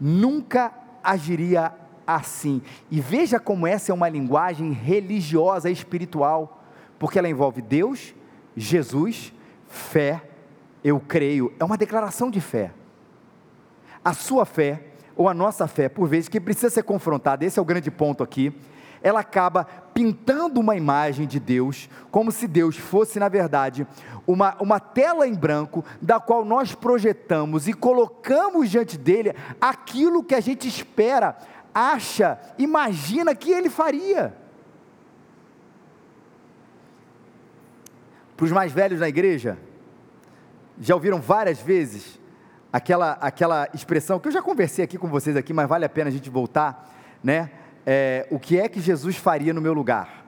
nunca 0.00 0.72
agiria 1.02 1.72
assim. 2.14 2.62
E 2.90 3.00
veja 3.00 3.38
como 3.38 3.66
essa 3.66 3.92
é 3.92 3.94
uma 3.94 4.08
linguagem 4.08 4.72
religiosa 4.72 5.70
espiritual, 5.70 6.62
porque 6.98 7.18
ela 7.18 7.28
envolve 7.28 7.62
Deus, 7.62 8.14
Jesus, 8.56 9.32
fé, 9.66 10.22
eu 10.82 11.00
creio, 11.00 11.52
é 11.58 11.64
uma 11.64 11.76
declaração 11.76 12.30
de 12.30 12.40
fé. 12.40 12.72
A 14.04 14.12
sua 14.12 14.44
fé, 14.44 14.82
ou 15.16 15.28
a 15.28 15.34
nossa 15.34 15.66
fé, 15.66 15.88
por 15.88 16.08
vezes, 16.08 16.28
que 16.28 16.40
precisa 16.40 16.70
ser 16.70 16.82
confrontada, 16.82 17.44
esse 17.44 17.58
é 17.58 17.62
o 17.62 17.64
grande 17.64 17.90
ponto 17.90 18.22
aqui, 18.22 18.52
ela 19.02 19.20
acaba 19.20 19.64
pintando 19.94 20.60
uma 20.60 20.76
imagem 20.76 21.26
de 21.26 21.40
Deus, 21.40 21.88
como 22.10 22.30
se 22.30 22.46
Deus 22.46 22.76
fosse, 22.76 23.18
na 23.18 23.28
verdade, 23.28 23.86
uma, 24.26 24.56
uma 24.60 24.78
tela 24.78 25.26
em 25.26 25.34
branco, 25.34 25.84
da 26.00 26.20
qual 26.20 26.44
nós 26.44 26.74
projetamos 26.74 27.66
e 27.66 27.72
colocamos 27.72 28.70
diante 28.70 28.96
dele 28.96 29.34
aquilo 29.60 30.22
que 30.22 30.34
a 30.34 30.40
gente 30.40 30.68
espera 30.68 31.36
acha, 31.74 32.38
imagina 32.58 33.34
que 33.34 33.50
ele 33.50 33.70
faria. 33.70 34.34
Para 38.36 38.44
os 38.44 38.52
mais 38.52 38.72
velhos 38.72 39.00
na 39.00 39.08
igreja, 39.08 39.58
já 40.80 40.94
ouviram 40.94 41.20
várias 41.20 41.60
vezes 41.60 42.18
aquela, 42.72 43.12
aquela 43.20 43.68
expressão 43.74 44.18
que 44.18 44.28
eu 44.28 44.32
já 44.32 44.40
conversei 44.40 44.84
aqui 44.84 44.96
com 44.96 45.08
vocês 45.08 45.36
aqui, 45.36 45.52
mas 45.52 45.68
vale 45.68 45.84
a 45.84 45.88
pena 45.88 46.08
a 46.08 46.12
gente 46.12 46.30
voltar, 46.30 46.90
né? 47.22 47.50
É, 47.84 48.26
o 48.30 48.38
que 48.38 48.58
é 48.58 48.68
que 48.68 48.80
Jesus 48.80 49.16
faria 49.16 49.52
no 49.52 49.60
meu 49.60 49.72
lugar? 49.72 50.24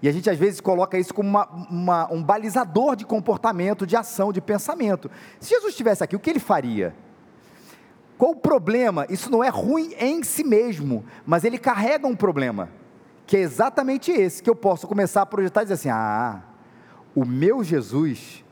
E 0.00 0.08
a 0.08 0.12
gente 0.12 0.30
às 0.30 0.38
vezes 0.38 0.60
coloca 0.60 0.96
isso 0.98 1.12
como 1.12 1.28
uma, 1.28 1.46
uma, 1.68 2.12
um 2.12 2.22
balizador 2.22 2.94
de 2.94 3.04
comportamento, 3.04 3.86
de 3.86 3.96
ação, 3.96 4.32
de 4.32 4.40
pensamento. 4.40 5.10
Se 5.40 5.50
Jesus 5.50 5.72
estivesse 5.72 6.04
aqui, 6.04 6.14
o 6.14 6.20
que 6.20 6.30
ele 6.30 6.38
faria? 6.38 6.94
Qual 8.18 8.32
o 8.32 8.36
problema? 8.36 9.06
Isso 9.08 9.30
não 9.30 9.44
é 9.44 9.48
ruim 9.48 9.94
em 9.96 10.24
si 10.24 10.42
mesmo, 10.42 11.04
mas 11.24 11.44
ele 11.44 11.56
carrega 11.56 12.06
um 12.06 12.16
problema, 12.16 12.68
que 13.24 13.36
é 13.36 13.40
exatamente 13.40 14.10
esse, 14.10 14.42
que 14.42 14.50
eu 14.50 14.56
posso 14.56 14.88
começar 14.88 15.22
a 15.22 15.26
projetar 15.26 15.62
e 15.62 15.64
dizer 15.66 15.74
assim: 15.74 15.88
ah, 15.88 16.42
o 17.14 17.24
meu 17.24 17.62
Jesus 17.62 18.44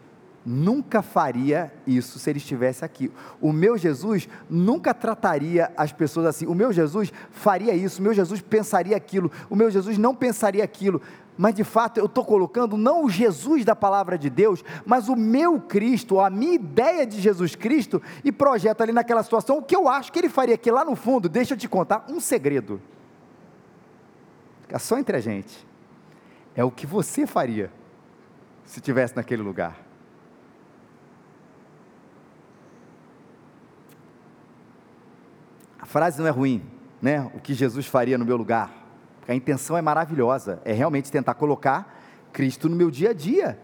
nunca 0.47 1.03
faria 1.03 1.73
isso 1.85 2.21
se 2.21 2.31
ele 2.31 2.39
estivesse 2.39 2.85
aqui. 2.85 3.11
O 3.41 3.53
meu 3.53 3.77
Jesus 3.77 4.29
nunca 4.49 4.95
trataria 4.95 5.73
as 5.77 5.93
pessoas 5.93 6.27
assim. 6.27 6.47
O 6.47 6.55
meu 6.55 6.73
Jesus 6.73 7.13
faria 7.33 7.75
isso, 7.75 7.99
o 7.99 8.03
meu 8.05 8.15
Jesus 8.15 8.41
pensaria 8.41 8.97
aquilo, 8.97 9.33
o 9.51 9.57
meu 9.57 9.69
Jesus 9.69 9.99
não 9.99 10.15
pensaria 10.15 10.63
aquilo 10.63 11.03
mas 11.37 11.55
de 11.55 11.65
fato 11.65 11.99
eu 11.99 12.07
estou 12.07 12.25
colocando 12.25 12.77
não 12.77 13.05
o 13.05 13.11
Jesus 13.11 13.65
da 13.65 13.77
palavra 13.77 14.19
de 14.19 14.31
Deus, 14.31 14.65
mas 14.85 15.09
o 15.09 15.17
meu 15.17 15.61
Cristo, 15.61 16.21
a 16.21 16.31
minha 16.31 16.55
ideia 16.55 17.07
de 17.07 17.21
Jesus 17.21 17.55
Cristo, 17.55 18.03
e 18.25 18.33
projeto 18.33 18.83
ali 18.83 18.93
naquela 18.93 19.23
situação 19.23 19.59
o 19.59 19.63
que 19.63 19.77
eu 19.77 19.89
acho 19.89 20.13
que 20.13 20.19
ele 20.19 20.29
faria, 20.29 20.57
que 20.57 20.71
lá 20.71 20.85
no 20.85 20.97
fundo, 20.97 21.29
deixa 21.29 21.55
eu 21.55 21.59
te 21.59 21.69
contar 21.69 22.07
um 22.09 22.21
segredo, 22.21 22.81
fica 24.63 24.79
só 24.79 24.99
entre 24.99 25.17
a 25.17 25.21
gente, 25.21 25.67
é 26.55 26.65
o 26.65 26.71
que 26.71 26.87
você 26.87 27.27
faria, 27.27 27.71
se 28.65 28.79
estivesse 28.79 29.15
naquele 29.15 29.43
lugar. 29.43 29.85
A 35.79 35.87
frase 35.87 36.19
não 36.19 36.27
é 36.27 36.31
ruim, 36.31 36.65
né? 37.01 37.31
O 37.33 37.39
que 37.39 37.55
Jesus 37.55 37.87
faria 37.87 38.19
no 38.19 38.25
meu 38.25 38.37
lugar 38.37 38.76
a 39.29 39.35
intenção 39.35 39.77
é 39.77 39.83
maravilhosa, 39.83 40.61
é 40.65 40.73
realmente 40.73 41.11
tentar 41.11 41.35
colocar 41.35 42.03
Cristo 42.33 42.69
no 42.69 42.77
meu 42.77 42.91
dia 42.91 43.11
a 43.11 43.13
dia, 43.13 43.59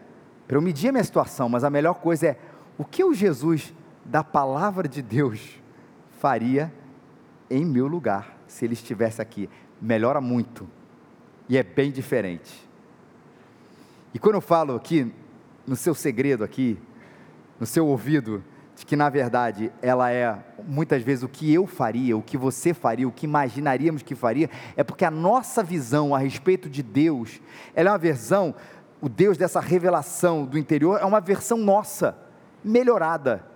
para 0.46 0.56
eu 0.56 0.62
medir 0.62 0.88
a 0.88 0.92
minha 0.92 1.04
situação, 1.04 1.48
mas 1.48 1.64
a 1.64 1.70
melhor 1.70 1.94
coisa 1.94 2.28
é 2.28 2.38
o 2.76 2.84
que 2.84 3.04
o 3.04 3.14
Jesus 3.14 3.72
da 4.04 4.24
palavra 4.24 4.88
de 4.88 5.02
Deus 5.02 5.60
faria 6.18 6.72
em 7.48 7.64
meu 7.64 7.86
lugar, 7.86 8.36
se 8.46 8.64
ele 8.64 8.74
estivesse 8.74 9.20
aqui. 9.20 9.48
Melhora 9.80 10.20
muito, 10.20 10.68
e 11.48 11.56
é 11.56 11.62
bem 11.62 11.90
diferente. 11.90 12.68
E 14.14 14.18
quando 14.18 14.36
eu 14.36 14.40
falo 14.40 14.74
aqui, 14.74 15.12
no 15.66 15.76
seu 15.76 15.94
segredo 15.94 16.44
aqui, 16.44 16.78
no 17.58 17.66
seu 17.66 17.86
ouvido, 17.86 18.42
de 18.82 18.86
que 18.86 18.96
na 18.96 19.08
verdade 19.08 19.72
ela 19.80 20.10
é 20.10 20.36
muitas 20.66 21.02
vezes 21.04 21.22
o 21.22 21.28
que 21.28 21.54
eu 21.54 21.68
faria, 21.68 22.16
o 22.16 22.22
que 22.22 22.36
você 22.36 22.74
faria, 22.74 23.06
o 23.06 23.12
que 23.12 23.26
imaginaríamos 23.26 24.02
que 24.02 24.16
faria, 24.16 24.50
é 24.76 24.82
porque 24.82 25.04
a 25.04 25.10
nossa 25.10 25.62
visão 25.62 26.12
a 26.12 26.18
respeito 26.18 26.68
de 26.68 26.82
Deus, 26.82 27.40
ela 27.76 27.90
é 27.90 27.92
uma 27.92 27.98
versão, 27.98 28.52
o 29.00 29.08
Deus 29.08 29.38
dessa 29.38 29.60
revelação 29.60 30.44
do 30.44 30.58
interior 30.58 30.98
é 31.00 31.04
uma 31.04 31.20
versão 31.20 31.58
nossa, 31.58 32.16
melhorada. 32.64 33.46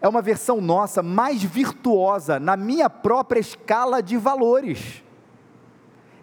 É 0.00 0.08
uma 0.08 0.20
versão 0.20 0.60
nossa 0.60 1.00
mais 1.00 1.44
virtuosa 1.44 2.40
na 2.40 2.56
minha 2.56 2.90
própria 2.90 3.38
escala 3.38 4.02
de 4.02 4.16
valores. 4.16 5.04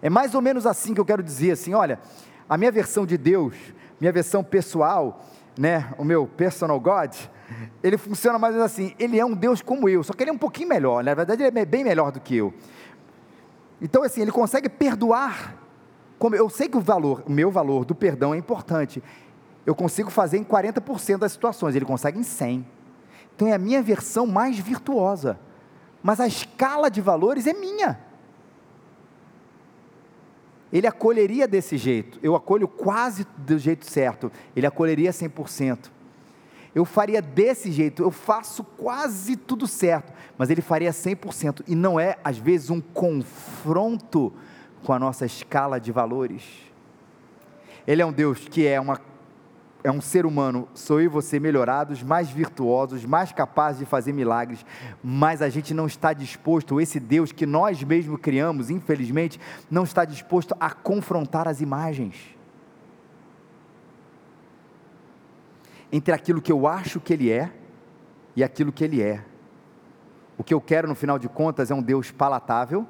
É 0.02 0.10
mais 0.10 0.36
ou 0.36 0.42
menos 0.42 0.66
assim 0.66 0.94
que 0.94 1.00
eu 1.00 1.06
quero 1.06 1.24
dizer 1.24 1.52
assim, 1.52 1.74
olha, 1.74 1.98
a 2.50 2.58
minha 2.58 2.72
versão 2.74 3.06
de 3.06 3.18
Deus, 3.18 3.56
minha 4.02 4.12
versão 4.12 4.44
pessoal, 4.44 5.24
né, 5.58 5.94
o 5.98 6.04
meu 6.04 6.28
personal 6.28 6.80
God, 6.80 7.16
ele 7.82 7.98
funciona 7.98 8.38
mais 8.38 8.56
assim, 8.58 8.94
ele 9.00 9.20
é 9.20 9.26
um 9.26 9.34
Deus 9.34 9.62
como 9.62 9.88
eu, 9.88 10.04
só 10.04 10.14
que 10.14 10.24
ele 10.24 10.30
é 10.30 10.34
um 10.34 10.38
pouquinho 10.38 10.70
melhor, 10.70 11.04
na 11.04 11.14
verdade 11.14 11.44
ele 11.44 11.60
é 11.60 11.66
bem 11.66 11.84
melhor 11.84 12.12
do 12.12 12.20
que 12.20 12.36
eu. 12.36 12.54
Então 13.82 14.04
assim, 14.04 14.22
ele 14.22 14.32
consegue 14.32 14.70
perdoar, 14.70 15.56
como 16.20 16.36
eu 16.36 16.50
sei 16.50 16.68
que 16.68 16.78
o 16.78 16.82
valor, 16.82 17.24
o 17.26 17.32
meu 17.32 17.50
valor 17.50 17.86
do 17.86 17.96
perdão 17.96 18.34
é 18.34 18.38
importante, 18.38 19.02
eu 19.66 19.76
consigo 19.76 20.10
fazer 20.10 20.38
em 20.38 20.44
40% 20.44 21.18
das 21.18 21.32
situações, 21.32 21.76
ele 21.76 21.86
consegue 21.86 22.20
em 22.20 22.24
100%. 22.24 22.64
Então 23.36 23.48
é 23.48 23.54
a 23.54 23.60
minha 23.60 23.84
versão 23.84 24.26
mais 24.26 24.58
virtuosa, 24.58 25.40
mas 26.02 26.20
a 26.20 26.28
escala 26.28 26.90
de 26.90 27.02
valores 27.02 27.46
é 27.46 27.54
minha 27.54 28.07
ele 30.72 30.88
acolheria 30.88 31.48
desse 31.48 31.78
jeito. 31.78 32.20
Eu 32.22 32.36
acolho 32.36 32.68
quase 32.68 33.26
do 33.38 33.58
jeito 33.58 33.90
certo. 33.90 34.32
Ele 34.56 34.66
acolheria 34.66 35.12
100%. 35.12 35.90
Eu 36.76 36.86
faria 36.86 37.22
desse 37.22 37.72
jeito, 37.72 38.04
eu 38.04 38.12
faço 38.12 38.64
quase 38.64 39.36
tudo 39.36 39.66
certo, 39.66 40.14
mas 40.38 40.52
ele 40.52 40.62
faria 40.62 40.92
100%. 40.92 41.64
E 41.68 41.74
não 41.74 42.00
é, 42.00 42.18
às 42.24 42.38
vezes, 42.38 42.70
um 42.70 42.80
confronto 42.80 44.32
com 44.84 44.94
a 44.94 45.00
nossa 45.00 45.26
escala 45.26 45.80
de 45.80 45.92
valores. 45.92 46.44
Ele 47.88 48.02
é 48.02 48.06
um 48.06 48.12
Deus 48.12 48.48
que 48.48 48.68
é 48.68 48.80
uma 48.80 49.02
é 49.84 49.92
um 49.92 50.02
ser 50.02 50.26
humano, 50.26 50.68
sou 50.74 51.00
eu 51.00 51.06
e 51.06 51.08
você 51.08 51.40
melhorados, 51.40 52.02
mais 52.02 52.30
virtuosos, 52.30 53.06
mais 53.06 53.32
capazes 53.32 53.80
de 53.80 53.86
fazer 53.86 54.12
milagres, 54.12 54.66
mas 55.04 55.42
a 55.42 55.50
gente 55.50 55.74
não 55.74 55.86
está 55.86 56.14
disposto, 56.14 56.82
esse 56.82 57.00
Deus 57.00 57.32
que 57.32 57.46
nós 57.46 57.82
mesmos 57.84 58.20
criamos, 58.20 58.70
infelizmente, 58.70 59.40
não 59.70 59.84
está 59.84 60.04
disposto 60.04 60.56
a 60.60 60.72
confrontar 60.72 61.48
as 61.48 61.62
imagens. 61.62 62.16
Entre 65.92 66.14
aquilo 66.14 66.42
que 66.42 66.52
eu 66.52 66.68
acho 66.68 67.00
que 67.00 67.14
Ele 67.14 67.32
é 67.32 67.52
e 68.36 68.44
aquilo 68.44 68.72
que 68.72 68.84
Ele 68.84 69.02
é. 69.02 69.24
O 70.38 70.44
que 70.44 70.54
eu 70.54 70.60
quero, 70.60 70.88
no 70.88 70.96
final 70.96 71.18
de 71.18 71.30
contas, 71.30 71.72
é 71.72 71.76
um 71.76 71.82
Deus 71.82 72.12
palatável, 72.12 72.86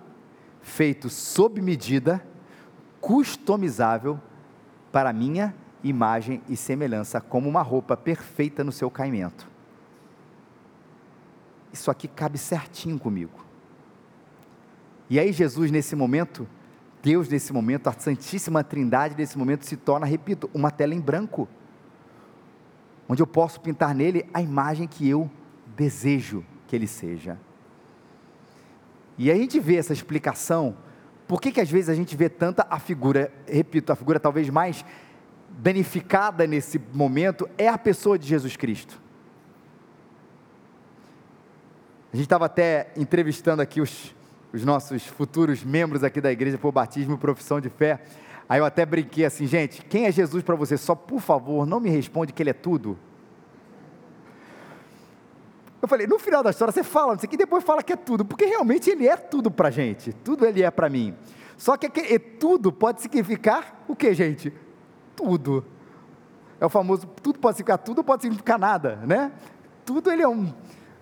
feito 0.62 1.10
sob 1.10 1.62
medida, 1.62 2.26
customizável 3.00 4.19
para 4.91 5.12
a 5.12 5.13
minha 5.13 5.54
imagem 5.84 6.42
e 6.50 6.56
semelhança, 6.56 7.22
como 7.22 7.48
uma 7.48 7.62
roupa 7.62 7.96
perfeita 7.96 8.63
no 8.63 8.72
seu 8.72 8.90
caimento. 8.90 9.48
Isso 11.72 11.92
aqui 11.92 12.08
cabe 12.08 12.38
certinho 12.38 12.98
comigo. 12.98 13.46
E 15.10 15.20
aí, 15.20 15.32
Jesus, 15.32 15.72
nesse 15.72 15.96
momento, 15.96 16.48
Deus, 17.02 17.30
nesse 17.30 17.54
momento, 17.54 17.88
a 17.88 17.94
Santíssima 17.94 18.63
Trindade, 18.63 19.16
nesse 19.18 19.38
momento, 19.38 19.66
se 19.66 19.78
torna, 19.78 20.06
repito, 20.06 20.50
uma 20.54 20.72
tela 20.72 20.94
em 20.94 21.00
branco, 21.00 21.48
onde 23.08 23.22
eu 23.22 23.28
posso 23.28 23.62
pintar 23.62 23.96
nele 23.96 24.28
a 24.34 24.42
imagem 24.42 24.88
que 24.88 25.08
eu 25.08 25.30
desejo 25.76 26.44
que 26.68 26.76
ele 26.76 26.88
seja. 26.88 27.40
E 29.18 29.32
a 29.32 29.36
gente 29.36 29.60
vê 29.60 29.78
essa 29.78 29.94
explicação, 29.94 30.76
por 31.28 31.42
que, 31.42 31.52
que 31.52 31.62
às 31.62 31.70
vezes 31.70 31.90
a 31.90 31.96
gente 31.96 32.16
vê 32.16 32.30
tanta 32.30 32.68
a 32.70 32.80
figura, 32.80 33.32
repito, 33.48 33.92
a 33.92 33.96
figura 33.96 34.20
talvez 34.20 34.50
mais 34.50 34.84
danificada 35.50 36.46
nesse 36.46 36.80
momento 36.94 37.50
é 37.58 37.68
a 37.68 37.78
pessoa 37.78 38.18
de 38.18 38.28
Jesus 38.28 38.56
Cristo. 38.56 39.02
A 42.12 42.16
gente 42.16 42.26
estava 42.26 42.46
até 42.46 42.92
entrevistando 42.96 43.62
aqui 43.62 43.82
os, 43.82 44.16
os 44.54 44.64
nossos 44.64 45.06
futuros 45.06 45.64
membros 45.64 46.04
aqui 46.04 46.22
da 46.22 46.32
igreja 46.32 46.58
por 46.58 46.72
batismo 46.72 47.16
e 47.16 47.18
profissão 47.18 47.60
de 47.60 47.70
fé. 47.70 48.02
Aí 48.48 48.60
eu 48.60 48.66
até 48.66 48.86
brinquei 48.86 49.26
assim, 49.26 49.46
gente, 49.46 49.84
quem 49.84 50.06
é 50.06 50.12
Jesus 50.12 50.44
para 50.44 50.56
você? 50.56 50.78
Só 50.78 50.96
por 50.96 51.20
favor, 51.20 51.66
não 51.66 51.80
me 51.80 51.90
responde 51.90 52.32
que 52.32 52.42
ele 52.42 52.50
é 52.50 52.54
tudo. 52.54 52.98
Eu 55.82 55.88
falei, 55.88 56.08
no 56.08 56.18
final 56.18 56.42
da 56.42 56.50
história 56.50 56.72
você 56.72 56.84
fala 56.84 57.16
isso 57.16 57.26
aqui, 57.26 57.38
depois 57.38 57.64
fala 57.64 57.84
que 57.84 57.94
é 57.94 57.96
tudo, 57.96 58.26
porque 58.26 58.46
realmente 58.46 58.90
ele 58.90 59.08
é 59.08 59.16
tudo 59.16 59.52
para 59.52 59.70
gente, 59.70 60.12
tudo 60.12 60.46
ele 60.46 60.64
é 60.64 60.72
para 60.72 60.90
mim. 60.90 61.16
Só 61.58 61.76
que 61.76 61.90
tudo 62.40 62.72
pode 62.72 63.02
significar 63.02 63.84
o 63.88 63.96
que, 63.96 64.14
gente? 64.14 64.54
Tudo. 65.17 65.65
É 66.62 66.65
o 66.65 66.69
famoso, 66.69 67.08
tudo 67.21 67.39
pode 67.39 67.58
significar 67.58 67.77
tudo, 67.80 68.03
pode 68.03 68.21
significar 68.21 68.58
nada, 68.58 68.97
né? 68.97 69.32
Tudo 69.84 70.12
ele 70.12 70.21
é 70.21 70.27
um, 70.27 70.53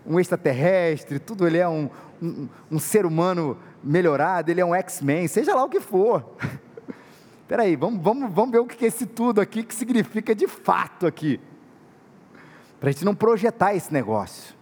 um 0.06 0.20
extraterrestre, 0.20 1.20
tudo 1.20 1.46
ele 1.46 1.58
é 1.58 1.68
um, 1.68 1.90
um, 2.22 2.48
um 2.72 2.80
ser 2.80 3.06
humano 3.06 3.58
melhorado, 3.84 4.50
ele 4.50 4.62
é 4.62 4.66
um 4.66 4.74
X-Men, 4.74 5.28
seja 5.28 5.54
lá 5.54 5.64
o 5.64 5.70
que 5.70 5.80
for. 5.80 6.36
Espera 7.44 7.64
aí, 7.64 7.76
vamos, 7.76 8.02
vamos, 8.02 8.34
vamos 8.34 8.52
ver 8.52 8.60
o 8.60 8.66
que 8.66 8.84
é 8.86 8.88
esse 8.88 9.06
tudo 9.06 9.40
aqui, 9.40 9.64
que 9.64 9.76
significa 9.76 10.34
de 10.34 10.48
fato 10.48 11.06
aqui. 11.06 11.40
Para 12.80 12.90
a 12.90 12.92
gente 12.92 13.06
não 13.06 13.16
projetar 13.16 13.76
esse 13.76 13.94
negócio. 13.94 14.56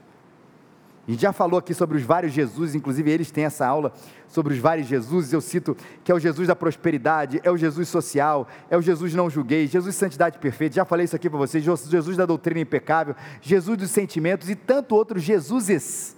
A 1.08 1.12
gente 1.12 1.22
já 1.22 1.34
falou 1.34 1.60
aqui 1.60 1.74
sobre 1.74 1.98
os 1.98 2.04
vários 2.04 2.34
Jesus, 2.34 2.76
inclusive 2.76 3.10
eles 3.10 3.32
têm 3.32 3.46
essa 3.46 3.66
aula 3.66 3.94
sobre 4.34 4.56
os 4.56 4.60
vários 4.60 4.88
Jesus. 4.88 5.32
Eu 5.32 5.40
cito 5.40 5.78
que 6.04 6.12
é 6.12 6.16
o 6.16 6.20
Jesus 6.20 6.48
da 6.48 6.56
prosperidade, 6.56 7.40
é 7.44 7.52
o 7.52 7.56
Jesus 7.56 7.88
social, 7.88 8.48
é 8.68 8.76
o 8.76 8.82
Jesus 8.82 9.14
não 9.14 9.30
julguei, 9.30 9.68
Jesus 9.68 9.96
santidade 9.96 10.40
perfeita. 10.40 10.76
Já 10.76 10.84
falei 10.84 11.06
isso 11.06 11.16
aqui 11.16 11.30
para 11.30 11.38
vocês. 11.38 11.64
Jesus 11.64 12.18
da 12.18 12.26
doutrina 12.26 12.60
impecável, 12.60 13.16
Jesus 13.40 13.78
dos 13.78 13.92
sentimentos 13.92 14.50
e 14.50 14.56
tanto 14.56 14.96
outros 14.96 15.22
Jesuses 15.22 16.16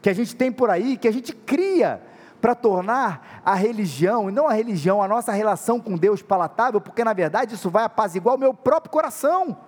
que 0.00 0.08
a 0.08 0.14
gente 0.14 0.36
tem 0.36 0.52
por 0.52 0.70
aí, 0.70 0.96
que 0.96 1.08
a 1.08 1.12
gente 1.12 1.34
cria 1.34 2.00
para 2.40 2.54
tornar 2.54 3.42
a 3.44 3.54
religião, 3.54 4.30
e 4.30 4.32
não 4.32 4.48
a 4.48 4.52
religião, 4.52 5.02
a 5.02 5.08
nossa 5.08 5.32
relação 5.32 5.78
com 5.80 5.96
Deus 5.96 6.22
palatável, 6.22 6.80
porque 6.80 7.04
na 7.04 7.12
verdade 7.12 7.56
isso 7.56 7.68
vai 7.68 7.84
apaziguar 7.84 8.36
o 8.36 8.38
meu 8.38 8.54
próprio 8.54 8.90
coração 8.90 9.58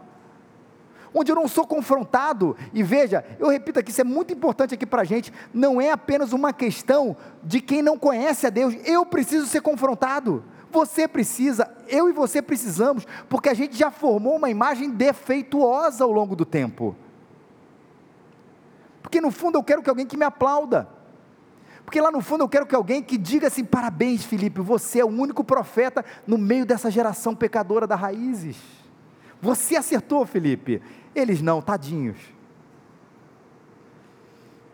onde 1.15 1.31
eu 1.31 1.37
não 1.37 1.49
sou 1.49 1.67
confrontado. 1.67 2.57
E 2.73 2.83
veja, 2.83 3.25
eu 3.39 3.49
repito 3.49 3.79
aqui, 3.79 3.91
isso 3.91 4.01
é 4.01 4.05
muito 4.05 4.33
importante 4.33 4.75
aqui 4.75 4.87
para 4.87 5.03
a 5.03 5.05
gente, 5.05 5.33
não 5.53 5.81
é 5.81 5.91
apenas 5.91 6.33
uma 6.33 6.53
questão 6.53 7.17
de 7.43 7.61
quem 7.61 7.83
não 7.83 7.99
conhece 7.99 8.47
a 8.47 8.51
Deus, 8.51 8.75
eu 8.85 9.05
preciso 9.05 9.47
ser 9.47 9.61
confrontado. 9.61 10.45
Você 10.71 11.07
precisa, 11.07 11.71
eu 11.87 12.09
e 12.09 12.13
você 12.13 12.41
precisamos, 12.41 13.07
porque 13.29 13.51
a 13.51 13.55
gente 13.55 13.77
já 13.77 13.91
formou 13.91 14.37
uma 14.37 14.49
imagem 14.49 14.89
defeituosa 14.91 16.03
ao 16.03 16.11
longo 16.11 16.35
do 16.35 16.47
tempo. 16.47 16.97
Porque 19.03 19.21
no 19.21 19.31
fundo 19.31 19.59
eu 19.59 19.63
quero 19.63 19.83
que 19.83 19.91
alguém 19.91 20.07
que 20.07 20.17
me 20.17 20.25
aplauda. 20.25 20.89
Porque 21.85 22.01
lá 22.01 22.11
no 22.11 22.23
fundo 22.23 22.43
eu 22.43 22.49
quero 22.49 22.65
que 22.65 22.75
alguém 22.75 23.03
que 23.03 23.19
diga 23.19 23.49
assim: 23.49 23.63
parabéns, 23.63 24.25
Felipe, 24.25 24.63
você 24.63 25.01
é 25.01 25.05
o 25.05 25.09
único 25.09 25.45
profeta 25.45 26.03
no 26.27 26.39
meio 26.39 26.65
dessa 26.65 26.91
geração 26.91 27.35
pecadora 27.35 27.87
das 27.87 28.01
raízes. 28.01 28.82
Você 29.43 29.75
acertou, 29.75 30.25
Felipe. 30.25 30.81
Eles 31.13 31.43
não, 31.43 31.61
tadinhos. 31.61 32.17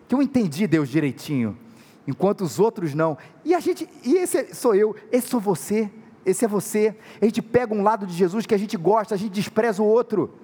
Que 0.07 0.15
eu 0.15 0.21
entendi 0.21 0.67
Deus 0.67 0.91
direitinho, 0.91 1.59
enquanto 2.07 2.43
os 2.43 2.61
outros 2.61 2.93
não. 2.93 3.17
E 3.45 3.55
a 3.55 3.61
gente, 3.61 3.89
e 4.05 4.17
esse 4.17 4.55
sou 4.55 4.75
eu, 4.75 4.95
esse 5.11 5.29
sou 5.29 5.41
você, 5.41 5.91
esse 6.25 6.45
é 6.45 6.49
você. 6.49 6.95
A 7.21 7.25
gente 7.25 7.41
pega 7.41 7.75
um 7.75 7.83
lado 7.83 8.07
de 8.07 8.13
Jesus 8.13 8.45
que 8.45 8.55
a 8.55 8.59
gente 8.59 8.77
gosta, 8.77 9.15
a 9.15 9.19
gente 9.19 9.33
despreza 9.33 9.83
o 9.83 9.87
outro. 9.87 10.35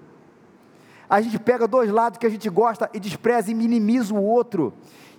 A 1.08 1.20
gente 1.20 1.38
pega 1.38 1.68
dois 1.68 1.90
lados 1.90 2.18
que 2.18 2.26
a 2.26 2.30
gente 2.30 2.48
gosta 2.48 2.90
e 2.94 2.98
despreza 2.98 3.50
e 3.50 3.54
minimiza 3.54 4.14
o 4.14 4.22
outro. 4.22 4.72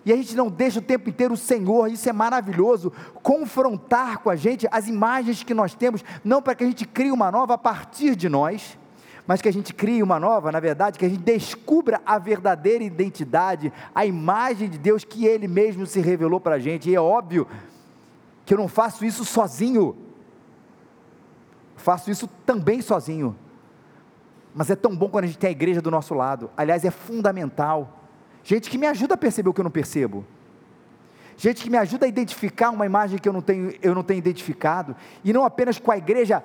E 0.03 0.11
a 0.11 0.15
gente 0.15 0.35
não 0.35 0.49
deixa 0.49 0.79
o 0.79 0.81
tempo 0.81 1.09
inteiro 1.09 1.35
o 1.35 1.37
Senhor, 1.37 1.91
isso 1.91 2.07
é 2.09 2.13
maravilhoso, 2.13 2.91
confrontar 3.23 4.19
com 4.19 4.29
a 4.29 4.35
gente 4.35 4.67
as 4.71 4.87
imagens 4.87 5.43
que 5.43 5.53
nós 5.53 5.73
temos, 5.73 6.03
não 6.23 6.41
para 6.41 6.53
que 6.53 6.63
a 6.63 6.67
gente 6.67 6.85
crie 6.85 7.11
uma 7.11 7.31
nova 7.31 7.55
a 7.55 7.57
partir 7.57 8.15
de 8.15 8.29
nós, 8.29 8.77
mas 9.27 9.41
que 9.41 9.49
a 9.49 9.53
gente 9.53 9.73
crie 9.73 10.03
uma 10.03 10.19
nova, 10.19 10.51
na 10.51 10.59
verdade, 10.59 10.99
que 10.99 11.05
a 11.05 11.09
gente 11.09 11.21
descubra 11.21 12.01
a 12.05 12.19
verdadeira 12.19 12.83
identidade, 12.83 13.73
a 13.93 14.05
imagem 14.05 14.69
de 14.69 14.77
Deus 14.77 15.03
que 15.03 15.25
Ele 15.25 15.47
mesmo 15.47 15.85
se 15.87 15.99
revelou 15.99 16.39
para 16.39 16.55
a 16.55 16.59
gente. 16.59 16.89
E 16.89 16.95
é 16.95 17.01
óbvio 17.01 17.47
que 18.45 18.53
eu 18.53 18.57
não 18.57 18.67
faço 18.67 19.03
isso 19.03 19.25
sozinho, 19.25 19.97
faço 21.75 22.11
isso 22.11 22.27
também 22.45 22.81
sozinho. 22.81 23.35
Mas 24.53 24.69
é 24.69 24.75
tão 24.75 24.95
bom 24.95 25.09
quando 25.09 25.25
a 25.25 25.27
gente 25.27 25.39
tem 25.39 25.49
a 25.49 25.51
igreja 25.51 25.81
do 25.81 25.91
nosso 25.91 26.13
lado. 26.13 26.49
Aliás, 26.55 26.85
é 26.85 26.91
fundamental. 26.91 27.99
Gente 28.43 28.69
que 28.69 28.77
me 28.77 28.85
ajuda 28.85 29.15
a 29.15 29.17
perceber 29.17 29.49
o 29.49 29.53
que 29.53 29.59
eu 29.59 29.65
não 29.65 29.71
percebo. 29.71 30.23
Gente 31.35 31.63
que 31.63 31.69
me 31.69 31.77
ajuda 31.77 32.05
a 32.05 32.09
identificar 32.09 32.69
uma 32.69 32.85
imagem 32.85 33.19
que 33.19 33.27
eu 33.27 33.33
não 33.33 33.41
tenho, 33.41 33.73
eu 33.81 33.93
não 33.93 34.03
tenho 34.03 34.19
identificado. 34.19 34.95
E 35.23 35.33
não 35.33 35.43
apenas 35.43 35.77
com 35.79 35.91
a 35.91 35.97
igreja 35.97 36.43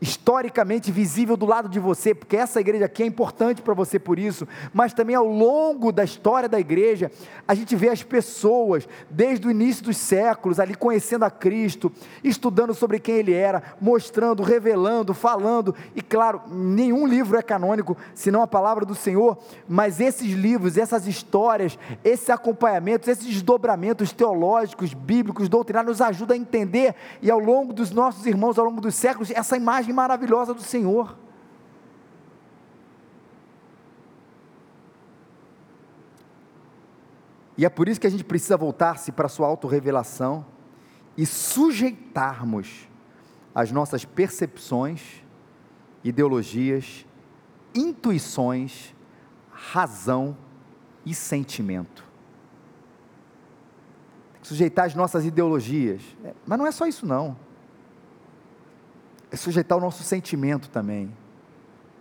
historicamente 0.00 0.92
visível 0.92 1.36
do 1.36 1.46
lado 1.46 1.68
de 1.68 1.80
você, 1.80 2.14
porque 2.14 2.36
essa 2.36 2.60
igreja 2.60 2.84
aqui 2.84 3.02
é 3.02 3.06
importante 3.06 3.62
para 3.62 3.74
você 3.74 3.98
por 3.98 4.18
isso, 4.18 4.46
mas 4.72 4.92
também 4.92 5.16
ao 5.16 5.26
longo 5.26 5.90
da 5.90 6.04
história 6.04 6.48
da 6.48 6.60
igreja, 6.60 7.10
a 7.46 7.54
gente 7.54 7.74
vê 7.74 7.88
as 7.88 8.02
pessoas, 8.02 8.88
desde 9.10 9.46
o 9.46 9.50
início 9.50 9.84
dos 9.84 9.96
séculos, 9.96 10.60
ali 10.60 10.74
conhecendo 10.74 11.24
a 11.24 11.30
Cristo, 11.30 11.92
estudando 12.22 12.74
sobre 12.74 13.00
quem 13.00 13.16
Ele 13.16 13.32
era, 13.32 13.62
mostrando, 13.80 14.42
revelando, 14.42 15.12
falando, 15.12 15.74
e 15.94 16.00
claro, 16.00 16.42
nenhum 16.48 17.06
livro 17.06 17.36
é 17.36 17.42
canônico, 17.42 17.96
senão 18.14 18.42
a 18.42 18.46
palavra 18.46 18.84
do 18.84 18.94
Senhor, 18.94 19.36
mas 19.68 20.00
esses 20.00 20.32
livros, 20.32 20.78
essas 20.78 21.06
histórias, 21.06 21.78
esses 22.04 22.30
acompanhamentos, 22.30 23.08
esses 23.08 23.26
desdobramentos 23.26 24.12
teológicos, 24.12 24.94
bíblicos, 24.94 25.48
doutrinários, 25.48 25.98
nos 25.98 26.00
ajudam 26.00 26.36
a 26.36 26.40
entender, 26.40 26.94
e 27.20 27.30
ao 27.30 27.38
longo 27.38 27.72
dos 27.72 27.90
nossos 27.90 28.26
irmãos, 28.26 28.58
ao 28.58 28.64
longo 28.64 28.80
dos 28.80 28.94
séculos, 28.94 29.30
essa 29.30 29.56
imagem 29.56 29.87
maravilhosa 29.92 30.54
do 30.54 30.62
Senhor. 30.62 31.16
E 37.56 37.64
é 37.64 37.68
por 37.68 37.88
isso 37.88 38.00
que 38.00 38.06
a 38.06 38.10
gente 38.10 38.24
precisa 38.24 38.56
voltar-se 38.56 39.10
para 39.10 39.26
a 39.26 39.28
sua 39.28 39.48
autorrevelação 39.48 40.46
e 41.16 41.26
sujeitarmos 41.26 42.88
as 43.52 43.72
nossas 43.72 44.04
percepções, 44.04 45.24
ideologias, 46.04 47.04
intuições, 47.74 48.94
razão 49.50 50.36
e 51.04 51.12
sentimento. 51.12 52.04
Sujeitar 54.40 54.86
as 54.86 54.94
nossas 54.94 55.26
ideologias. 55.26 56.00
É, 56.24 56.32
mas 56.46 56.58
não 56.58 56.66
é 56.66 56.70
só 56.70 56.86
isso 56.86 57.04
não 57.04 57.47
é 59.30 59.36
sujeitar 59.36 59.76
o 59.76 59.80
nosso 59.80 60.02
sentimento 60.02 60.68
também, 60.70 61.14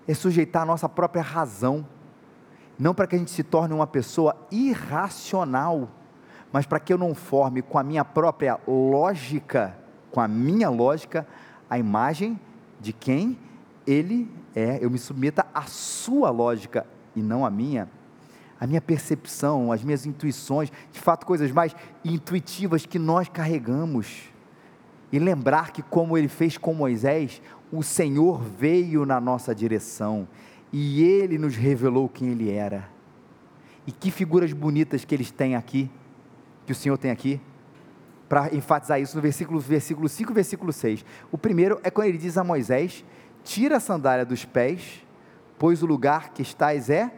é 0.08 0.14
sujeitar 0.14 0.64
a 0.64 0.66
nossa 0.66 0.88
própria 0.88 1.22
razão, 1.22 1.86
não 2.80 2.94
para 2.94 3.08
que 3.08 3.16
a 3.16 3.20
gente 3.20 3.32
se 3.32 3.44
torne 3.44 3.74
uma 3.74 3.88
pessoa 3.88 4.36
irracional, 4.52 5.90
mas 6.52 6.66
para 6.66 6.80
que 6.80 6.94
eu 6.94 6.98
não 6.98 7.14
forme 7.14 7.62
com 7.62 7.78
a 7.78 7.84
minha 7.84 8.06
própria 8.06 8.60
lógica, 8.68 9.78
com 10.12 10.22
a 10.22 10.28
minha 10.28 10.70
lógica, 10.70 11.28
a 11.70 11.78
imagem 11.78 12.40
de 12.80 12.94
quem 12.94 13.38
Ele 13.86 14.32
é, 14.56 14.80
eu 14.82 14.90
me 14.90 14.98
submeta 14.98 15.46
à 15.54 15.64
sua 15.64 16.30
lógica 16.30 16.86
e 17.16 17.22
não 17.22 17.46
à 17.46 17.50
minha, 17.50 17.90
a 18.60 18.66
minha 18.66 18.82
percepção, 18.82 19.72
as 19.72 19.84
minhas 19.84 20.06
intuições, 20.06 20.72
de 20.92 21.00
fato, 21.00 21.26
coisas 21.26 21.52
mais 21.52 21.76
intuitivas 22.04 22.86
que 22.86 22.98
nós 22.98 23.30
carregamos. 23.30 24.24
E 25.12 25.20
lembrar 25.20 25.72
que, 25.72 25.82
como 25.82 26.18
ele 26.18 26.28
fez 26.28 26.58
com 26.58 26.74
Moisés, 26.74 27.42
o 27.72 27.82
Senhor 27.84 28.42
veio 28.42 29.06
na 29.06 29.20
nossa 29.20 29.54
direção 29.54 30.28
e 30.72 31.04
ele 31.04 31.38
nos 31.38 31.56
revelou 31.56 32.10
quem 32.10 32.30
ele 32.30 32.52
era. 32.52 32.90
E 33.86 33.92
que 33.92 34.12
figuras 34.12 34.52
bonitas 34.52 35.06
que 35.06 35.16
eles 35.16 35.32
têm 35.32 35.56
aqui, 35.56 35.90
que 36.66 36.72
o 36.72 36.76
Senhor 36.76 36.98
tem 36.98 37.12
aqui, 37.12 37.40
para 38.28 38.54
enfatizar 38.54 39.00
isso 39.00 39.16
no 39.16 39.22
versículo, 39.22 39.60
versículo 39.60 40.10
5 40.10 40.32
e 40.32 40.36
versículo 40.36 40.74
6. 40.74 41.06
O 41.32 41.38
primeiro 41.38 41.80
é 41.84 41.90
quando 41.90 42.08
ele 42.08 42.18
diz 42.18 42.38
a 42.38 42.44
Moisés: 42.44 43.06
Tira 43.44 43.78
a 43.78 43.80
sandália 43.80 44.26
dos 44.26 44.44
pés, 44.44 45.06
pois 45.58 45.82
o 45.82 45.86
lugar 45.86 46.34
que 46.34 46.42
estás 46.42 46.90
é 46.90 47.12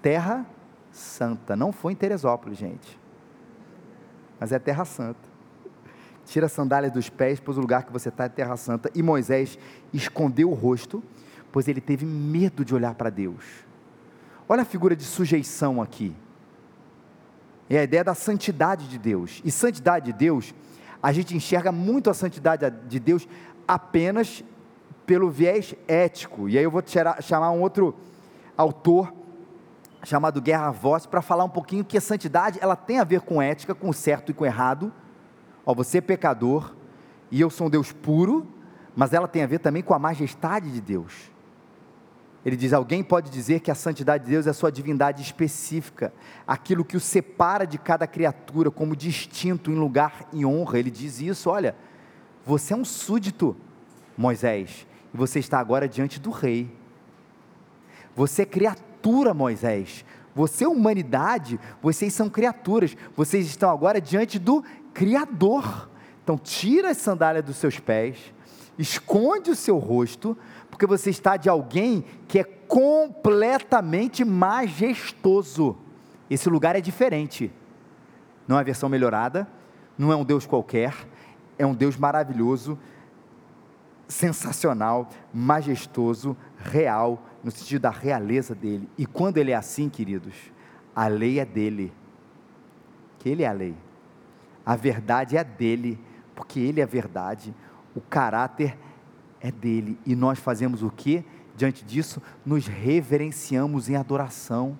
terra 0.00 0.46
santa. 0.92 1.56
Não 1.56 1.72
foi 1.72 1.92
em 1.92 1.96
Teresópolis, 1.96 2.58
gente, 2.58 2.98
mas 4.38 4.52
é 4.52 4.58
terra 4.58 4.84
santa. 4.84 5.33
Tira 6.24 6.46
a 6.46 6.48
sandália 6.48 6.90
dos 6.90 7.08
pés, 7.08 7.38
pois 7.38 7.58
o 7.58 7.60
lugar 7.60 7.84
que 7.84 7.92
você 7.92 8.08
está 8.08 8.24
é 8.24 8.28
terra 8.28 8.56
santa. 8.56 8.90
E 8.94 9.02
Moisés 9.02 9.58
escondeu 9.92 10.50
o 10.50 10.54
rosto, 10.54 11.02
pois 11.52 11.68
ele 11.68 11.80
teve 11.80 12.06
medo 12.06 12.64
de 12.64 12.74
olhar 12.74 12.94
para 12.94 13.10
Deus. 13.10 13.44
Olha 14.48 14.62
a 14.62 14.64
figura 14.64 14.96
de 14.96 15.04
sujeição 15.04 15.80
aqui. 15.80 16.14
É 17.68 17.78
a 17.78 17.82
ideia 17.82 18.04
da 18.04 18.14
santidade 18.14 18.88
de 18.88 18.98
Deus. 18.98 19.40
E 19.44 19.50
santidade 19.50 20.06
de 20.06 20.12
Deus, 20.12 20.54
a 21.02 21.12
gente 21.12 21.36
enxerga 21.36 21.72
muito 21.72 22.10
a 22.10 22.14
santidade 22.14 22.70
de 22.88 23.00
Deus 23.00 23.26
apenas 23.66 24.44
pelo 25.06 25.30
viés 25.30 25.74
ético. 25.86 26.48
E 26.48 26.58
aí 26.58 26.64
eu 26.64 26.70
vou 26.70 26.82
tirar, 26.82 27.22
chamar 27.22 27.50
um 27.50 27.60
outro 27.60 27.94
autor 28.56 29.12
chamado 30.02 30.40
Guerra 30.40 30.70
Voz 30.70 31.06
para 31.06 31.22
falar 31.22 31.44
um 31.44 31.48
pouquinho 31.48 31.84
que 31.84 31.96
a 31.96 32.00
santidade 32.00 32.58
ela 32.60 32.76
tem 32.76 32.98
a 32.98 33.04
ver 33.04 33.22
com 33.22 33.40
ética, 33.40 33.74
com 33.74 33.88
o 33.88 33.94
certo 33.94 34.30
e 34.30 34.34
com 34.34 34.44
o 34.44 34.46
errado. 34.46 34.92
Ó, 35.66 35.74
você 35.74 35.98
é 35.98 36.00
pecador 36.00 36.74
e 37.30 37.40
eu 37.40 37.50
sou 37.50 37.66
um 37.66 37.70
Deus 37.70 37.92
puro, 37.92 38.46
mas 38.94 39.12
ela 39.12 39.26
tem 39.26 39.42
a 39.42 39.46
ver 39.46 39.58
também 39.58 39.82
com 39.82 39.94
a 39.94 39.98
majestade 39.98 40.70
de 40.70 40.80
Deus. 40.80 41.32
Ele 42.44 42.56
diz: 42.56 42.72
alguém 42.72 43.02
pode 43.02 43.30
dizer 43.30 43.60
que 43.60 43.70
a 43.70 43.74
santidade 43.74 44.24
de 44.24 44.30
Deus 44.30 44.46
é 44.46 44.50
a 44.50 44.54
sua 44.54 44.70
divindade 44.70 45.22
específica, 45.22 46.12
aquilo 46.46 46.84
que 46.84 46.96
o 46.96 47.00
separa 47.00 47.66
de 47.66 47.78
cada 47.78 48.06
criatura 48.06 48.70
como 48.70 48.94
distinto 48.94 49.70
em 49.70 49.74
lugar 49.74 50.28
e 50.32 50.44
honra. 50.44 50.78
Ele 50.78 50.90
diz 50.90 51.20
isso: 51.20 51.48
olha, 51.48 51.74
você 52.44 52.74
é 52.74 52.76
um 52.76 52.84
súdito, 52.84 53.56
Moisés, 54.16 54.86
e 55.12 55.16
você 55.16 55.38
está 55.38 55.58
agora 55.58 55.88
diante 55.88 56.20
do 56.20 56.30
rei. 56.30 56.70
Você 58.14 58.42
é 58.42 58.46
criatura, 58.46 59.32
Moisés. 59.32 60.04
Você 60.34 60.64
é 60.64 60.68
humanidade, 60.68 61.60
vocês 61.80 62.12
são 62.12 62.28
criaturas. 62.28 62.96
Vocês 63.16 63.46
estão 63.46 63.70
agora 63.70 64.00
diante 64.00 64.38
do 64.38 64.64
Criador. 64.92 65.88
Então, 66.22 66.36
tira 66.36 66.90
as 66.90 66.96
sandálias 66.96 67.44
dos 67.44 67.56
seus 67.56 67.78
pés, 67.78 68.16
esconde 68.78 69.50
o 69.50 69.56
seu 69.56 69.78
rosto, 69.78 70.36
porque 70.70 70.86
você 70.86 71.10
está 71.10 71.36
de 71.36 71.48
alguém 71.48 72.04
que 72.26 72.38
é 72.38 72.44
completamente 72.44 74.24
majestoso. 74.24 75.76
Esse 76.28 76.48
lugar 76.48 76.74
é 76.74 76.80
diferente. 76.80 77.52
Não 78.48 78.56
é 78.56 78.60
a 78.60 78.64
versão 78.64 78.88
melhorada, 78.88 79.46
não 79.96 80.10
é 80.10 80.16
um 80.16 80.24
Deus 80.24 80.46
qualquer, 80.46 80.94
é 81.58 81.64
um 81.64 81.74
Deus 81.74 81.96
maravilhoso, 81.96 82.78
sensacional, 84.08 85.08
majestoso, 85.32 86.36
real, 86.56 87.22
no 87.44 87.50
sentido 87.50 87.82
da 87.82 87.90
realeza 87.90 88.54
dele. 88.54 88.88
E 88.96 89.04
quando 89.04 89.36
ele 89.36 89.50
é 89.50 89.54
assim, 89.54 89.90
queridos, 89.90 90.34
a 90.96 91.06
lei 91.06 91.38
é 91.38 91.44
dele. 91.44 91.92
Que 93.18 93.28
ele 93.28 93.42
é 93.42 93.46
a 93.46 93.52
lei. 93.52 93.76
A 94.64 94.74
verdade 94.74 95.36
é 95.36 95.44
dele, 95.44 96.00
porque 96.34 96.58
ele 96.58 96.80
é 96.80 96.84
a 96.84 96.86
verdade. 96.86 97.54
O 97.94 98.00
caráter 98.00 98.78
é 99.40 99.52
dele. 99.52 99.98
E 100.06 100.16
nós 100.16 100.38
fazemos 100.38 100.82
o 100.82 100.90
que? 100.90 101.22
Diante 101.54 101.84
disso, 101.84 102.20
nos 102.46 102.66
reverenciamos 102.66 103.90
em 103.90 103.96
adoração. 103.96 104.78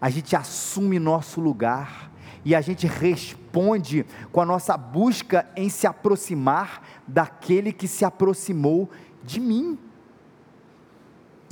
A 0.00 0.08
gente 0.08 0.34
assume 0.34 0.98
nosso 0.98 1.38
lugar 1.38 2.10
e 2.44 2.54
a 2.54 2.60
gente 2.60 2.86
responde 2.86 4.06
com 4.32 4.40
a 4.40 4.46
nossa 4.46 4.76
busca 4.76 5.46
em 5.54 5.68
se 5.68 5.86
aproximar 5.86 6.82
daquele 7.06 7.72
que 7.72 7.86
se 7.86 8.04
aproximou 8.04 8.90
de 9.22 9.38
mim. 9.38 9.78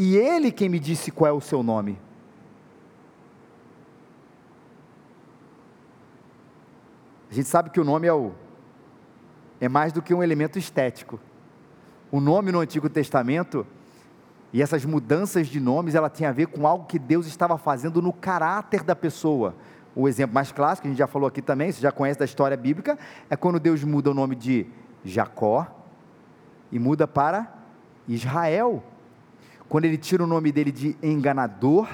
E 0.02 0.16
ele 0.16 0.50
quem 0.50 0.66
me 0.66 0.80
disse 0.80 1.10
qual 1.10 1.28
é 1.28 1.32
o 1.32 1.42
seu 1.42 1.62
nome. 1.62 1.98
A 7.30 7.34
gente 7.34 7.46
sabe 7.46 7.68
que 7.68 7.78
o 7.78 7.84
nome 7.84 8.06
é 8.06 8.12
o 8.12 8.32
é 9.60 9.68
mais 9.68 9.92
do 9.92 10.00
que 10.00 10.14
um 10.14 10.22
elemento 10.22 10.58
estético. 10.58 11.20
O 12.10 12.18
nome 12.18 12.50
no 12.50 12.60
Antigo 12.60 12.88
Testamento 12.88 13.66
e 14.54 14.62
essas 14.62 14.86
mudanças 14.86 15.48
de 15.48 15.60
nomes, 15.60 15.94
ela 15.94 16.08
tem 16.08 16.26
a 16.26 16.32
ver 16.32 16.46
com 16.46 16.66
algo 16.66 16.86
que 16.86 16.98
Deus 16.98 17.26
estava 17.26 17.58
fazendo 17.58 18.00
no 18.00 18.10
caráter 18.10 18.82
da 18.82 18.96
pessoa. 18.96 19.54
O 19.94 20.08
exemplo 20.08 20.32
mais 20.34 20.50
clássico, 20.50 20.86
a 20.86 20.90
gente 20.90 20.98
já 20.98 21.06
falou 21.06 21.28
aqui 21.28 21.42
também, 21.42 21.70
você 21.70 21.82
já 21.82 21.92
conhece 21.92 22.18
da 22.18 22.24
história 22.24 22.56
bíblica, 22.56 22.98
é 23.28 23.36
quando 23.36 23.60
Deus 23.60 23.84
muda 23.84 24.10
o 24.10 24.14
nome 24.14 24.34
de 24.34 24.66
Jacó 25.04 25.66
e 26.72 26.78
muda 26.78 27.06
para 27.06 27.52
Israel. 28.08 28.82
Quando 29.70 29.86
ele 29.86 29.96
tira 29.96 30.22
o 30.22 30.26
nome 30.26 30.52
dele 30.52 30.70
de 30.70 30.94
enganador 31.02 31.88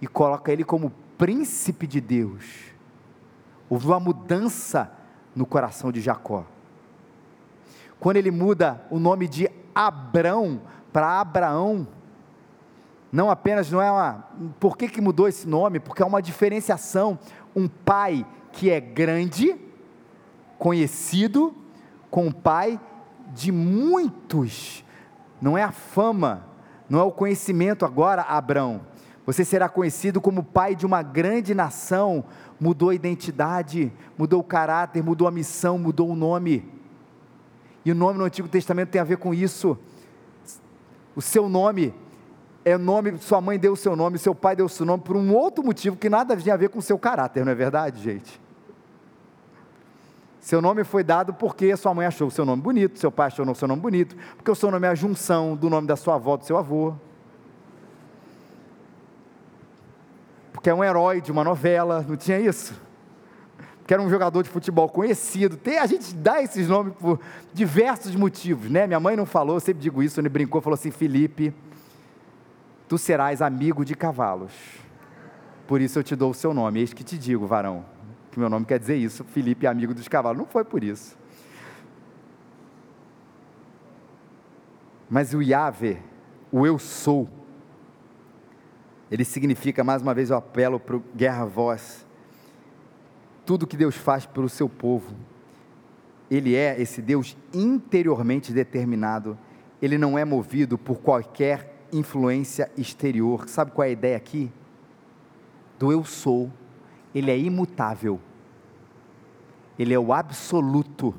e 0.00 0.06
coloca 0.06 0.52
ele 0.52 0.62
como 0.62 0.92
príncipe 1.18 1.84
de 1.84 2.00
Deus. 2.00 2.44
Houve 3.68 3.88
uma 3.88 3.98
mudança 3.98 4.92
no 5.34 5.44
coração 5.44 5.90
de 5.90 6.00
Jacó 6.00 6.46
quando 7.98 8.16
ele 8.16 8.30
muda 8.30 8.84
o 8.90 8.98
nome 8.98 9.26
de 9.26 9.50
Abrão 9.74 10.60
para 10.92 11.20
Abraão, 11.20 11.86
não 13.12 13.30
apenas 13.30 13.70
não 13.70 13.80
é 13.80 13.90
uma. 13.90 14.26
Por 14.60 14.76
que, 14.76 14.88
que 14.88 15.00
mudou 15.00 15.28
esse 15.28 15.48
nome? 15.48 15.80
Porque 15.80 16.02
é 16.02 16.06
uma 16.06 16.20
diferenciação. 16.20 17.18
Um 17.54 17.68
pai 17.68 18.26
que 18.52 18.70
é 18.70 18.80
grande, 18.80 19.56
conhecido, 20.58 21.54
com 22.10 22.26
um 22.26 22.32
pai 22.32 22.80
de 23.32 23.50
muitos. 23.52 24.84
Não 25.40 25.56
é 25.56 25.62
a 25.62 25.72
fama, 25.72 26.46
não 26.88 27.00
é 27.00 27.02
o 27.02 27.10
conhecimento 27.10 27.84
agora, 27.84 28.22
Abrão. 28.22 28.82
Você 29.24 29.44
será 29.44 29.68
conhecido 29.68 30.20
como 30.20 30.42
pai 30.42 30.76
de 30.76 30.86
uma 30.86 31.02
grande 31.02 31.54
nação. 31.54 32.24
Mudou 32.60 32.90
a 32.90 32.94
identidade, 32.94 33.92
mudou 34.16 34.40
o 34.40 34.44
caráter, 34.44 35.02
mudou 35.02 35.26
a 35.26 35.30
missão, 35.32 35.78
mudou 35.78 36.08
o 36.08 36.14
nome. 36.14 36.70
E 37.84 37.90
o 37.90 37.94
nome 37.94 38.18
no 38.18 38.24
Antigo 38.24 38.48
Testamento 38.48 38.90
tem 38.90 39.00
a 39.00 39.04
ver 39.04 39.16
com 39.16 39.34
isso. 39.34 39.76
O 41.14 41.20
seu 41.20 41.48
nome 41.48 41.92
é 42.64 42.76
nome, 42.76 43.18
sua 43.18 43.40
mãe 43.40 43.58
deu 43.58 43.72
o 43.72 43.76
seu 43.76 43.94
nome, 43.94 44.18
seu 44.18 44.34
pai 44.34 44.56
deu 44.56 44.66
o 44.66 44.68
seu 44.68 44.84
nome 44.84 45.02
por 45.02 45.16
um 45.16 45.32
outro 45.32 45.64
motivo 45.64 45.96
que 45.96 46.08
nada 46.08 46.36
tinha 46.36 46.54
a 46.54 46.58
ver 46.58 46.68
com 46.68 46.80
o 46.80 46.82
seu 46.82 46.98
caráter, 46.98 47.44
não 47.44 47.52
é 47.52 47.54
verdade, 47.54 48.02
gente? 48.02 48.40
Seu 50.46 50.62
nome 50.62 50.84
foi 50.84 51.02
dado 51.02 51.34
porque 51.34 51.76
sua 51.76 51.92
mãe 51.92 52.06
achou 52.06 52.28
o 52.28 52.30
seu 52.30 52.44
nome 52.44 52.62
bonito, 52.62 53.00
seu 53.00 53.10
pai 53.10 53.26
achou 53.26 53.44
o 53.44 53.52
seu 53.52 53.66
nome 53.66 53.82
bonito, 53.82 54.14
porque 54.36 54.48
o 54.48 54.54
seu 54.54 54.70
nome 54.70 54.86
é 54.86 54.90
a 54.90 54.94
junção 54.94 55.56
do 55.56 55.68
nome 55.68 55.88
da 55.88 55.96
sua 55.96 56.14
avó, 56.14 56.36
do 56.36 56.44
seu 56.44 56.56
avô. 56.56 56.94
Porque 60.52 60.70
é 60.70 60.74
um 60.74 60.84
herói 60.84 61.20
de 61.20 61.32
uma 61.32 61.42
novela, 61.42 62.06
não 62.08 62.16
tinha 62.16 62.38
isso? 62.38 62.80
que 63.88 63.92
era 63.92 64.00
um 64.00 64.08
jogador 64.08 64.44
de 64.44 64.48
futebol 64.48 64.88
conhecido. 64.88 65.56
Tem, 65.56 65.78
a 65.78 65.86
gente 65.86 66.14
dá 66.14 66.40
esses 66.40 66.68
nomes 66.68 66.94
por 66.94 67.18
diversos 67.52 68.14
motivos, 68.14 68.70
né? 68.70 68.86
Minha 68.86 69.00
mãe 69.00 69.16
não 69.16 69.26
falou, 69.26 69.56
eu 69.56 69.60
sempre 69.60 69.82
digo 69.82 70.00
isso, 70.00 70.20
ele 70.20 70.28
brincou, 70.28 70.60
falou 70.60 70.74
assim: 70.74 70.92
Felipe, 70.92 71.52
tu 72.88 72.96
serás 72.96 73.42
amigo 73.42 73.84
de 73.84 73.96
cavalos. 73.96 74.52
Por 75.66 75.80
isso 75.80 75.98
eu 75.98 76.04
te 76.04 76.14
dou 76.14 76.30
o 76.30 76.34
seu 76.34 76.54
nome. 76.54 76.78
Eis 76.78 76.92
que 76.92 77.02
te 77.02 77.18
digo, 77.18 77.48
varão, 77.48 77.84
que 78.36 78.40
meu 78.40 78.50
nome 78.50 78.66
quer 78.66 78.78
dizer 78.78 78.96
isso. 78.96 79.24
Felipe, 79.24 79.66
amigo 79.66 79.94
dos 79.94 80.06
cavalos. 80.08 80.38
Não 80.38 80.46
foi 80.46 80.62
por 80.62 80.84
isso. 80.84 81.16
Mas 85.08 85.32
o 85.32 85.40
Yahvé, 85.40 86.02
o 86.52 86.66
eu 86.66 86.78
sou, 86.78 87.26
ele 89.10 89.24
significa, 89.24 89.82
mais 89.82 90.02
uma 90.02 90.12
vez 90.12 90.28
eu 90.28 90.36
apelo 90.36 90.78
para 90.78 90.96
o 90.96 91.02
guerra 91.14 91.46
voz, 91.46 92.04
tudo 93.46 93.66
que 93.66 93.76
Deus 93.76 93.96
faz 93.96 94.26
pelo 94.26 94.50
seu 94.50 94.68
povo. 94.68 95.16
Ele 96.30 96.54
é 96.54 96.78
esse 96.78 97.00
Deus 97.00 97.36
interiormente 97.54 98.52
determinado, 98.52 99.38
ele 99.80 99.96
não 99.96 100.18
é 100.18 100.26
movido 100.26 100.76
por 100.76 100.98
qualquer 100.98 101.86
influência 101.90 102.70
exterior. 102.76 103.48
Sabe 103.48 103.70
qual 103.70 103.84
é 103.86 103.88
a 103.88 103.92
ideia 103.92 104.16
aqui? 104.16 104.52
Do 105.78 105.90
eu 105.90 106.04
sou, 106.04 106.50
ele 107.16 107.30
é 107.30 107.38
imutável, 107.38 108.20
ele 109.78 109.94
é 109.94 109.98
o 109.98 110.12
absoluto. 110.12 111.14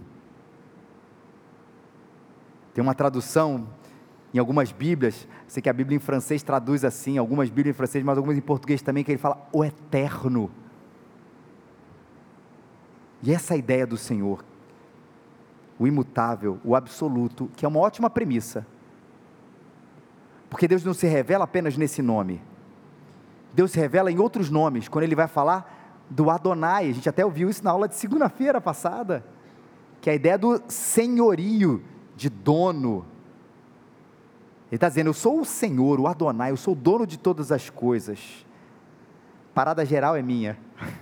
Tem 2.72 2.84
uma 2.84 2.94
tradução 2.94 3.68
em 4.32 4.38
algumas 4.38 4.72
Bíblias, 4.72 5.28
sei 5.48 5.64
que 5.64 5.70
a 5.70 5.74
Bíblia 5.74 5.96
em 5.96 6.00
francês 6.00 6.44
traduz 6.44 6.86
assim, 6.86 7.18
algumas 7.18 7.50
Bíblias 7.50 7.76
em 7.76 7.78
francês, 7.78 8.04
mas 8.04 8.16
algumas 8.16 8.38
em 8.38 8.42
português 8.42 8.80
também, 8.84 9.04
que 9.04 9.10
ele 9.10 9.18
fala 9.18 9.50
o 9.52 9.66
eterno. 9.66 10.52
E 13.24 13.34
essa 13.34 13.56
é 13.56 13.58
ideia 13.58 13.88
do 13.88 13.98
Senhor, 13.98 14.46
o 15.80 15.88
imutável, 15.88 16.60
o 16.64 16.76
absoluto, 16.76 17.50
que 17.56 17.66
é 17.66 17.68
uma 17.68 17.80
ótima 17.80 18.08
premissa. 18.08 18.68
Porque 20.48 20.68
Deus 20.68 20.84
não 20.84 20.94
se 20.94 21.08
revela 21.08 21.46
apenas 21.46 21.76
nesse 21.76 22.04
nome. 22.04 22.40
Deus 23.52 23.72
se 23.72 23.80
revela 23.80 24.12
em 24.12 24.20
outros 24.20 24.52
nomes, 24.52 24.88
quando 24.88 25.04
ele 25.04 25.16
vai 25.16 25.28
falar 25.28 25.77
do 26.10 26.30
Adonai. 26.30 26.90
A 26.90 26.94
gente 26.94 27.10
até 27.10 27.26
ouviu 27.26 27.50
isso 27.50 27.64
na 27.64 27.72
aula 27.72 27.88
de 27.88 27.96
segunda-feira 27.96 28.60
passada, 28.62 29.24
que 30.02 30.10
é 30.10 30.14
a 30.14 30.16
ideia 30.16 30.38
do 30.38 30.62
senhorio, 30.68 31.84
de 32.16 32.30
dono. 32.30 33.06
Ele 34.70 34.78
está 34.78 34.90
dizendo: 34.90 35.08
Eu 35.08 35.14
sou 35.14 35.40
o 35.42 35.46
Senhor, 35.46 36.00
o 36.00 36.08
Adonai, 36.08 36.52
eu 36.52 36.58
sou 36.58 36.74
o 36.74 36.78
dono 36.78 37.06
de 37.06 37.18
todas 37.18 37.52
as 37.52 37.70
coisas. 37.70 38.46
Parada 39.54 39.86
geral 39.86 40.16
é 40.16 40.22
minha. 40.22 40.58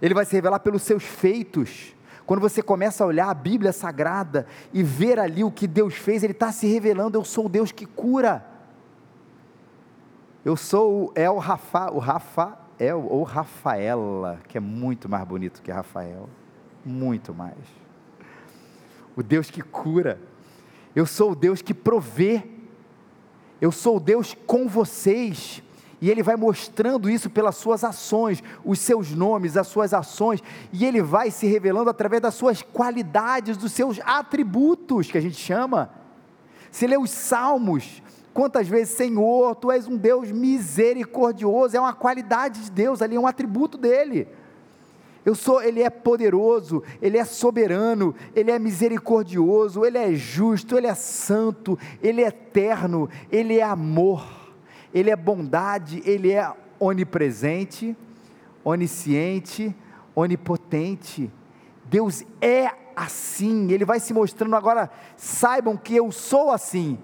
Ele 0.00 0.14
vai 0.14 0.24
se 0.24 0.34
revelar 0.34 0.58
pelos 0.60 0.82
seus 0.82 1.02
feitos. 1.02 1.94
Quando 2.26 2.40
você 2.40 2.62
começa 2.62 3.04
a 3.04 3.06
olhar 3.06 3.30
a 3.30 3.34
Bíblia 3.34 3.72
Sagrada 3.72 4.46
e 4.72 4.82
ver 4.82 5.18
ali 5.18 5.42
o 5.42 5.50
que 5.50 5.66
Deus 5.66 5.94
fez, 5.94 6.22
Ele 6.22 6.32
está 6.32 6.52
se 6.52 6.66
revelando: 6.66 7.18
Eu 7.18 7.24
sou 7.24 7.46
o 7.46 7.48
Deus 7.48 7.72
que 7.72 7.86
cura. 7.86 8.44
Eu 10.44 10.56
sou 10.56 11.06
o 11.06 11.12
El 11.14 11.38
Rafa, 11.38 11.90
o 11.90 11.98
Rafael 12.74 13.06
ou 13.08 13.22
Rafaela, 13.22 14.40
que 14.48 14.58
é 14.58 14.60
muito 14.60 15.08
mais 15.08 15.24
bonito 15.26 15.62
que 15.62 15.70
Rafael, 15.70 16.28
muito 16.84 17.32
mais. 17.32 17.54
O 19.16 19.22
Deus 19.22 19.50
que 19.50 19.62
cura. 19.62 20.20
Eu 20.94 21.06
sou 21.06 21.32
o 21.32 21.34
Deus 21.36 21.62
que 21.62 21.72
provê. 21.72 22.42
Eu 23.60 23.70
sou 23.70 23.96
o 23.96 24.00
Deus 24.00 24.36
com 24.46 24.68
vocês 24.68 25.62
e 26.00 26.10
ele 26.10 26.22
vai 26.22 26.36
mostrando 26.36 27.08
isso 27.08 27.30
pelas 27.30 27.56
suas 27.56 27.82
ações, 27.82 28.42
os 28.62 28.78
seus 28.78 29.12
nomes, 29.12 29.56
as 29.56 29.68
suas 29.68 29.94
ações, 29.94 30.42
e 30.70 30.84
ele 30.84 31.00
vai 31.00 31.30
se 31.30 31.46
revelando 31.46 31.88
através 31.88 32.20
das 32.20 32.34
suas 32.34 32.60
qualidades, 32.60 33.56
dos 33.56 33.72
seus 33.72 33.98
atributos, 34.04 35.10
que 35.10 35.16
a 35.16 35.20
gente 35.20 35.36
chama. 35.36 35.90
Se 36.70 36.86
lê 36.86 36.98
os 36.98 37.10
salmos, 37.10 38.02
quantas 38.34 38.68
vezes, 38.68 38.94
Senhor, 38.94 39.54
tu 39.54 39.70
és 39.70 39.88
um 39.88 39.96
Deus 39.96 40.30
misericordioso, 40.30 41.76
é 41.76 41.80
uma 41.80 41.94
qualidade 41.94 42.64
de 42.64 42.70
Deus 42.70 43.00
ali, 43.00 43.16
é 43.16 43.20
um 43.20 43.26
atributo 43.26 43.78
dele. 43.78 44.28
Eu 45.24 45.34
sou, 45.34 45.62
ele 45.62 45.82
é 45.82 45.88
poderoso, 45.88 46.82
ele 47.00 47.16
é 47.16 47.24
soberano, 47.24 48.14
ele 48.36 48.50
é 48.50 48.58
misericordioso, 48.58 49.82
ele 49.86 49.96
é 49.96 50.12
justo, 50.12 50.76
ele 50.76 50.86
é 50.86 50.94
santo, 50.94 51.78
ele 52.02 52.22
é 52.22 52.26
eterno, 52.26 53.08
ele 53.32 53.58
é 53.58 53.62
amor. 53.62 54.44
Ele 54.94 55.10
é 55.10 55.16
bondade, 55.16 56.00
Ele 56.06 56.30
é 56.30 56.50
onipresente, 56.78 57.96
onisciente, 58.62 59.74
onipotente. 60.14 61.30
Deus 61.86 62.24
é 62.40 62.70
assim, 62.94 63.72
Ele 63.72 63.84
vai 63.84 63.98
se 63.98 64.14
mostrando 64.14 64.54
agora. 64.54 64.88
Saibam 65.16 65.76
que 65.76 65.96
eu 65.96 66.12
sou 66.12 66.52
assim. 66.52 66.96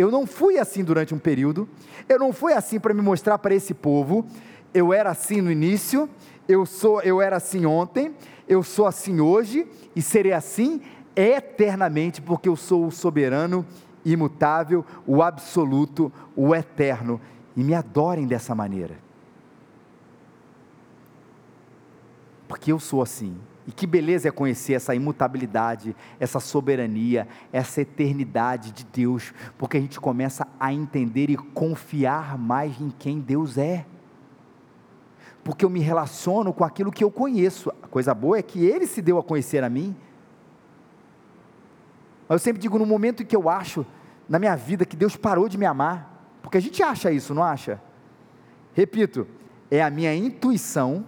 Eu 0.00 0.10
não 0.10 0.26
fui 0.26 0.56
assim 0.56 0.82
durante 0.82 1.14
um 1.14 1.18
período, 1.18 1.68
eu 2.08 2.18
não 2.18 2.32
fui 2.32 2.54
assim 2.54 2.80
para 2.80 2.94
me 2.94 3.02
mostrar 3.02 3.36
para 3.36 3.54
esse 3.54 3.74
povo. 3.74 4.24
Eu 4.72 4.94
era 4.94 5.10
assim 5.10 5.42
no 5.42 5.52
início, 5.52 6.08
eu 6.48 6.64
sou, 6.64 7.02
eu 7.02 7.20
era 7.20 7.36
assim 7.36 7.66
ontem, 7.66 8.14
eu 8.48 8.62
sou 8.62 8.86
assim 8.86 9.20
hoje 9.20 9.68
e 9.94 10.00
serei 10.00 10.32
assim 10.32 10.80
eternamente, 11.14 12.22
porque 12.22 12.48
eu 12.48 12.56
sou 12.56 12.86
o 12.86 12.90
soberano 12.90 13.66
imutável, 14.02 14.86
o 15.06 15.22
absoluto, 15.22 16.10
o 16.34 16.54
eterno, 16.54 17.20
e 17.54 17.62
me 17.62 17.74
adorem 17.74 18.26
dessa 18.26 18.54
maneira. 18.54 18.96
Porque 22.48 22.72
eu 22.72 22.80
sou 22.80 23.02
assim. 23.02 23.36
E 23.70 23.72
que 23.72 23.86
beleza 23.86 24.26
é 24.26 24.32
conhecer 24.32 24.72
essa 24.72 24.96
imutabilidade, 24.96 25.94
essa 26.18 26.40
soberania, 26.40 27.28
essa 27.52 27.82
eternidade 27.82 28.72
de 28.72 28.82
Deus, 28.82 29.32
porque 29.56 29.76
a 29.76 29.80
gente 29.80 30.00
começa 30.00 30.44
a 30.58 30.72
entender 30.72 31.30
e 31.30 31.36
confiar 31.36 32.36
mais 32.36 32.80
em 32.80 32.90
quem 32.90 33.20
Deus 33.20 33.56
é. 33.56 33.86
Porque 35.44 35.64
eu 35.64 35.70
me 35.70 35.78
relaciono 35.78 36.52
com 36.52 36.64
aquilo 36.64 36.90
que 36.90 37.04
eu 37.04 37.12
conheço. 37.12 37.70
A 37.80 37.86
coisa 37.86 38.12
boa 38.12 38.38
é 38.38 38.42
que 38.42 38.66
Ele 38.66 38.88
se 38.88 39.00
deu 39.00 39.18
a 39.18 39.22
conhecer 39.22 39.62
a 39.62 39.70
mim. 39.70 39.94
Mas 42.28 42.40
eu 42.40 42.44
sempre 42.44 42.60
digo, 42.60 42.76
no 42.76 42.84
momento 42.84 43.22
em 43.22 43.26
que 43.26 43.36
eu 43.36 43.48
acho 43.48 43.86
na 44.28 44.40
minha 44.40 44.56
vida 44.56 44.84
que 44.84 44.96
Deus 44.96 45.14
parou 45.14 45.48
de 45.48 45.56
me 45.56 45.64
amar, 45.64 46.26
porque 46.42 46.58
a 46.58 46.60
gente 46.60 46.82
acha 46.82 47.12
isso, 47.12 47.32
não 47.32 47.44
acha? 47.44 47.80
Repito, 48.74 49.28
é 49.70 49.80
a 49.80 49.90
minha 49.90 50.12
intuição, 50.12 51.04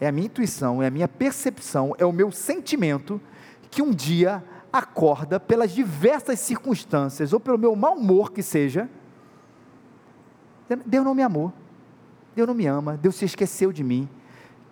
é 0.00 0.08
a 0.08 0.12
minha 0.12 0.26
intuição, 0.26 0.82
é 0.82 0.86
a 0.86 0.90
minha 0.90 1.08
percepção, 1.08 1.94
é 1.98 2.04
o 2.04 2.12
meu 2.12 2.30
sentimento 2.30 3.20
que 3.70 3.82
um 3.82 3.92
dia 3.92 4.42
acorda 4.72 5.38
pelas 5.38 5.72
diversas 5.72 6.40
circunstâncias 6.40 7.32
ou 7.32 7.40
pelo 7.40 7.56
meu 7.56 7.76
mau 7.76 7.96
humor 7.96 8.32
que 8.32 8.42
seja, 8.42 8.88
Deus 10.84 11.04
não 11.04 11.14
me 11.14 11.22
amou, 11.22 11.52
Deus 12.34 12.48
não 12.48 12.54
me 12.54 12.66
ama, 12.66 12.96
Deus 12.96 13.14
se 13.14 13.24
esqueceu 13.24 13.72
de 13.72 13.84
mim. 13.84 14.08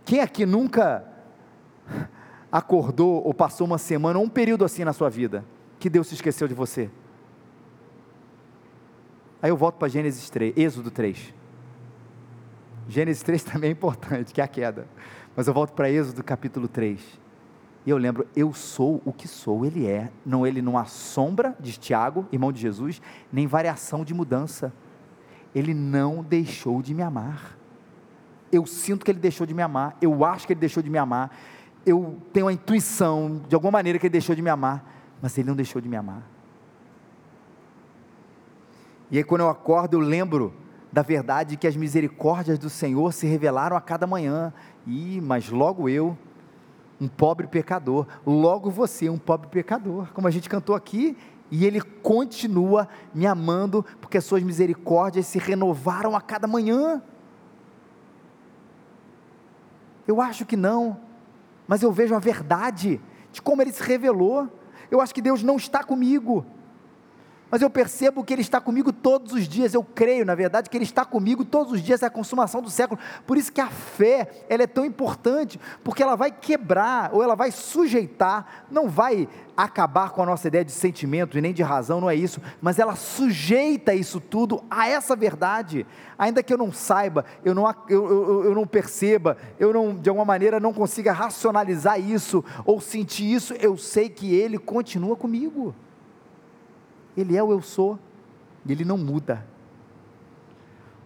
Quem 0.04 0.20
aqui 0.20 0.44
nunca 0.44 1.06
acordou 2.50 3.24
ou 3.24 3.32
passou 3.32 3.66
uma 3.66 3.78
semana 3.78 4.18
ou 4.18 4.24
um 4.24 4.28
período 4.28 4.64
assim 4.64 4.84
na 4.84 4.92
sua 4.92 5.08
vida 5.08 5.44
que 5.78 5.88
Deus 5.88 6.08
se 6.08 6.14
esqueceu 6.14 6.48
de 6.48 6.54
você? 6.54 6.90
Aí 9.40 9.50
eu 9.50 9.56
volto 9.56 9.76
para 9.76 9.88
Gênesis 9.88 10.28
3, 10.30 10.56
Êxodo 10.56 10.90
3. 10.90 11.34
Gênesis 12.88 13.22
3 13.22 13.42
também 13.44 13.70
é 13.70 13.72
importante, 13.72 14.32
que 14.32 14.40
é 14.40 14.44
a 14.44 14.48
queda. 14.48 14.86
Mas 15.36 15.46
eu 15.46 15.54
volto 15.54 15.72
para 15.72 15.90
Êxodo 15.90 16.22
capítulo 16.22 16.68
3. 16.68 17.20
E 17.84 17.90
eu 17.90 17.96
lembro, 17.96 18.26
eu 18.36 18.52
sou 18.52 19.02
o 19.04 19.12
que 19.12 19.26
sou, 19.26 19.64
ele 19.66 19.86
é. 19.86 20.10
Não, 20.24 20.46
ele 20.46 20.62
não 20.62 20.78
há 20.78 20.84
sombra, 20.84 21.56
diz 21.58 21.76
Tiago, 21.76 22.26
irmão 22.30 22.52
de 22.52 22.60
Jesus, 22.60 23.02
nem 23.32 23.46
variação 23.46 24.04
de 24.04 24.14
mudança. 24.14 24.72
Ele 25.54 25.74
não 25.74 26.22
deixou 26.22 26.80
de 26.80 26.94
me 26.94 27.02
amar. 27.02 27.58
Eu 28.52 28.66
sinto 28.66 29.04
que 29.04 29.10
ele 29.10 29.18
deixou 29.18 29.46
de 29.46 29.54
me 29.54 29.62
amar, 29.62 29.96
eu 30.00 30.24
acho 30.24 30.46
que 30.46 30.52
ele 30.52 30.60
deixou 30.60 30.82
de 30.82 30.90
me 30.90 30.98
amar, 30.98 31.34
eu 31.86 32.18
tenho 32.32 32.48
a 32.48 32.52
intuição, 32.52 33.40
de 33.48 33.54
alguma 33.54 33.72
maneira, 33.72 33.98
que 33.98 34.06
ele 34.06 34.12
deixou 34.12 34.36
de 34.36 34.42
me 34.42 34.50
amar, 34.50 34.84
mas 35.20 35.36
ele 35.36 35.48
não 35.48 35.56
deixou 35.56 35.80
de 35.80 35.88
me 35.88 35.96
amar. 35.96 36.22
E 39.10 39.18
aí, 39.18 39.24
quando 39.24 39.40
eu 39.40 39.48
acordo, 39.48 39.94
eu 39.94 40.00
lembro 40.00 40.54
da 40.92 41.00
verdade 41.00 41.56
que 41.56 41.66
as 41.66 41.74
misericórdias 41.74 42.58
do 42.58 42.68
Senhor 42.68 43.12
se 43.12 43.26
revelaram 43.26 43.74
a 43.76 43.80
cada 43.80 44.06
manhã. 44.06 44.52
E, 44.86 45.20
mas 45.22 45.48
logo 45.48 45.88
eu, 45.88 46.16
um 47.00 47.08
pobre 47.08 47.46
pecador, 47.46 48.06
logo 48.26 48.70
você, 48.70 49.08
um 49.08 49.18
pobre 49.18 49.48
pecador, 49.48 50.12
como 50.12 50.28
a 50.28 50.30
gente 50.30 50.50
cantou 50.50 50.76
aqui, 50.76 51.16
e 51.50 51.64
Ele 51.64 51.80
continua 51.80 52.88
me 53.14 53.26
amando, 53.26 53.84
porque 54.00 54.18
as 54.18 54.24
suas 54.24 54.42
misericórdias 54.42 55.26
se 55.26 55.38
renovaram 55.38 56.14
a 56.14 56.20
cada 56.20 56.46
manhã. 56.46 57.02
Eu 60.06 60.20
acho 60.20 60.44
que 60.44 60.56
não, 60.56 60.98
mas 61.66 61.82
eu 61.82 61.90
vejo 61.90 62.14
a 62.14 62.18
verdade 62.18 63.00
de 63.32 63.40
como 63.40 63.62
Ele 63.62 63.72
se 63.72 63.82
revelou. 63.82 64.48
Eu 64.90 65.00
acho 65.00 65.14
que 65.14 65.22
Deus 65.22 65.42
não 65.42 65.56
está 65.56 65.82
comigo 65.82 66.44
mas 67.52 67.60
eu 67.60 67.68
percebo 67.68 68.24
que 68.24 68.32
Ele 68.32 68.40
está 68.40 68.62
comigo 68.62 68.90
todos 68.90 69.34
os 69.34 69.46
dias, 69.46 69.74
eu 69.74 69.84
creio, 69.84 70.24
na 70.24 70.34
verdade, 70.34 70.70
que 70.70 70.76
Ele 70.76 70.84
está 70.84 71.04
comigo 71.04 71.44
todos 71.44 71.74
os 71.74 71.82
dias, 71.82 72.02
é 72.02 72.06
a 72.06 72.10
consumação 72.10 72.62
do 72.62 72.70
século, 72.70 72.98
por 73.26 73.36
isso 73.36 73.52
que 73.52 73.60
a 73.60 73.66
fé, 73.66 74.46
ela 74.48 74.62
é 74.62 74.66
tão 74.66 74.86
importante, 74.86 75.60
porque 75.84 76.02
ela 76.02 76.16
vai 76.16 76.30
quebrar, 76.30 77.10
ou 77.12 77.22
ela 77.22 77.34
vai 77.34 77.50
sujeitar, 77.50 78.64
não 78.70 78.88
vai 78.88 79.28
acabar 79.54 80.12
com 80.12 80.22
a 80.22 80.26
nossa 80.26 80.48
ideia 80.48 80.64
de 80.64 80.72
sentimento 80.72 81.36
e 81.36 81.42
nem 81.42 81.52
de 81.52 81.62
razão, 81.62 82.00
não 82.00 82.08
é 82.08 82.14
isso, 82.16 82.40
mas 82.58 82.78
ela 82.78 82.96
sujeita 82.96 83.92
isso 83.92 84.18
tudo 84.18 84.64
a 84.70 84.88
essa 84.88 85.14
verdade, 85.14 85.86
ainda 86.18 86.42
que 86.42 86.54
eu 86.54 86.56
não 86.56 86.72
saiba, 86.72 87.26
eu 87.44 87.54
não, 87.54 87.68
eu, 87.86 88.10
eu, 88.10 88.44
eu 88.44 88.54
não 88.54 88.66
perceba, 88.66 89.36
eu 89.60 89.74
não, 89.74 89.94
de 89.94 90.08
alguma 90.08 90.24
maneira 90.24 90.58
não 90.58 90.72
consiga 90.72 91.12
racionalizar 91.12 92.00
isso, 92.00 92.42
ou 92.64 92.80
sentir 92.80 93.30
isso, 93.30 93.52
eu 93.60 93.76
sei 93.76 94.08
que 94.08 94.34
Ele 94.34 94.56
continua 94.56 95.14
comigo. 95.14 95.74
Ele 97.16 97.36
é 97.36 97.42
o 97.42 97.52
eu 97.52 97.60
sou, 97.60 97.98
e 98.64 98.72
ele 98.72 98.84
não 98.84 98.96
muda. 98.96 99.46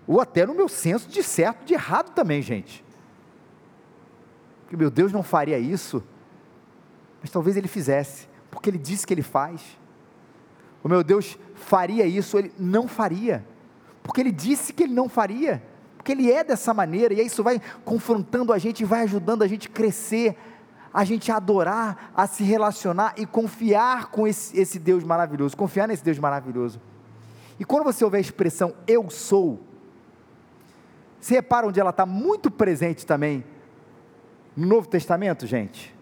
Ou 0.07 0.21
até 0.21 0.47
no 0.47 0.55
meu 0.55 0.69
senso 0.69 1.09
de 1.09 1.23
certo, 1.23 1.65
de 1.65 1.75
errado 1.75 2.11
também, 2.15 2.41
gente. 2.41 2.85
Porque 4.63 4.77
meu 4.77 4.91
Deus 4.91 5.13
não 5.13 5.23
faria 5.23 5.59
isso, 5.59 6.03
mas 7.21 7.31
talvez 7.31 7.57
ele 7.57 7.69
fizesse, 7.69 8.29
porque 8.51 8.71
ele 8.71 8.79
disse 8.79 9.07
que 9.07 9.15
ele 9.15 9.23
faz. 9.23 9.63
O 10.83 10.89
meu 10.89 11.03
Deus 11.03 11.39
faria 11.55 12.07
isso, 12.07 12.39
ele 12.39 12.53
não 12.59 12.87
faria, 12.87 13.45
porque 14.03 14.21
ele 14.21 14.31
disse 14.31 14.73
que 14.73 14.85
ele 14.85 14.95
não 14.95 15.09
faria, 15.09 15.63
porque 15.97 16.13
ele 16.13 16.31
é 16.31 16.45
dessa 16.45 16.73
maneira, 16.73 17.15
e 17.15 17.21
isso 17.25 17.43
vai 17.43 17.61
confrontando 17.85 18.53
a 18.53 18.59
gente, 18.59 18.85
vai 18.85 19.03
ajudando 19.03 19.43
a 19.43 19.49
gente 19.49 19.67
a 19.67 19.71
crescer 19.71 20.37
a 20.97 21.05
gente 21.05 21.31
adorar, 21.31 22.11
a 22.17 22.27
se 22.27 22.43
relacionar 22.43 23.13
e 23.19 23.27
confiar 23.27 24.07
com 24.07 24.27
esse, 24.27 24.59
esse 24.59 24.79
Deus 24.79 25.05
maravilhoso, 25.05 25.55
confiar 25.55 25.87
nesse 25.87 26.03
Deus 26.03 26.19
maravilhoso. 26.19 26.81
E 27.61 27.67
quando 27.67 27.85
você 27.85 28.03
ouve 28.03 28.17
a 28.17 28.21
expressão 28.21 28.75
eu 28.89 29.11
sou, 29.11 29.61
você 31.21 31.35
repara 31.35 31.67
onde 31.67 31.79
ela 31.79 31.91
está 31.91 32.07
muito 32.07 32.51
presente 32.51 33.05
também 33.05 33.45
no 34.57 34.67
Novo 34.67 34.89
Testamento, 34.89 35.47
gente? 35.47 35.95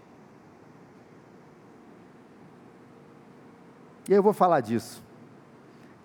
E 4.09 4.13
eu 4.13 4.23
vou 4.23 4.33
falar 4.33 4.61
disso. 4.61 5.03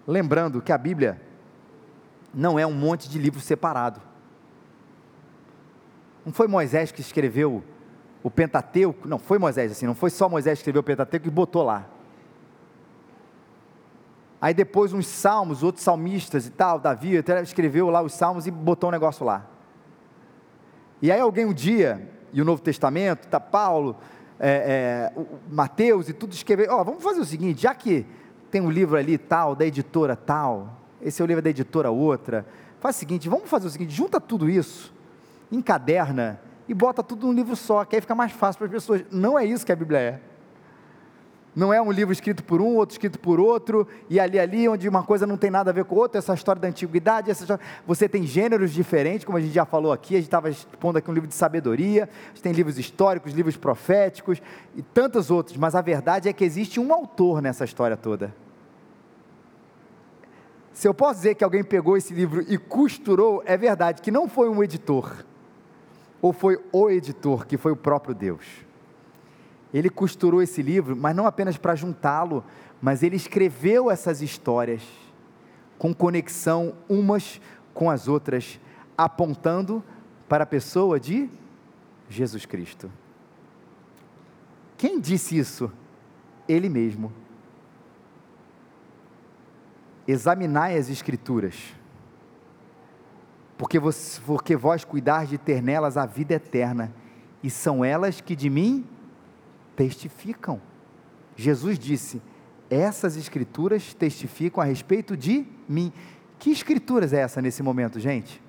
Lembrando 0.07 0.63
que 0.63 0.71
a 0.71 0.77
Bíblia 0.79 1.21
não 2.33 2.57
é 2.57 2.65
um 2.65 2.73
monte 2.73 3.07
de 3.07 3.19
livro 3.19 3.39
separado. 3.39 4.01
Não 6.25 6.33
foi 6.33 6.47
Moisés 6.47 6.91
que 6.91 7.01
escreveu 7.01 7.63
o 8.21 8.29
Pentateuco, 8.29 9.07
não 9.07 9.17
foi 9.17 9.37
Moisés 9.37 9.71
assim, 9.71 9.85
não 9.85 9.95
foi 9.95 10.09
só 10.09 10.27
Moisés 10.27 10.57
que 10.57 10.61
escreveu 10.61 10.81
o 10.81 10.83
Pentateuco 10.83 11.27
e 11.27 11.31
botou 11.31 11.63
lá. 11.63 11.85
Aí 14.41 14.53
depois 14.53 14.93
uns 14.93 15.07
salmos, 15.07 15.63
outros 15.63 15.83
salmistas 15.83 16.47
e 16.47 16.49
tal, 16.49 16.79
Davi 16.79 17.17
até 17.17 17.41
escreveu 17.41 17.89
lá 17.89 18.01
os 18.01 18.13
salmos 18.13 18.47
e 18.47 18.51
botou 18.51 18.89
um 18.89 18.91
negócio 18.91 19.25
lá. 19.25 19.45
E 21.01 21.11
aí 21.11 21.19
alguém 21.19 21.45
um 21.45 21.53
dia, 21.53 22.09
e 22.31 22.41
o 22.41 22.45
Novo 22.45 22.61
Testamento, 22.61 23.27
tá 23.27 23.39
Paulo, 23.39 23.97
é, 24.39 25.11
é, 25.17 25.21
Mateus 25.49 26.07
e 26.09 26.13
tudo 26.13 26.33
escreveu, 26.33 26.67
ó, 26.71 26.81
oh, 26.81 26.85
vamos 26.85 27.03
fazer 27.03 27.19
o 27.19 27.25
seguinte, 27.25 27.61
já 27.61 27.75
que 27.75 28.05
tem 28.49 28.61
um 28.61 28.69
livro 28.69 28.97
ali 28.97 29.17
tal, 29.17 29.55
da 29.55 29.65
editora 29.65 30.15
tal, 30.15 30.77
esse 31.01 31.21
é 31.21 31.25
o 31.25 31.27
livro 31.27 31.41
da 31.41 31.49
editora 31.49 31.89
outra, 31.89 32.45
faz 32.79 32.95
o 32.95 32.99
seguinte, 32.99 33.27
vamos 33.27 33.49
fazer 33.49 33.67
o 33.67 33.69
seguinte, 33.69 33.93
junta 33.93 34.19
tudo 34.19 34.49
isso, 34.49 34.93
encaderna 35.51 36.39
e 36.69 36.73
bota 36.73 37.01
tudo 37.01 37.25
num 37.25 37.33
livro 37.33 37.55
só, 37.55 37.83
que 37.83 37.95
aí 37.95 38.01
fica 38.01 38.13
mais 38.13 38.31
fácil 38.31 38.59
para 38.59 38.67
as 38.67 38.71
pessoas. 38.71 39.03
Não 39.11 39.37
é 39.37 39.43
isso 39.43 39.65
que 39.65 39.71
a 39.71 39.75
Bíblia 39.75 39.99
é. 39.99 40.19
Não 41.55 41.73
é 41.73 41.81
um 41.81 41.91
livro 41.91 42.13
escrito 42.13 42.43
por 42.43 42.61
um, 42.61 42.75
outro 42.75 42.93
escrito 42.93 43.19
por 43.19 43.39
outro, 43.39 43.87
e 44.07 44.19
ali, 44.19 44.39
ali, 44.39 44.69
onde 44.69 44.87
uma 44.87 45.01
coisa 45.01 45.25
não 45.25 45.35
tem 45.35 45.49
nada 45.49 45.71
a 45.71 45.73
ver 45.73 45.83
com 45.83 45.95
outra, 45.95 46.19
essa 46.19 46.31
história 46.35 46.61
da 46.61 46.67
antiguidade, 46.67 47.31
essa 47.31 47.41
história... 47.41 47.65
você 47.87 48.07
tem 48.07 48.23
gêneros 48.23 48.71
diferentes, 48.71 49.25
como 49.25 49.35
a 49.35 49.41
gente 49.41 49.51
já 49.51 49.65
falou 49.65 49.91
aqui, 49.91 50.13
a 50.13 50.17
gente 50.19 50.27
estava 50.27 50.47
expondo 50.47 50.99
aqui 50.99 51.09
um 51.09 51.13
livro 51.13 51.27
de 51.27 51.33
sabedoria, 51.33 52.07
a 52.07 52.27
gente 52.29 52.43
tem 52.43 52.53
livros 52.53 52.77
históricos, 52.77 53.33
livros 53.33 53.57
proféticos, 53.57 54.39
e 54.75 54.83
tantos 54.83 55.31
outros, 55.31 55.57
mas 55.57 55.73
a 55.73 55.81
verdade 55.81 56.29
é 56.29 56.33
que 56.33 56.45
existe 56.45 56.79
um 56.79 56.93
autor 56.93 57.41
nessa 57.41 57.65
história 57.65 57.97
toda. 57.97 58.33
Se 60.71 60.87
eu 60.87 60.93
posso 60.93 61.15
dizer 61.15 61.33
que 61.33 61.43
alguém 61.43 61.63
pegou 61.63 61.97
esse 61.97 62.13
livro 62.13 62.45
e 62.47 62.59
costurou, 62.59 63.41
é 63.45 63.57
verdade, 63.57 64.03
que 64.03 64.11
não 64.11 64.29
foi 64.29 64.47
um 64.47 64.63
editor, 64.63 65.25
ou 66.21 66.33
foi 66.33 66.59
o 66.71 66.89
editor, 66.89 67.45
que 67.45 67.57
foi 67.57 67.71
o 67.71 67.77
próprio 67.77 68.13
Deus. 68.13 68.45
Ele 69.73 69.89
costurou 69.89 70.41
esse 70.41 70.61
livro, 70.61 70.95
mas 70.95 71.15
não 71.15 71.25
apenas 71.25 71.57
para 71.57 71.75
juntá-lo, 71.75 72.43
mas 72.81 73.03
ele 73.03 73.15
escreveu 73.15 73.89
essas 73.91 74.21
histórias 74.21 74.81
com 75.77 75.93
conexão 75.93 76.73
umas 76.89 77.39
com 77.73 77.89
as 77.89 78.07
outras, 78.09 78.59
apontando 78.97 79.81
para 80.27 80.43
a 80.43 80.47
pessoa 80.47 80.99
de 80.99 81.29
Jesus 82.09 82.45
Cristo. 82.45 82.91
Quem 84.77 84.99
disse 84.99 85.37
isso? 85.37 85.71
Ele 86.47 86.67
mesmo. 86.67 87.13
Examinai 90.05 90.77
as 90.77 90.89
Escrituras, 90.89 91.73
porque, 93.59 93.77
vos, 93.77 94.21
porque 94.25 94.55
vós 94.55 94.85
cuidais 94.85 95.27
de 95.27 95.37
ter 95.37 95.61
nelas 95.61 95.97
a 95.97 96.05
vida 96.05 96.33
eterna, 96.33 96.93
e 97.43 97.49
são 97.49 97.83
elas 97.83 98.21
que 98.21 98.33
de 98.33 98.49
mim 98.49 98.87
testificam. 99.75 100.61
Jesus 101.35 101.77
disse: 101.77 102.21
essas 102.69 103.17
escrituras 103.17 103.93
testificam 103.93 104.63
a 104.63 104.65
respeito 104.65 105.17
de 105.17 105.45
mim. 105.67 105.91
Que 106.39 106.51
escrituras 106.51 107.11
é 107.11 107.19
essa 107.19 107.41
nesse 107.41 107.61
momento, 107.61 107.99
gente? 107.99 108.41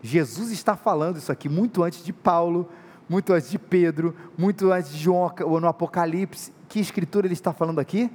Jesus 0.00 0.52
está 0.52 0.76
falando 0.76 1.16
isso 1.16 1.32
aqui 1.32 1.48
muito 1.48 1.82
antes 1.82 2.04
de 2.04 2.12
Paulo, 2.12 2.68
muito 3.08 3.32
antes 3.32 3.50
de 3.50 3.58
Pedro, 3.58 4.14
muito 4.38 4.70
antes 4.70 4.92
de 4.92 4.98
João 4.98 5.34
no 5.60 5.66
Apocalipse. 5.66 6.52
Que 6.68 6.78
escritura 6.78 7.26
ele 7.26 7.34
está 7.34 7.52
falando 7.52 7.80
aqui? 7.80 8.08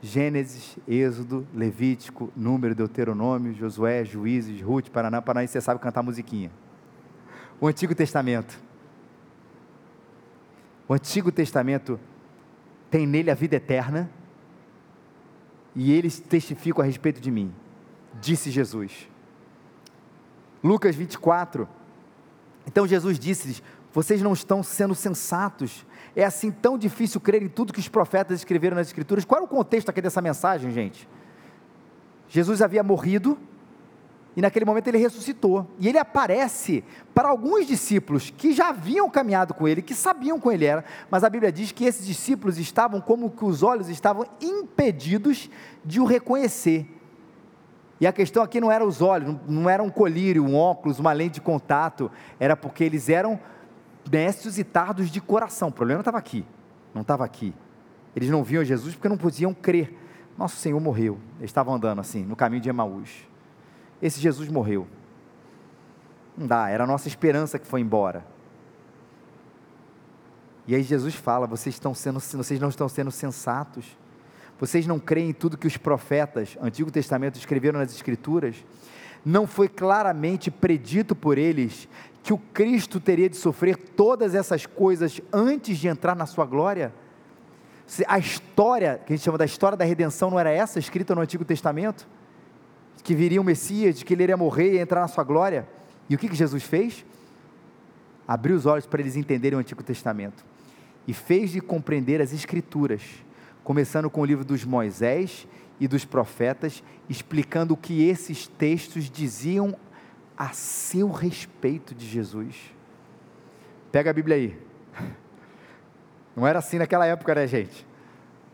Gênesis, 0.00 0.78
Êxodo, 0.86 1.46
Levítico, 1.52 2.32
Número, 2.36 2.74
Deuteronômio, 2.74 3.54
Josué, 3.54 4.04
Juízes, 4.04 4.60
Ruth, 4.60 4.90
Paraná, 4.90 5.20
Paraná, 5.20 5.44
e 5.44 5.48
você 5.48 5.60
sabe 5.60 5.80
cantar 5.80 6.02
musiquinha. 6.02 6.50
O 7.60 7.66
Antigo 7.66 7.94
Testamento. 7.94 8.60
O 10.86 10.94
Antigo 10.94 11.32
Testamento 11.32 11.98
tem 12.90 13.06
nele 13.06 13.30
a 13.30 13.34
vida 13.34 13.56
eterna, 13.56 14.10
e 15.74 15.92
eles 15.92 16.18
testificam 16.18 16.82
a 16.82 16.86
respeito 16.86 17.20
de 17.20 17.30
mim, 17.30 17.52
disse 18.20 18.50
Jesus. 18.50 19.08
Lucas 20.62 20.96
24. 20.96 21.68
Então 22.66 22.86
Jesus 22.86 23.18
disse-lhes: 23.18 23.62
Vocês 23.92 24.22
não 24.22 24.32
estão 24.32 24.62
sendo 24.62 24.94
sensatos. 24.94 25.86
É 26.14 26.24
assim 26.24 26.50
tão 26.50 26.76
difícil 26.76 27.20
crer 27.20 27.42
em 27.42 27.48
tudo 27.48 27.72
que 27.72 27.80
os 27.80 27.88
profetas 27.88 28.38
escreveram 28.38 28.76
nas 28.76 28.88
Escrituras. 28.88 29.24
Qual 29.24 29.40
é 29.40 29.44
o 29.44 29.48
contexto 29.48 29.88
aqui 29.88 30.02
dessa 30.02 30.20
mensagem, 30.20 30.70
gente? 30.70 31.08
Jesus 32.28 32.60
havia 32.60 32.82
morrido, 32.82 33.38
e 34.36 34.40
naquele 34.40 34.64
momento 34.64 34.86
ele 34.86 34.98
ressuscitou. 34.98 35.66
E 35.80 35.88
ele 35.88 35.98
aparece 35.98 36.84
para 37.12 37.28
alguns 37.28 37.66
discípulos 37.66 38.30
que 38.30 38.52
já 38.52 38.68
haviam 38.68 39.10
caminhado 39.10 39.52
com 39.52 39.66
ele, 39.66 39.82
que 39.82 39.94
sabiam 39.94 40.38
quem 40.38 40.52
ele 40.52 40.64
era, 40.64 40.84
mas 41.10 41.24
a 41.24 41.30
Bíblia 41.30 41.50
diz 41.50 41.72
que 41.72 41.84
esses 41.84 42.06
discípulos 42.06 42.56
estavam 42.56 43.00
como 43.00 43.30
que 43.30 43.44
os 43.44 43.64
olhos 43.64 43.88
estavam 43.88 44.24
impedidos 44.40 45.50
de 45.84 45.98
o 46.00 46.04
reconhecer. 46.04 46.86
E 48.00 48.06
a 48.06 48.12
questão 48.12 48.40
aqui 48.42 48.60
não 48.60 48.70
era 48.70 48.86
os 48.86 49.02
olhos, 49.02 49.36
não 49.48 49.68
era 49.68 49.82
um 49.82 49.90
colírio, 49.90 50.44
um 50.44 50.54
óculos, 50.54 51.00
uma 51.00 51.12
lente 51.12 51.34
de 51.34 51.40
contato, 51.40 52.08
era 52.38 52.56
porque 52.56 52.84
eles 52.84 53.08
eram 53.08 53.40
nécios 54.10 54.58
e 54.58 54.64
tardos 54.64 55.10
de 55.10 55.20
coração. 55.20 55.68
O 55.68 55.72
problema 55.72 56.00
estava 56.00 56.18
aqui, 56.18 56.44
não 56.94 57.02
estava 57.02 57.24
aqui. 57.24 57.54
Eles 58.14 58.30
não 58.30 58.42
viam 58.42 58.64
Jesus 58.64 58.94
porque 58.94 59.08
não 59.08 59.18
podiam 59.18 59.54
crer. 59.54 59.96
Nosso 60.36 60.56
Senhor 60.56 60.80
morreu. 60.80 61.18
Eles 61.38 61.50
estavam 61.50 61.74
andando 61.74 62.00
assim, 62.00 62.24
no 62.24 62.36
caminho 62.36 62.62
de 62.62 62.68
Emaús 62.68 63.28
esse 64.00 64.20
Jesus 64.20 64.48
morreu. 64.48 64.86
Não 66.36 66.46
dá, 66.46 66.68
era 66.68 66.84
a 66.84 66.86
nossa 66.86 67.08
esperança 67.08 67.58
que 67.58 67.66
foi 67.66 67.80
embora. 67.80 68.24
E 70.66 70.74
aí 70.74 70.82
Jesus 70.82 71.14
fala: 71.14 71.46
vocês, 71.46 71.74
estão 71.74 71.94
sendo, 71.94 72.20
vocês 72.20 72.60
não 72.60 72.68
estão 72.68 72.88
sendo 72.88 73.10
sensatos, 73.10 73.84
vocês 74.58 74.86
não 74.86 74.98
creem 75.00 75.30
em 75.30 75.32
tudo 75.32 75.58
que 75.58 75.66
os 75.66 75.76
profetas, 75.76 76.56
Antigo 76.60 76.90
Testamento, 76.90 77.36
escreveram 77.36 77.78
nas 77.78 77.92
Escrituras. 77.92 78.64
Não 79.24 79.48
foi 79.48 79.68
claramente 79.68 80.48
predito 80.48 81.14
por 81.14 81.38
eles 81.38 81.88
que 82.22 82.32
o 82.32 82.38
Cristo 82.38 83.00
teria 83.00 83.28
de 83.28 83.36
sofrer 83.36 83.76
todas 83.76 84.34
essas 84.34 84.66
coisas 84.66 85.20
antes 85.32 85.78
de 85.78 85.88
entrar 85.88 86.14
na 86.14 86.26
sua 86.26 86.44
glória? 86.44 86.92
A 88.06 88.18
história, 88.18 89.00
que 89.04 89.12
a 89.12 89.16
gente 89.16 89.24
chama 89.24 89.38
da 89.38 89.44
história 89.44 89.76
da 89.76 89.84
redenção, 89.84 90.30
não 90.30 90.38
era 90.38 90.50
essa 90.50 90.78
escrita 90.78 91.14
no 91.14 91.20
Antigo 91.20 91.44
Testamento? 91.44 92.06
que 93.08 93.14
viria 93.14 93.40
o 93.40 93.44
Messias, 93.44 93.98
de 93.98 94.04
que 94.04 94.12
ele 94.12 94.24
iria 94.24 94.36
morrer 94.36 94.74
e 94.74 94.78
entrar 94.78 95.00
na 95.00 95.08
sua 95.08 95.24
glória. 95.24 95.66
E 96.10 96.14
o 96.14 96.18
que, 96.18 96.28
que 96.28 96.34
Jesus 96.34 96.62
fez? 96.62 97.06
Abriu 98.26 98.54
os 98.54 98.66
olhos 98.66 98.84
para 98.84 99.00
eles 99.00 99.16
entenderem 99.16 99.56
o 99.56 99.60
Antigo 99.60 99.82
Testamento 99.82 100.44
e 101.06 101.14
fez 101.14 101.50
de 101.50 101.60
compreender 101.60 102.20
as 102.20 102.34
Escrituras, 102.34 103.02
começando 103.64 104.10
com 104.10 104.20
o 104.20 104.24
livro 104.26 104.44
dos 104.44 104.62
Moisés 104.62 105.48
e 105.80 105.88
dos 105.88 106.04
profetas, 106.04 106.82
explicando 107.08 107.72
o 107.72 107.76
que 107.78 108.06
esses 108.06 108.46
textos 108.46 109.08
diziam 109.08 109.74
a 110.38 110.50
seu 110.50 111.10
respeito 111.10 111.94
de 111.94 112.06
Jesus. 112.06 112.72
Pega 113.90 114.10
a 114.10 114.12
Bíblia 114.12 114.36
aí. 114.36 114.58
Não 116.36 116.46
era 116.46 116.60
assim 116.60 116.78
naquela 116.78 117.04
época, 117.04 117.34
né, 117.34 117.46
gente? 117.48 117.84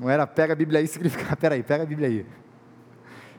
Não 0.01 0.09
era 0.09 0.27
pega 0.27 0.55
a 0.55 0.57
Bíblia 0.57 0.81
aí 0.81 0.87
significa, 0.89 1.37
peraí, 1.37 1.63
pega 1.63 1.83
a 1.83 1.87
Bíblia 1.87 2.09
aí. 2.09 2.27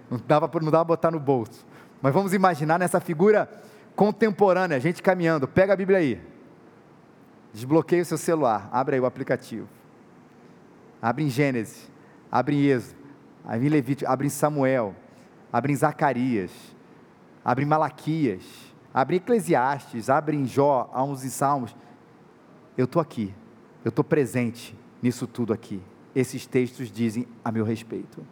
Não 0.09 0.19
dava, 0.27 0.47
dava 0.47 0.83
botar 0.83 1.09
no 1.09 1.19
bolso. 1.19 1.65
Mas 2.01 2.13
vamos 2.13 2.33
imaginar 2.33 2.77
nessa 2.77 2.99
figura 2.99 3.49
contemporânea, 3.95 4.77
a 4.77 4.79
gente 4.79 5.01
caminhando. 5.01 5.47
Pega 5.47 5.73
a 5.73 5.75
Bíblia 5.75 5.97
aí. 5.97 6.21
Desbloqueia 7.51 8.03
o 8.03 8.05
seu 8.05 8.17
celular. 8.17 8.69
Abre 8.71 8.95
aí 8.95 9.01
o 9.01 9.05
aplicativo. 9.05 9.67
Abre 11.01 11.23
em 11.23 11.29
Gênesis. 11.29 11.89
Abre 12.31 12.55
em 12.55 12.65
Êxodo. 12.65 12.99
Abre 13.43 13.65
em 13.65 13.69
Levítico. 13.69 14.11
Abre 14.11 14.27
em 14.27 14.29
Samuel. 14.29 14.93
Abre 15.51 15.71
em 15.71 15.75
Zacarias. 15.75 16.74
Abre 17.45 17.63
em 17.63 17.67
Malaquias. 17.67 18.43
Abre 18.91 19.17
em 19.17 19.19
Eclesiastes. 19.19 20.09
Abre 20.09 20.35
em 20.35 20.45
Jó, 20.45 20.89
Almos 20.91 21.23
e 21.23 21.29
Salmos. 21.29 21.75
Eu 22.75 22.85
estou 22.85 22.99
aqui. 22.99 23.31
Eu 23.83 23.89
estou 23.89 24.03
presente 24.03 24.75
nisso 24.99 25.27
tudo 25.27 25.53
aqui. 25.53 25.79
Esses 26.15 26.47
textos 26.47 26.91
dizem 26.91 27.27
a 27.43 27.51
meu 27.51 27.63
respeito. 27.63 28.25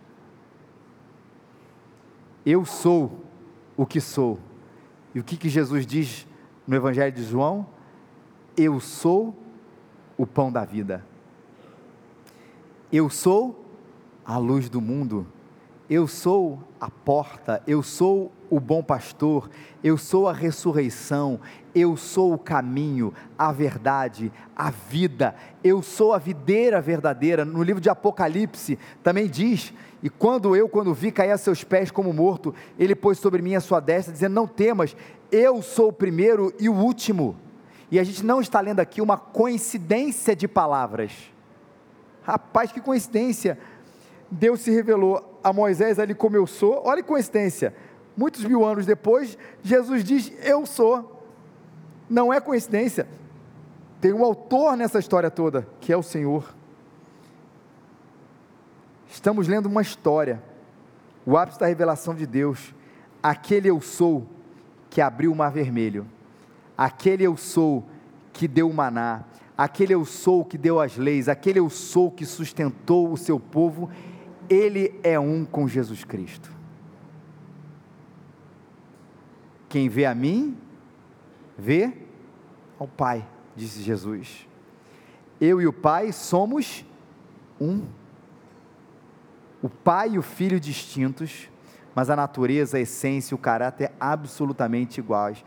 Eu 2.43 2.66
sou 2.66 3.24
o 3.78 3.86
que 3.86 4.01
sou. 4.01 4.39
E 5.14 5.20
o 5.20 5.24
que, 5.24 5.38
que 5.38 5.47
Jesus 5.47 5.86
diz 5.86 6.28
no 6.66 6.76
Evangelho 6.76 7.11
de 7.11 7.24
João? 7.24 7.68
Eu 8.57 8.80
sou 8.80 9.38
o 10.18 10.26
pão 10.26 10.51
da 10.51 10.66
vida. 10.66 11.05
Eu 12.91 13.09
sou 13.09 13.64
a 14.26 14.38
luz 14.38 14.70
do 14.70 14.82
mundo. 14.82 15.28
Eu 15.89 16.07
sou 16.07 16.59
a 16.84 16.89
porta, 16.89 17.63
eu 17.65 17.81
sou 17.81 18.29
o 18.49 18.59
bom 18.59 18.84
pastor, 18.84 19.49
eu 19.81 19.97
sou 19.97 20.27
a 20.27 20.34
ressurreição, 20.34 21.39
eu 21.73 21.95
sou 21.95 22.34
o 22.34 22.38
caminho, 22.38 23.13
a 23.38 23.53
verdade, 23.53 24.29
a 24.53 24.69
vida, 24.69 25.34
eu 25.63 25.81
sou 25.81 26.11
a 26.11 26.17
videira 26.17 26.81
verdadeira. 26.81 27.45
No 27.45 27.63
livro 27.63 27.79
de 27.79 27.89
Apocalipse 27.89 28.77
também 29.01 29.29
diz: 29.29 29.73
E 30.03 30.09
quando 30.09 30.57
eu, 30.57 30.67
quando 30.67 30.93
vi 30.93 31.09
cair 31.09 31.31
a 31.31 31.38
seus 31.38 31.63
pés 31.63 31.89
como 31.89 32.11
morto, 32.11 32.53
ele 32.77 32.93
pôs 32.93 33.17
sobre 33.17 33.41
mim 33.41 33.55
a 33.55 33.61
sua 33.61 33.79
destra, 33.79 34.11
dizendo: 34.11 34.34
Não 34.34 34.45
temas, 34.45 34.93
eu 35.31 35.61
sou 35.61 35.88
o 35.88 35.93
primeiro 35.93 36.53
e 36.59 36.67
o 36.67 36.75
último. 36.75 37.38
E 37.89 37.97
a 37.97 38.03
gente 38.03 38.25
não 38.25 38.41
está 38.41 38.59
lendo 38.59 38.81
aqui 38.81 39.01
uma 39.01 39.17
coincidência 39.17 40.36
de 40.36 40.49
palavras. 40.49 41.13
Rapaz, 42.23 42.73
que 42.73 42.81
coincidência! 42.81 43.57
Deus 44.29 44.59
se 44.61 44.71
revelou 44.71 45.32
a 45.43 45.51
Moisés 45.51 45.99
ali 45.99 46.15
como 46.15 46.35
eu 46.35 46.47
sou. 46.47 46.81
Olha 46.85 47.01
que 47.01 47.07
coincidência. 47.07 47.75
Muitos 48.15 48.45
mil 48.45 48.63
anos 48.63 48.85
depois, 48.85 49.37
Jesus 49.61 50.03
diz: 50.03 50.31
Eu 50.43 50.65
sou. 50.65 51.25
Não 52.09 52.31
é 52.31 52.39
coincidência. 52.39 53.07
Tem 53.99 54.13
um 54.13 54.23
autor 54.23 54.77
nessa 54.77 54.99
história 54.99 55.31
toda, 55.31 55.67
que 55.79 55.91
é 55.91 55.97
o 55.97 56.03
Senhor. 56.03 56.53
Estamos 59.09 59.47
lendo 59.47 59.67
uma 59.67 59.81
história, 59.81 60.41
o 61.25 61.37
ápice 61.37 61.59
da 61.59 61.67
revelação 61.67 62.13
de 62.13 62.25
Deus. 62.25 62.73
Aquele 63.21 63.69
eu 63.69 63.79
sou 63.79 64.27
que 64.89 64.99
abriu 65.01 65.31
o 65.31 65.35
mar 65.35 65.51
vermelho, 65.51 66.05
aquele 66.77 67.23
eu 67.23 67.37
sou 67.37 67.85
que 68.33 68.47
deu 68.47 68.69
o 68.69 68.73
maná, 68.73 69.23
aquele 69.57 69.93
eu 69.93 70.03
sou 70.03 70.43
que 70.43 70.57
deu 70.57 70.79
as 70.79 70.97
leis, 70.97 71.29
aquele 71.29 71.59
eu 71.59 71.69
sou 71.69 72.11
que 72.11 72.25
sustentou 72.25 73.11
o 73.11 73.17
seu 73.17 73.39
povo 73.39 73.89
ele 74.49 74.99
é 75.03 75.19
um 75.19 75.45
com 75.45 75.67
Jesus 75.67 76.03
Cristo. 76.03 76.51
Quem 79.69 79.89
vê 79.89 80.05
a 80.05 80.13
mim, 80.13 80.57
vê 81.57 81.93
ao 82.79 82.87
Pai, 82.87 83.27
disse 83.55 83.81
Jesus. 83.81 84.47
Eu 85.41 85.61
e 85.61 85.67
o 85.67 85.73
Pai 85.73 86.11
somos 86.11 86.85
um. 87.59 87.85
O 89.61 89.69
Pai 89.69 90.11
e 90.11 90.19
o 90.19 90.21
Filho 90.21 90.59
distintos, 90.59 91.49
mas 91.95 92.09
a 92.09 92.15
natureza, 92.15 92.77
a 92.77 92.81
essência, 92.81 93.33
o 93.33 93.39
caráter 93.39 93.91
absolutamente 93.99 94.99
iguais. 94.99 95.43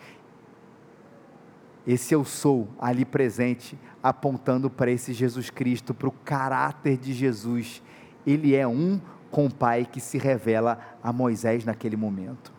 Esse 1.86 2.12
eu 2.12 2.24
sou 2.24 2.68
ali 2.80 3.04
presente, 3.04 3.78
apontando 4.02 4.68
para 4.68 4.90
esse 4.90 5.12
Jesus 5.12 5.50
Cristo, 5.50 5.94
para 5.94 6.08
o 6.08 6.12
caráter 6.12 6.96
de 6.96 7.12
Jesus 7.12 7.80
ele 8.26 8.54
é 8.54 8.66
um 8.66 9.00
com 9.30 9.46
o 9.46 9.54
Pai 9.54 9.84
que 9.84 10.00
se 10.00 10.18
revela 10.18 10.78
a 11.02 11.12
Moisés 11.12 11.64
naquele 11.64 11.96
momento. 11.96 12.52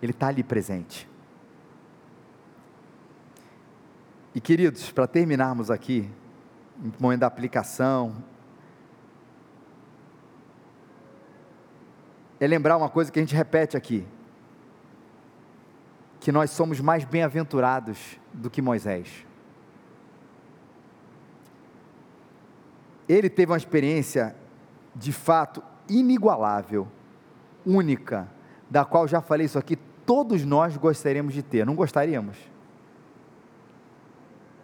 Ele 0.00 0.12
está 0.12 0.28
ali 0.28 0.42
presente. 0.42 1.08
E 4.34 4.40
queridos, 4.40 4.90
para 4.90 5.06
terminarmos 5.06 5.70
aqui, 5.70 6.10
no 6.76 6.92
momento 6.98 7.20
da 7.20 7.26
aplicação, 7.26 8.16
é 12.40 12.46
lembrar 12.46 12.76
uma 12.76 12.88
coisa 12.88 13.12
que 13.12 13.18
a 13.18 13.22
gente 13.22 13.34
repete 13.34 13.76
aqui: 13.76 14.04
que 16.18 16.32
nós 16.32 16.50
somos 16.50 16.80
mais 16.80 17.04
bem-aventurados 17.04 18.18
do 18.32 18.50
que 18.50 18.60
Moisés. 18.60 19.24
Ele 23.08 23.28
teve 23.28 23.52
uma 23.52 23.58
experiência 23.58 24.34
de 24.94 25.12
fato 25.12 25.62
inigualável, 25.88 26.88
única, 27.66 28.28
da 28.70 28.84
qual 28.84 29.06
já 29.06 29.20
falei 29.20 29.46
isso 29.46 29.58
aqui, 29.58 29.76
todos 30.06 30.44
nós 30.44 30.76
gostaríamos 30.76 31.34
de 31.34 31.42
ter, 31.42 31.66
não 31.66 31.74
gostaríamos? 31.74 32.36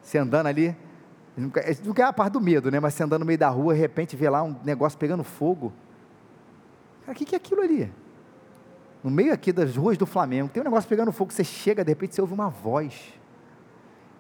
Você 0.03 0.18
andando 0.18 0.47
ali, 0.47 0.76
não 1.36 1.51
quer 1.95 2.05
a 2.05 2.12
parte 2.12 2.32
do 2.32 2.41
medo, 2.41 2.70
né? 2.70 2.80
Mas 2.80 2.95
você 2.95 3.03
andando 3.03 3.20
no 3.20 3.26
meio 3.26 3.38
da 3.38 3.49
rua, 3.49 3.74
de 3.74 3.80
repente 3.80 4.16
vê 4.16 4.28
lá 4.28 4.43
um 4.43 4.57
negócio 4.64 4.99
pegando 4.99 5.22
fogo. 5.22 5.72
Cara, 7.03 7.12
o 7.12 7.14
que, 7.14 7.24
que 7.24 7.34
é 7.34 7.38
aquilo 7.38 7.62
ali? 7.62 7.93
No 9.03 9.11
meio 9.11 9.32
aqui 9.32 9.53
das 9.53 9.76
ruas 9.76 9.97
do 9.97 10.05
Flamengo, 10.05 10.49
tem 10.49 10.61
um 10.61 10.64
negócio 10.64 10.88
pegando 10.88 11.12
fogo, 11.12 11.32
você 11.32 11.45
chega, 11.45 11.84
de 11.84 11.91
repente 11.91 12.14
você 12.14 12.20
ouve 12.20 12.34
uma 12.34 12.51
voz. 12.51 13.14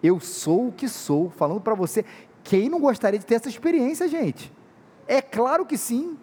Eu 0.02 0.18
sou 0.18 0.68
o 0.68 0.72
que 0.72 0.88
sou, 0.88 1.28
falando 1.30 1.60
para 1.60 1.74
você. 1.74 2.04
Quem 2.42 2.68
não 2.68 2.80
gostaria 2.80 3.18
de 3.18 3.26
ter 3.26 3.36
essa 3.36 3.48
experiência, 3.48 4.08
gente? 4.08 4.52
É 5.06 5.20
claro 5.20 5.66
que 5.66 5.76
sim. 5.76 6.16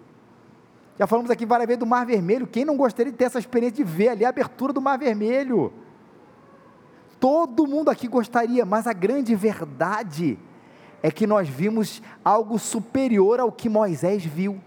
Já 0.97 1.05
falamos 1.05 1.29
aqui 1.29 1.45
várias 1.45 1.67
vezes 1.67 1.79
do 1.79 1.85
Mar 1.85 2.05
Vermelho. 2.05 2.47
Quem 2.47 2.65
não 2.65 2.75
gostaria 2.75 3.11
de 3.11 3.17
ter 3.17 3.25
essa 3.25 3.39
experiência 3.39 3.77
de 3.77 3.83
ver 3.83 4.09
ali 4.09 4.25
a 4.25 4.29
abertura 4.29 4.73
do 4.73 4.81
Mar 4.81 4.97
Vermelho? 4.97 5.71
Todo 7.19 7.67
mundo 7.67 7.89
aqui 7.89 8.07
gostaria, 8.07 8.65
mas 8.65 8.87
a 8.87 8.93
grande 8.93 9.35
verdade 9.35 10.39
é 11.01 11.11
que 11.11 11.27
nós 11.27 11.47
vimos 11.47 12.01
algo 12.23 12.57
superior 12.57 13.39
ao 13.39 13.51
que 13.51 13.69
Moisés 13.69 14.23
viu. 14.25 14.59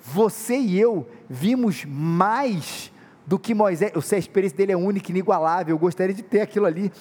Você 0.00 0.56
e 0.56 0.78
eu 0.78 1.08
vimos 1.28 1.84
mais 1.84 2.92
do 3.26 3.38
que 3.38 3.54
Moisés. 3.54 3.90
Eu 3.94 4.02
sei, 4.02 4.16
a 4.16 4.20
experiência 4.20 4.58
dele 4.58 4.72
é 4.72 4.76
única, 4.76 5.10
inigualável. 5.10 5.74
Eu 5.74 5.78
gostaria 5.78 6.14
de 6.14 6.22
ter 6.22 6.40
aquilo 6.40 6.66
ali 6.66 6.92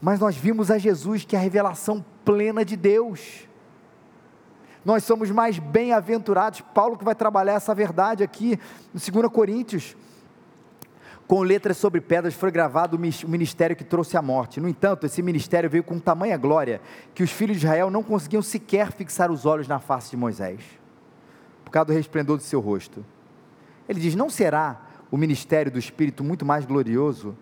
mas 0.00 0.18
nós 0.18 0.36
vimos 0.36 0.70
a 0.70 0.78
Jesus, 0.78 1.24
que 1.24 1.36
é 1.36 1.38
a 1.38 1.42
revelação 1.42 2.04
plena 2.24 2.64
de 2.64 2.76
Deus. 2.76 3.48
Nós 4.84 5.04
somos 5.04 5.30
mais 5.30 5.58
bem-aventurados. 5.58 6.60
Paulo 6.60 6.96
que 6.96 7.04
vai 7.04 7.14
trabalhar 7.14 7.54
essa 7.54 7.74
verdade 7.74 8.22
aqui 8.22 8.58
no 8.94 9.00
2 9.00 9.32
Coríntios. 9.32 9.96
Com 11.26 11.42
letras 11.42 11.76
sobre 11.76 12.00
pedras 12.00 12.34
foi 12.34 12.50
gravado 12.50 12.96
o 12.96 13.28
ministério 13.28 13.76
que 13.76 13.84
trouxe 13.84 14.16
a 14.16 14.22
morte. 14.22 14.60
No 14.60 14.68
entanto, 14.68 15.06
esse 15.06 15.22
ministério 15.22 15.70
veio 15.70 15.84
com 15.84 15.98
tamanha 16.00 16.36
glória 16.36 16.80
que 17.14 17.22
os 17.22 17.30
filhos 17.30 17.58
de 17.58 17.66
Israel 17.66 17.88
não 17.88 18.02
conseguiam 18.02 18.42
sequer 18.42 18.90
fixar 18.90 19.30
os 19.30 19.46
olhos 19.46 19.68
na 19.68 19.78
face 19.78 20.10
de 20.10 20.16
Moisés, 20.16 20.60
por 21.64 21.70
causa 21.70 21.86
do 21.86 21.92
resplendor 21.92 22.36
do 22.36 22.42
seu 22.42 22.58
rosto. 22.58 23.04
Ele 23.88 24.00
diz: 24.00 24.16
Não 24.16 24.28
será 24.28 24.80
o 25.08 25.16
ministério 25.16 25.70
do 25.70 25.78
Espírito 25.78 26.24
muito 26.24 26.44
mais 26.44 26.64
glorioso? 26.64 27.36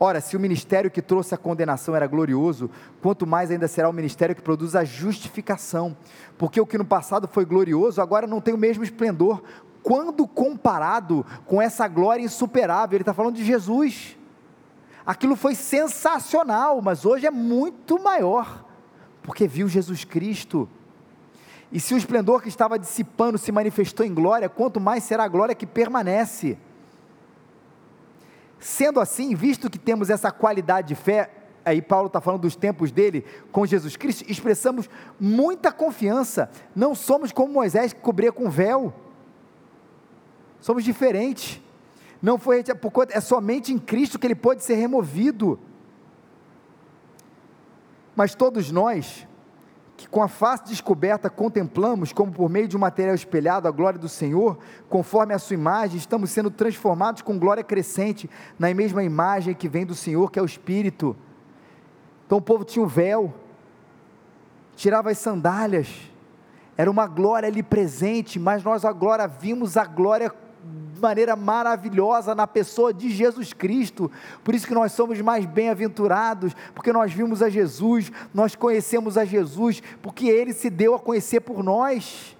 Ora, 0.00 0.20
se 0.20 0.36
o 0.36 0.40
ministério 0.40 0.90
que 0.90 1.02
trouxe 1.02 1.34
a 1.34 1.38
condenação 1.38 1.94
era 1.94 2.06
glorioso, 2.06 2.70
quanto 3.02 3.26
mais 3.26 3.50
ainda 3.50 3.66
será 3.66 3.88
o 3.88 3.92
ministério 3.92 4.34
que 4.34 4.42
produz 4.42 4.76
a 4.76 4.84
justificação. 4.84 5.96
Porque 6.36 6.60
o 6.60 6.66
que 6.66 6.78
no 6.78 6.84
passado 6.84 7.26
foi 7.26 7.44
glorioso, 7.44 8.00
agora 8.00 8.26
não 8.26 8.40
tem 8.40 8.54
o 8.54 8.58
mesmo 8.58 8.84
esplendor, 8.84 9.42
quando 9.82 10.26
comparado 10.26 11.26
com 11.46 11.60
essa 11.60 11.88
glória 11.88 12.22
insuperável. 12.22 12.96
Ele 12.96 13.02
está 13.02 13.12
falando 13.12 13.34
de 13.34 13.44
Jesus. 13.44 14.16
Aquilo 15.04 15.34
foi 15.34 15.54
sensacional, 15.54 16.80
mas 16.80 17.04
hoje 17.04 17.26
é 17.26 17.30
muito 17.30 18.00
maior, 18.00 18.64
porque 19.22 19.48
viu 19.48 19.66
Jesus 19.66 20.04
Cristo. 20.04 20.68
E 21.72 21.80
se 21.80 21.92
o 21.92 21.98
esplendor 21.98 22.40
que 22.40 22.48
estava 22.48 22.78
dissipando 22.78 23.36
se 23.36 23.50
manifestou 23.50 24.06
em 24.06 24.14
glória, 24.14 24.48
quanto 24.48 24.78
mais 24.78 25.02
será 25.02 25.24
a 25.24 25.28
glória 25.28 25.54
que 25.54 25.66
permanece. 25.66 26.56
Sendo 28.58 29.00
assim, 29.00 29.34
visto 29.34 29.70
que 29.70 29.78
temos 29.78 30.10
essa 30.10 30.32
qualidade 30.32 30.88
de 30.88 30.94
fé, 30.94 31.30
aí 31.64 31.80
Paulo 31.80 32.08
está 32.08 32.20
falando 32.20 32.42
dos 32.42 32.56
tempos 32.56 32.90
dele 32.90 33.24
com 33.52 33.66
Jesus 33.66 33.96
Cristo, 33.96 34.24
expressamos 34.28 34.88
muita 35.20 35.70
confiança. 35.70 36.50
Não 36.74 36.94
somos 36.94 37.30
como 37.30 37.52
Moisés 37.52 37.92
que 37.92 38.00
cobria 38.00 38.32
com 38.32 38.50
véu. 38.50 38.92
Somos 40.60 40.82
diferentes. 40.82 41.60
Não 42.20 42.38
foi 42.38 42.64
é 43.10 43.20
somente 43.20 43.72
em 43.72 43.78
Cristo 43.78 44.18
que 44.18 44.26
ele 44.26 44.34
pode 44.34 44.64
ser 44.64 44.74
removido. 44.74 45.58
Mas 48.16 48.34
todos 48.34 48.72
nós 48.72 49.27
que 49.98 50.08
com 50.08 50.22
a 50.22 50.28
face 50.28 50.62
descoberta 50.66 51.28
contemplamos, 51.28 52.12
como 52.12 52.30
por 52.30 52.48
meio 52.48 52.68
de 52.68 52.76
um 52.76 52.80
material 52.80 53.16
espelhado, 53.16 53.66
a 53.66 53.70
glória 53.72 53.98
do 53.98 54.08
Senhor, 54.08 54.56
conforme 54.88 55.34
a 55.34 55.40
sua 55.40 55.54
imagem, 55.54 55.98
estamos 55.98 56.30
sendo 56.30 56.52
transformados 56.52 57.20
com 57.20 57.36
glória 57.36 57.64
crescente, 57.64 58.30
na 58.56 58.72
mesma 58.72 59.02
imagem 59.02 59.56
que 59.56 59.68
vem 59.68 59.84
do 59.84 59.96
Senhor, 59.96 60.30
que 60.30 60.38
é 60.38 60.42
o 60.42 60.46
Espírito. 60.46 61.16
Então 62.24 62.38
o 62.38 62.40
povo 62.40 62.64
tinha 62.64 62.84
o 62.84 62.86
véu, 62.86 63.34
tirava 64.76 65.10
as 65.10 65.18
sandálias, 65.18 65.88
era 66.76 66.88
uma 66.88 67.08
glória 67.08 67.48
ali 67.48 67.60
presente, 67.60 68.38
mas 68.38 68.62
nós 68.62 68.84
agora 68.84 69.26
vimos 69.26 69.76
a 69.76 69.84
glória 69.84 70.32
maneira 70.98 71.36
maravilhosa 71.36 72.34
na 72.34 72.46
pessoa 72.46 72.92
de 72.92 73.10
Jesus 73.10 73.52
Cristo. 73.52 74.10
Por 74.44 74.54
isso 74.54 74.66
que 74.66 74.74
nós 74.74 74.92
somos 74.92 75.20
mais 75.20 75.46
bem-aventurados, 75.46 76.54
porque 76.74 76.92
nós 76.92 77.12
vimos 77.12 77.42
a 77.42 77.48
Jesus, 77.48 78.12
nós 78.32 78.54
conhecemos 78.54 79.16
a 79.16 79.24
Jesus, 79.24 79.82
porque 80.02 80.28
ele 80.28 80.52
se 80.52 80.70
deu 80.70 80.94
a 80.94 80.98
conhecer 80.98 81.40
por 81.40 81.62
nós. 81.62 82.37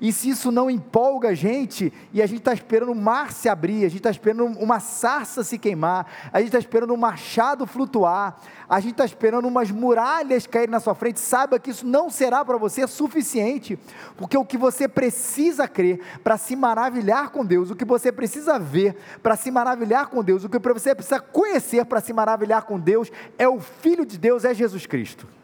E 0.00 0.12
se 0.12 0.30
isso 0.30 0.50
não 0.50 0.70
empolga 0.70 1.28
a 1.28 1.34
gente, 1.34 1.92
e 2.12 2.22
a 2.22 2.26
gente 2.26 2.38
está 2.38 2.54
esperando 2.54 2.92
o 2.92 2.94
mar 2.94 3.32
se 3.32 3.48
abrir, 3.48 3.84
a 3.84 3.88
gente 3.88 3.98
está 3.98 4.10
esperando 4.10 4.46
uma 4.46 4.80
sarça 4.80 5.44
se 5.44 5.58
queimar, 5.58 6.06
a 6.32 6.38
gente 6.38 6.48
está 6.48 6.58
esperando 6.58 6.94
um 6.94 6.96
machado 6.96 7.66
flutuar, 7.66 8.40
a 8.68 8.80
gente 8.80 8.92
está 8.92 9.04
esperando 9.04 9.46
umas 9.46 9.70
muralhas 9.70 10.46
caírem 10.46 10.70
na 10.70 10.80
sua 10.80 10.94
frente, 10.94 11.20
saiba 11.20 11.58
que 11.58 11.70
isso 11.70 11.86
não 11.86 12.08
será 12.08 12.42
para 12.44 12.56
você 12.56 12.86
suficiente, 12.86 13.78
porque 14.16 14.38
o 14.38 14.44
que 14.44 14.56
você 14.56 14.88
precisa 14.88 15.68
crer 15.68 16.00
para 16.24 16.38
se 16.38 16.56
maravilhar 16.56 17.28
com 17.28 17.44
Deus, 17.44 17.70
o 17.70 17.76
que 17.76 17.84
você 17.84 18.10
precisa 18.10 18.58
ver 18.58 18.96
para 19.22 19.36
se 19.36 19.50
maravilhar 19.50 20.06
com 20.06 20.24
Deus, 20.24 20.44
o 20.44 20.48
que 20.48 20.58
você 20.58 20.94
precisa 20.94 21.20
conhecer 21.20 21.84
para 21.84 22.00
se 22.00 22.12
maravilhar 22.14 22.62
com 22.62 22.80
Deus, 22.80 23.12
é 23.36 23.46
o 23.46 23.60
Filho 23.60 24.06
de 24.06 24.16
Deus, 24.16 24.46
é 24.46 24.54
Jesus 24.54 24.86
Cristo. 24.86 25.39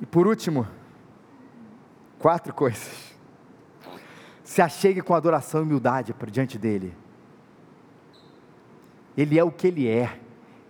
E 0.00 0.06
por 0.06 0.26
último, 0.26 0.66
quatro 2.18 2.52
coisas. 2.52 3.14
Se 4.44 4.62
achegue 4.62 5.02
com 5.02 5.14
adoração 5.14 5.60
e 5.60 5.64
humildade 5.64 6.12
para 6.12 6.30
diante 6.30 6.58
dele. 6.58 6.94
Ele 9.16 9.38
é 9.38 9.44
o 9.44 9.50
que 9.50 9.66
ele 9.66 9.88
é. 9.88 10.20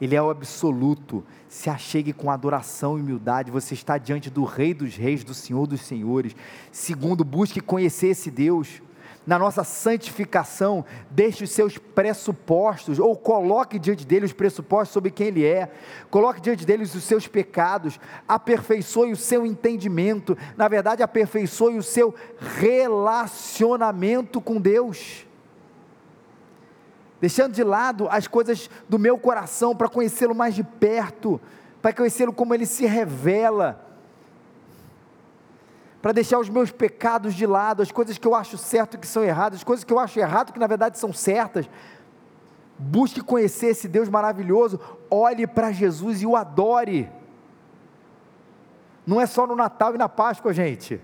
Ele 0.01 0.15
é 0.15 0.23
o 0.23 0.31
absoluto. 0.31 1.25
Se 1.49 1.69
achegue 1.69 2.13
com 2.13 2.31
adoração 2.31 2.99
e 2.99 3.03
humildade. 3.03 3.51
Você 3.51 3.75
está 3.75 3.99
diante 3.99 4.31
do 4.31 4.45
Rei 4.45 4.73
dos 4.73 4.97
Reis, 4.97 5.25
do 5.25 5.35
Senhor 5.35 5.67
dos 5.67 5.81
Senhores. 5.81 6.35
Segundo, 6.71 7.25
busque 7.25 7.61
conhecer 7.61 8.09
esse 8.09 8.31
Deus 8.31 8.81
na 9.27 9.39
nossa 9.39 9.65
santificação, 9.65 10.85
deixe 11.11 11.43
os 11.43 11.51
seus 11.51 11.77
pressupostos, 11.77 13.01
ou 13.01 13.17
coloque 13.17 13.79
diante 13.79 14.07
dele 14.07 14.27
os 14.27 14.33
pressupostos 14.33 14.93
sobre 14.93 15.11
quem 15.11 15.29
ele 15.29 15.45
é, 15.45 15.71
coloque 16.11 16.41
diante 16.41 16.65
dele 16.65 16.85
os 16.85 16.91
seus 16.91 17.27
pecados, 17.27 17.99
aperfeiçoe 18.29 19.11
o 19.11 19.17
seu 19.17 19.45
entendimento, 19.45 20.39
na 20.57 20.69
verdade, 20.69 21.03
aperfeiçoe 21.03 21.77
o 21.77 21.83
seu 21.83 22.15
relacionamento 22.39 24.41
com 24.41 24.61
Deus. 24.61 25.27
Deixando 27.21 27.53
de 27.53 27.65
lado 27.65 28.07
as 28.11 28.29
coisas 28.29 28.71
do 28.89 28.99
meu 28.99 29.19
coração 29.19 29.75
para 29.75 29.89
conhecê-lo 29.89 30.35
mais 30.35 30.55
de 30.55 30.63
perto, 30.63 31.41
para 31.83 31.93
conhecê-lo 31.93 32.33
como 32.33 32.55
ele 32.55 32.67
se 32.67 32.87
revela 32.87 33.86
para 36.01 36.13
deixar 36.13 36.39
os 36.39 36.49
meus 36.49 36.71
pecados 36.71 37.35
de 37.35 37.47
lado, 37.47 37.83
as 37.83 37.91
coisas 37.91 38.19
que 38.19 38.27
eu 38.27 38.35
acho 38.35 38.57
certo 38.59 38.99
que 38.99 39.07
são 39.07 39.25
erradas, 39.25 39.59
as 39.59 39.65
coisas 39.65 39.85
que 39.85 39.93
eu 39.93 39.99
acho 39.99 40.19
errado 40.19 40.53
que 40.53 40.59
na 40.59 40.67
verdade 40.67 40.99
são 40.99 41.13
certas. 41.13 41.69
Busque 42.79 43.21
conhecer 43.21 43.69
esse 43.69 43.89
Deus 43.89 44.09
maravilhoso, 44.09 44.79
olhe 45.11 45.47
para 45.47 45.73
Jesus 45.73 46.23
e 46.23 46.27
o 46.27 46.37
adore. 46.37 47.11
Não 49.07 49.21
é 49.21 49.27
só 49.27 49.47
no 49.47 49.57
Natal 49.57 49.95
e 49.95 49.99
na 49.99 50.09
Páscoa, 50.09 50.53
gente. 50.53 51.01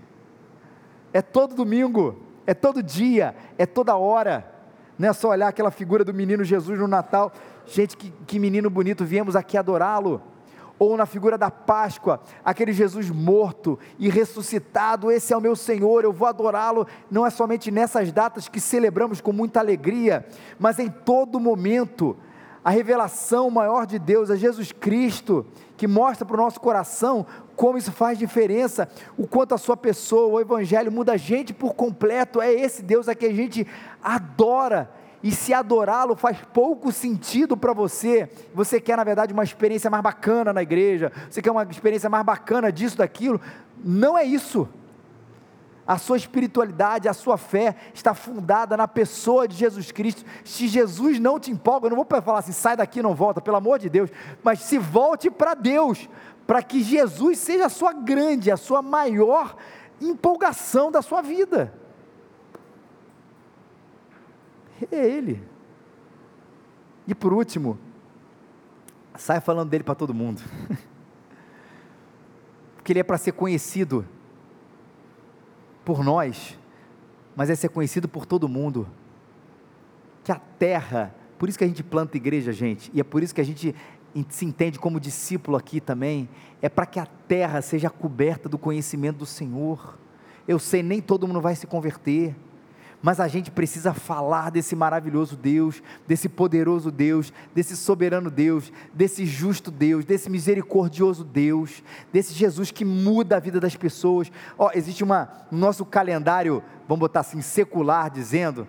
É 1.11 1.21
todo 1.21 1.55
domingo, 1.55 2.19
é 2.45 2.53
todo 2.53 2.83
dia, 2.83 3.35
é 3.57 3.65
toda 3.65 3.95
hora. 3.95 4.51
Não 4.97 5.09
é 5.09 5.13
só 5.13 5.29
olhar 5.29 5.47
aquela 5.47 5.71
figura 5.71 6.03
do 6.03 6.13
menino 6.13 6.43
Jesus 6.43 6.77
no 6.77 6.87
Natal. 6.87 7.31
Gente, 7.65 7.97
que, 7.97 8.11
que 8.27 8.37
menino 8.37 8.69
bonito, 8.69 9.03
viemos 9.03 9.35
aqui 9.35 9.57
adorá-lo 9.57 10.21
ou 10.77 10.97
na 10.97 11.05
figura 11.05 11.37
da 11.37 11.51
Páscoa, 11.51 12.21
aquele 12.43 12.73
Jesus 12.73 13.09
morto 13.09 13.79
e 13.97 14.09
ressuscitado, 14.09 15.11
esse 15.11 15.33
é 15.33 15.37
o 15.37 15.41
meu 15.41 15.55
Senhor, 15.55 16.03
eu 16.03 16.11
vou 16.11 16.27
adorá-lo, 16.27 16.87
não 17.09 17.25
é 17.25 17.29
somente 17.29 17.71
nessas 17.71 18.11
datas 18.11 18.47
que 18.47 18.59
celebramos 18.59 19.21
com 19.21 19.31
muita 19.31 19.59
alegria, 19.59 20.25
mas 20.59 20.79
em 20.79 20.89
todo 20.89 21.39
momento. 21.39 22.17
A 22.65 22.69
revelação 22.69 23.49
maior 23.49 23.85
de 23.85 23.99
Deus 23.99 24.29
é 24.29 24.37
Jesus 24.37 24.71
Cristo, 24.71 25.45
que 25.75 25.85
mostra 25.85 26.25
para 26.25 26.35
o 26.35 26.41
nosso 26.41 26.61
coração 26.61 27.25
como 27.57 27.77
isso 27.77 27.91
faz 27.91 28.17
diferença, 28.17 28.87
o 29.17 29.27
quanto 29.27 29.53
a 29.53 29.57
sua 29.57 29.75
pessoa, 29.75 30.27
o 30.27 30.39
Evangelho 30.39 30.89
muda 30.89 31.13
a 31.13 31.17
gente 31.17 31.53
por 31.53 31.73
completo. 31.73 32.41
É 32.41 32.51
esse 32.53 32.81
Deus 32.81 33.09
a 33.09 33.15
que 33.15 33.25
a 33.25 33.33
gente 33.33 33.67
adora 34.01 34.89
e 35.23 35.31
se 35.31 35.53
adorá-lo 35.53 36.17
faz 36.17 36.37
pouco 36.53 36.91
sentido 36.91 37.55
para 37.55 37.71
você, 37.71 38.29
você 38.53 38.81
quer 38.81 38.97
na 38.97 39.05
verdade 39.05 39.31
uma 39.31 39.43
experiência 39.43 39.89
mais 39.89 40.03
bacana 40.03 40.51
na 40.51 40.61
igreja, 40.61 41.13
você 41.29 41.41
quer 41.41 41.49
uma 41.49 41.63
experiência 41.63 42.09
mais 42.09 42.25
bacana 42.25 42.69
disso, 42.71 42.97
daquilo, 42.97 43.39
não 43.81 44.17
é 44.17 44.25
isso. 44.25 44.67
A 45.87 45.97
sua 45.97 46.17
espiritualidade, 46.17 47.07
a 47.07 47.13
sua 47.13 47.37
fé 47.37 47.75
está 47.93 48.13
fundada 48.13 48.75
na 48.75 48.87
pessoa 48.87 49.47
de 49.47 49.55
Jesus 49.55 49.91
Cristo. 49.91 50.23
Se 50.43 50.67
Jesus 50.67 51.19
não 51.19 51.39
te 51.39 51.51
empolga, 51.51 51.87
eu 51.87 51.89
não 51.89 51.97
vou 51.97 52.21
falar 52.21 52.39
assim, 52.39 52.53
sai 52.53 52.75
daqui, 52.77 53.01
não 53.01 53.13
volta, 53.13 53.41
pelo 53.41 53.57
amor 53.57 53.79
de 53.79 53.89
Deus, 53.89 54.09
mas 54.43 54.59
se 54.59 54.77
volte 54.77 55.29
para 55.29 55.53
Deus, 55.53 56.09
para 56.45 56.61
que 56.61 56.81
Jesus 56.83 57.37
seja 57.37 57.65
a 57.65 57.69
sua 57.69 57.93
grande, 57.93 58.51
a 58.51 58.57
sua 58.57 58.81
maior 58.81 59.55
empolgação 60.01 60.91
da 60.91 61.01
sua 61.01 61.21
vida. 61.21 61.73
É 64.91 65.05
Ele. 65.05 65.41
E 67.07 67.13
por 67.13 67.33
último, 67.33 67.77
sai 69.15 69.41
falando 69.41 69.69
dele 69.69 69.83
para 69.83 69.95
todo 69.95 70.13
mundo. 70.13 70.41
Porque 72.75 72.91
ele 72.91 72.99
é 72.99 73.03
para 73.03 73.17
ser 73.17 73.31
conhecido 73.31 74.05
por 75.85 76.03
nós, 76.03 76.59
mas 77.35 77.49
é 77.49 77.55
ser 77.55 77.69
conhecido 77.69 78.07
por 78.09 78.25
todo 78.25 78.49
mundo. 78.49 78.87
Que 80.23 80.31
a 80.31 80.35
terra, 80.35 81.15
por 81.37 81.47
isso 81.47 81.57
que 81.57 81.63
a 81.63 81.67
gente 81.67 81.83
planta 81.83 82.17
igreja, 82.17 82.51
gente, 82.51 82.91
e 82.93 82.99
é 82.99 83.03
por 83.03 83.23
isso 83.23 83.33
que 83.33 83.41
a 83.41 83.45
gente 83.45 83.75
se 84.29 84.45
entende 84.45 84.77
como 84.77 84.99
discípulo 84.99 85.57
aqui 85.57 85.81
também, 85.81 86.29
é 86.61 86.69
para 86.69 86.85
que 86.85 86.99
a 86.99 87.05
terra 87.05 87.61
seja 87.61 87.89
coberta 87.89 88.47
do 88.47 88.57
conhecimento 88.57 89.19
do 89.19 89.25
Senhor. 89.25 89.97
Eu 90.47 90.59
sei, 90.59 90.83
nem 90.83 91.01
todo 91.01 91.27
mundo 91.27 91.41
vai 91.41 91.55
se 91.55 91.65
converter 91.65 92.35
mas 93.03 93.19
a 93.19 93.27
gente 93.27 93.51
precisa 93.51 93.93
falar 93.93 94.49
desse 94.49 94.77
maravilhoso 94.77 95.35
Deus, 95.35 95.83
desse 96.07 96.29
poderoso 96.29 96.89
Deus, 96.89 97.33
desse 97.53 97.75
soberano 97.75 98.31
Deus, 98.31 98.71
desse 98.93 99.25
justo 99.25 99.69
Deus, 99.69 100.05
desse 100.05 100.29
misericordioso 100.29 101.25
Deus, 101.25 101.83
desse 102.13 102.33
Jesus 102.33 102.71
que 102.71 102.85
muda 102.85 103.35
a 103.35 103.39
vida 103.41 103.59
das 103.59 103.75
pessoas. 103.75 104.31
Ó, 104.57 104.71
existe 104.73 105.03
uma 105.03 105.29
no 105.51 105.57
nosso 105.57 105.83
calendário, 105.83 106.63
vamos 106.87 107.01
botar 107.01 107.19
assim, 107.19 107.41
secular, 107.41 108.09
dizendo. 108.09 108.65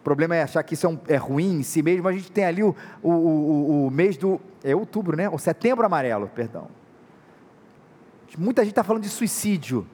O 0.00 0.02
problema 0.02 0.36
é 0.36 0.42
achar 0.42 0.62
que 0.62 0.74
isso 0.74 0.84
é, 0.84 0.90
um, 0.90 1.00
é 1.08 1.16
ruim 1.16 1.60
em 1.60 1.62
si 1.62 1.82
mesmo. 1.82 2.06
A 2.08 2.12
gente 2.12 2.30
tem 2.30 2.44
ali 2.44 2.62
o, 2.62 2.76
o, 3.02 3.10
o, 3.10 3.86
o 3.86 3.90
mês 3.90 4.18
do. 4.18 4.38
É 4.62 4.76
outubro, 4.76 5.16
né? 5.16 5.30
O 5.30 5.38
setembro 5.38 5.86
amarelo, 5.86 6.28
perdão. 6.28 6.68
Muita 8.36 8.62
gente 8.62 8.72
está 8.72 8.84
falando 8.84 9.02
de 9.02 9.08
suicídio. 9.08 9.86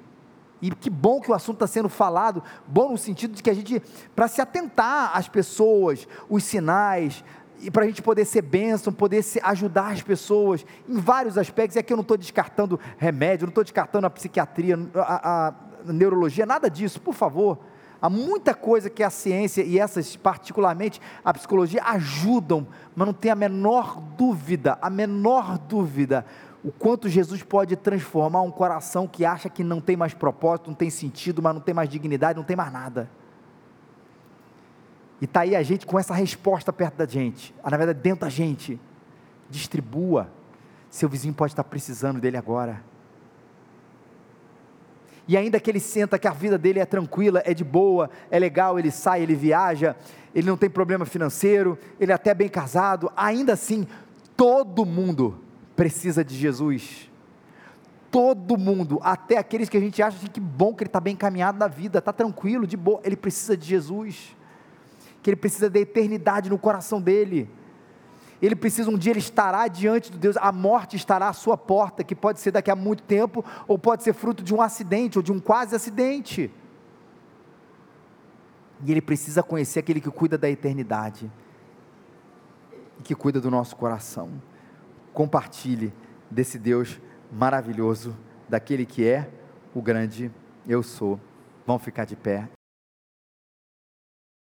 E 0.65 0.71
que 0.71 0.89
bom 0.89 1.21
que 1.21 1.31
o 1.31 1.35
assunto 1.35 1.57
está 1.57 1.67
sendo 1.67 1.91
falado, 1.91 2.43
bom 2.67 2.93
no 2.93 2.97
sentido 2.97 3.35
de 3.35 3.43
que 3.43 3.51
a 3.51 3.55
gente, 3.55 3.83
para 4.17 4.27
se 4.27 4.41
atentar 4.41 5.11
às 5.15 5.29
pessoas, 5.29 6.09
os 6.27 6.43
sinais, 6.43 7.23
e 7.61 7.71
para 7.71 7.85
a 7.85 7.87
gente 7.87 8.01
poder 8.01 8.25
ser 8.25 8.41
bênção, 8.41 8.91
poder 8.91 9.23
se 9.23 9.39
ajudar 9.45 9.93
as 9.93 10.01
pessoas 10.01 10.65
em 10.89 10.99
vários 10.99 11.37
aspectos. 11.37 11.77
E 11.77 11.81
aqui 11.81 11.93
eu 11.93 11.99
não 11.99 12.03
estou 12.03 12.17
descartando 12.17 12.81
remédio, 12.97 13.45
não 13.45 13.51
estou 13.51 13.63
descartando 13.63 14.07
a 14.07 14.11
psiquiatria, 14.11 14.79
a, 14.95 15.01
a, 15.01 15.49
a 15.87 15.93
neurologia, 15.93 16.47
nada 16.47 16.71
disso, 16.71 16.99
por 16.99 17.13
favor. 17.13 17.59
Há 18.01 18.09
muita 18.09 18.55
coisa 18.55 18.89
que 18.89 19.03
a 19.03 19.11
ciência 19.11 19.63
e 19.63 19.79
essas, 19.79 20.17
particularmente 20.17 20.99
a 21.23 21.35
psicologia, 21.35 21.83
ajudam, 21.85 22.67
mas 22.97 23.07
não 23.07 23.13
tem 23.13 23.31
a 23.31 23.35
menor 23.35 24.01
dúvida, 24.17 24.79
a 24.81 24.89
menor 24.89 25.59
dúvida 25.59 26.25
o 26.65 26.73
quanto 26.73 27.11
Jesus 27.11 27.43
pode 27.43 27.77
transformar 27.77 28.41
um 28.41 28.51
coração 28.51 29.07
que 29.07 29.23
acha 29.23 29.51
que 29.51 29.63
não 29.63 29.83
tem 29.83 29.99
mais 29.99 30.15
propósito, 30.15 30.69
não 30.69 30.75
tem 30.75 30.89
sentido, 30.89 31.43
mas 31.43 31.53
não 31.53 31.61
tem 31.61 31.75
mais 31.75 31.91
dignidade, 31.91 32.39
não 32.39 32.45
tem 32.45 32.57
mais 32.57 32.73
nada. 32.73 33.11
E 35.21 35.27
está 35.27 35.41
aí 35.41 35.55
a 35.55 35.63
gente 35.63 35.85
com 35.85 35.99
essa 35.99 36.15
resposta 36.15 36.73
perto 36.73 36.97
da 36.97 37.07
gente, 37.07 37.55
na 37.63 37.77
verdade 37.77 38.01
dentro 38.01 38.23
da 38.23 38.31
gente. 38.31 38.81
Distribua. 39.51 40.31
Seu 40.89 41.07
vizinho 41.07 41.35
pode 41.35 41.53
estar 41.53 41.65
precisando 41.65 42.19
dele 42.19 42.39
agora. 42.39 42.83
E 45.29 45.37
ainda 45.37 45.61
que 45.61 45.71
ele 45.71 45.81
senta 45.81 46.19
que 46.19 46.27
a 46.27 46.33
vida 46.33 46.57
dele 46.57 46.81
é 46.81 46.87
tranquila, 46.87 47.43
é 47.45 47.53
de 47.53 47.65
boa, 47.65 48.09
é 48.31 48.39
legal, 48.39 48.79
ele 48.79 48.91
sai, 48.91 49.23
ele 49.23 49.35
viaja, 49.35 49.95
ele 50.35 50.47
não 50.47 50.57
tem 50.57 50.71
problema 50.71 51.05
financeiro, 51.05 51.79
ele 52.01 52.11
é 52.11 52.15
até 52.15 52.33
bem 52.33 52.49
casado, 52.49 53.13
ainda 53.15 53.53
assim, 53.53 53.87
todo 54.35 54.87
mundo 54.87 55.44
precisa 55.77 56.25
de 56.25 56.35
Jesus. 56.35 57.11
Todo 58.11 58.57
mundo, 58.57 59.01
até 59.03 59.39
aqueles 59.39 59.69
que 59.69 59.77
a 59.77 59.81
gente 59.81 60.01
acha 60.03 60.17
assim, 60.17 60.29
que 60.29 60.41
bom 60.41 60.73
que 60.75 60.85
ele 60.85 60.89
está 60.89 61.01
bem 61.01 61.15
encaminhado 61.15 61.59
na 61.59 61.67
vida, 61.67 61.99
está 61.99 62.13
tranquilo, 62.13 62.67
de 62.67 62.77
boa, 62.77 63.01
ele 63.05 63.17
precisa 63.17 63.57
de 63.57 63.67
Jesus. 63.67 64.37
Que 65.23 65.31
ele 65.31 65.37
precisa 65.37 65.69
da 65.69 65.81
eternidade 65.81 66.49
no 66.49 66.59
coração 66.59 67.01
dele. 67.01 67.51
Ele 68.41 68.55
precisa 68.55 68.91
um 68.91 68.99
dia, 68.99 69.13
ele 69.13 69.21
estará 69.21 69.67
diante 69.69 70.13
de 70.13 70.19
Deus, 70.19 70.37
a 70.37 70.53
morte 70.53 70.97
estará 70.97 71.29
à 71.29 71.33
sua 71.33 71.57
porta, 71.57 72.05
que 72.05 72.15
pode 72.15 72.41
ser 72.41 72.51
daqui 72.51 72.71
a 72.71 72.77
muito 72.77 73.03
tempo, 73.03 73.45
ou 73.67 73.79
pode 73.79 74.03
ser 74.03 74.13
fruto 74.13 74.45
de 74.45 74.55
um 74.55 74.61
acidente, 74.61 75.19
ou 75.19 75.23
de 75.23 75.33
um 75.33 75.41
quase 75.41 75.75
acidente. 75.75 76.53
E 78.85 78.91
ele 78.93 79.01
precisa 79.01 79.43
conhecer 79.43 79.81
aquele 79.81 80.01
que 80.01 80.11
cuida 80.11 80.37
da 80.37 80.49
eternidade, 80.49 81.31
e 83.01 83.03
que 83.03 83.15
cuida 83.15 83.41
do 83.41 83.51
nosso 83.51 83.75
coração 83.75 84.31
compartilhe 85.15 85.95
desse 86.31 86.59
Deus 86.59 87.01
maravilhoso, 87.33 88.15
daquele 88.49 88.85
que 88.85 89.07
é 89.07 89.31
o 89.73 89.81
grande 89.81 90.31
eu 90.67 90.83
sou. 90.83 91.19
Vão 91.67 91.79
ficar 91.79 92.05
de 92.05 92.17
pé. 92.17 92.49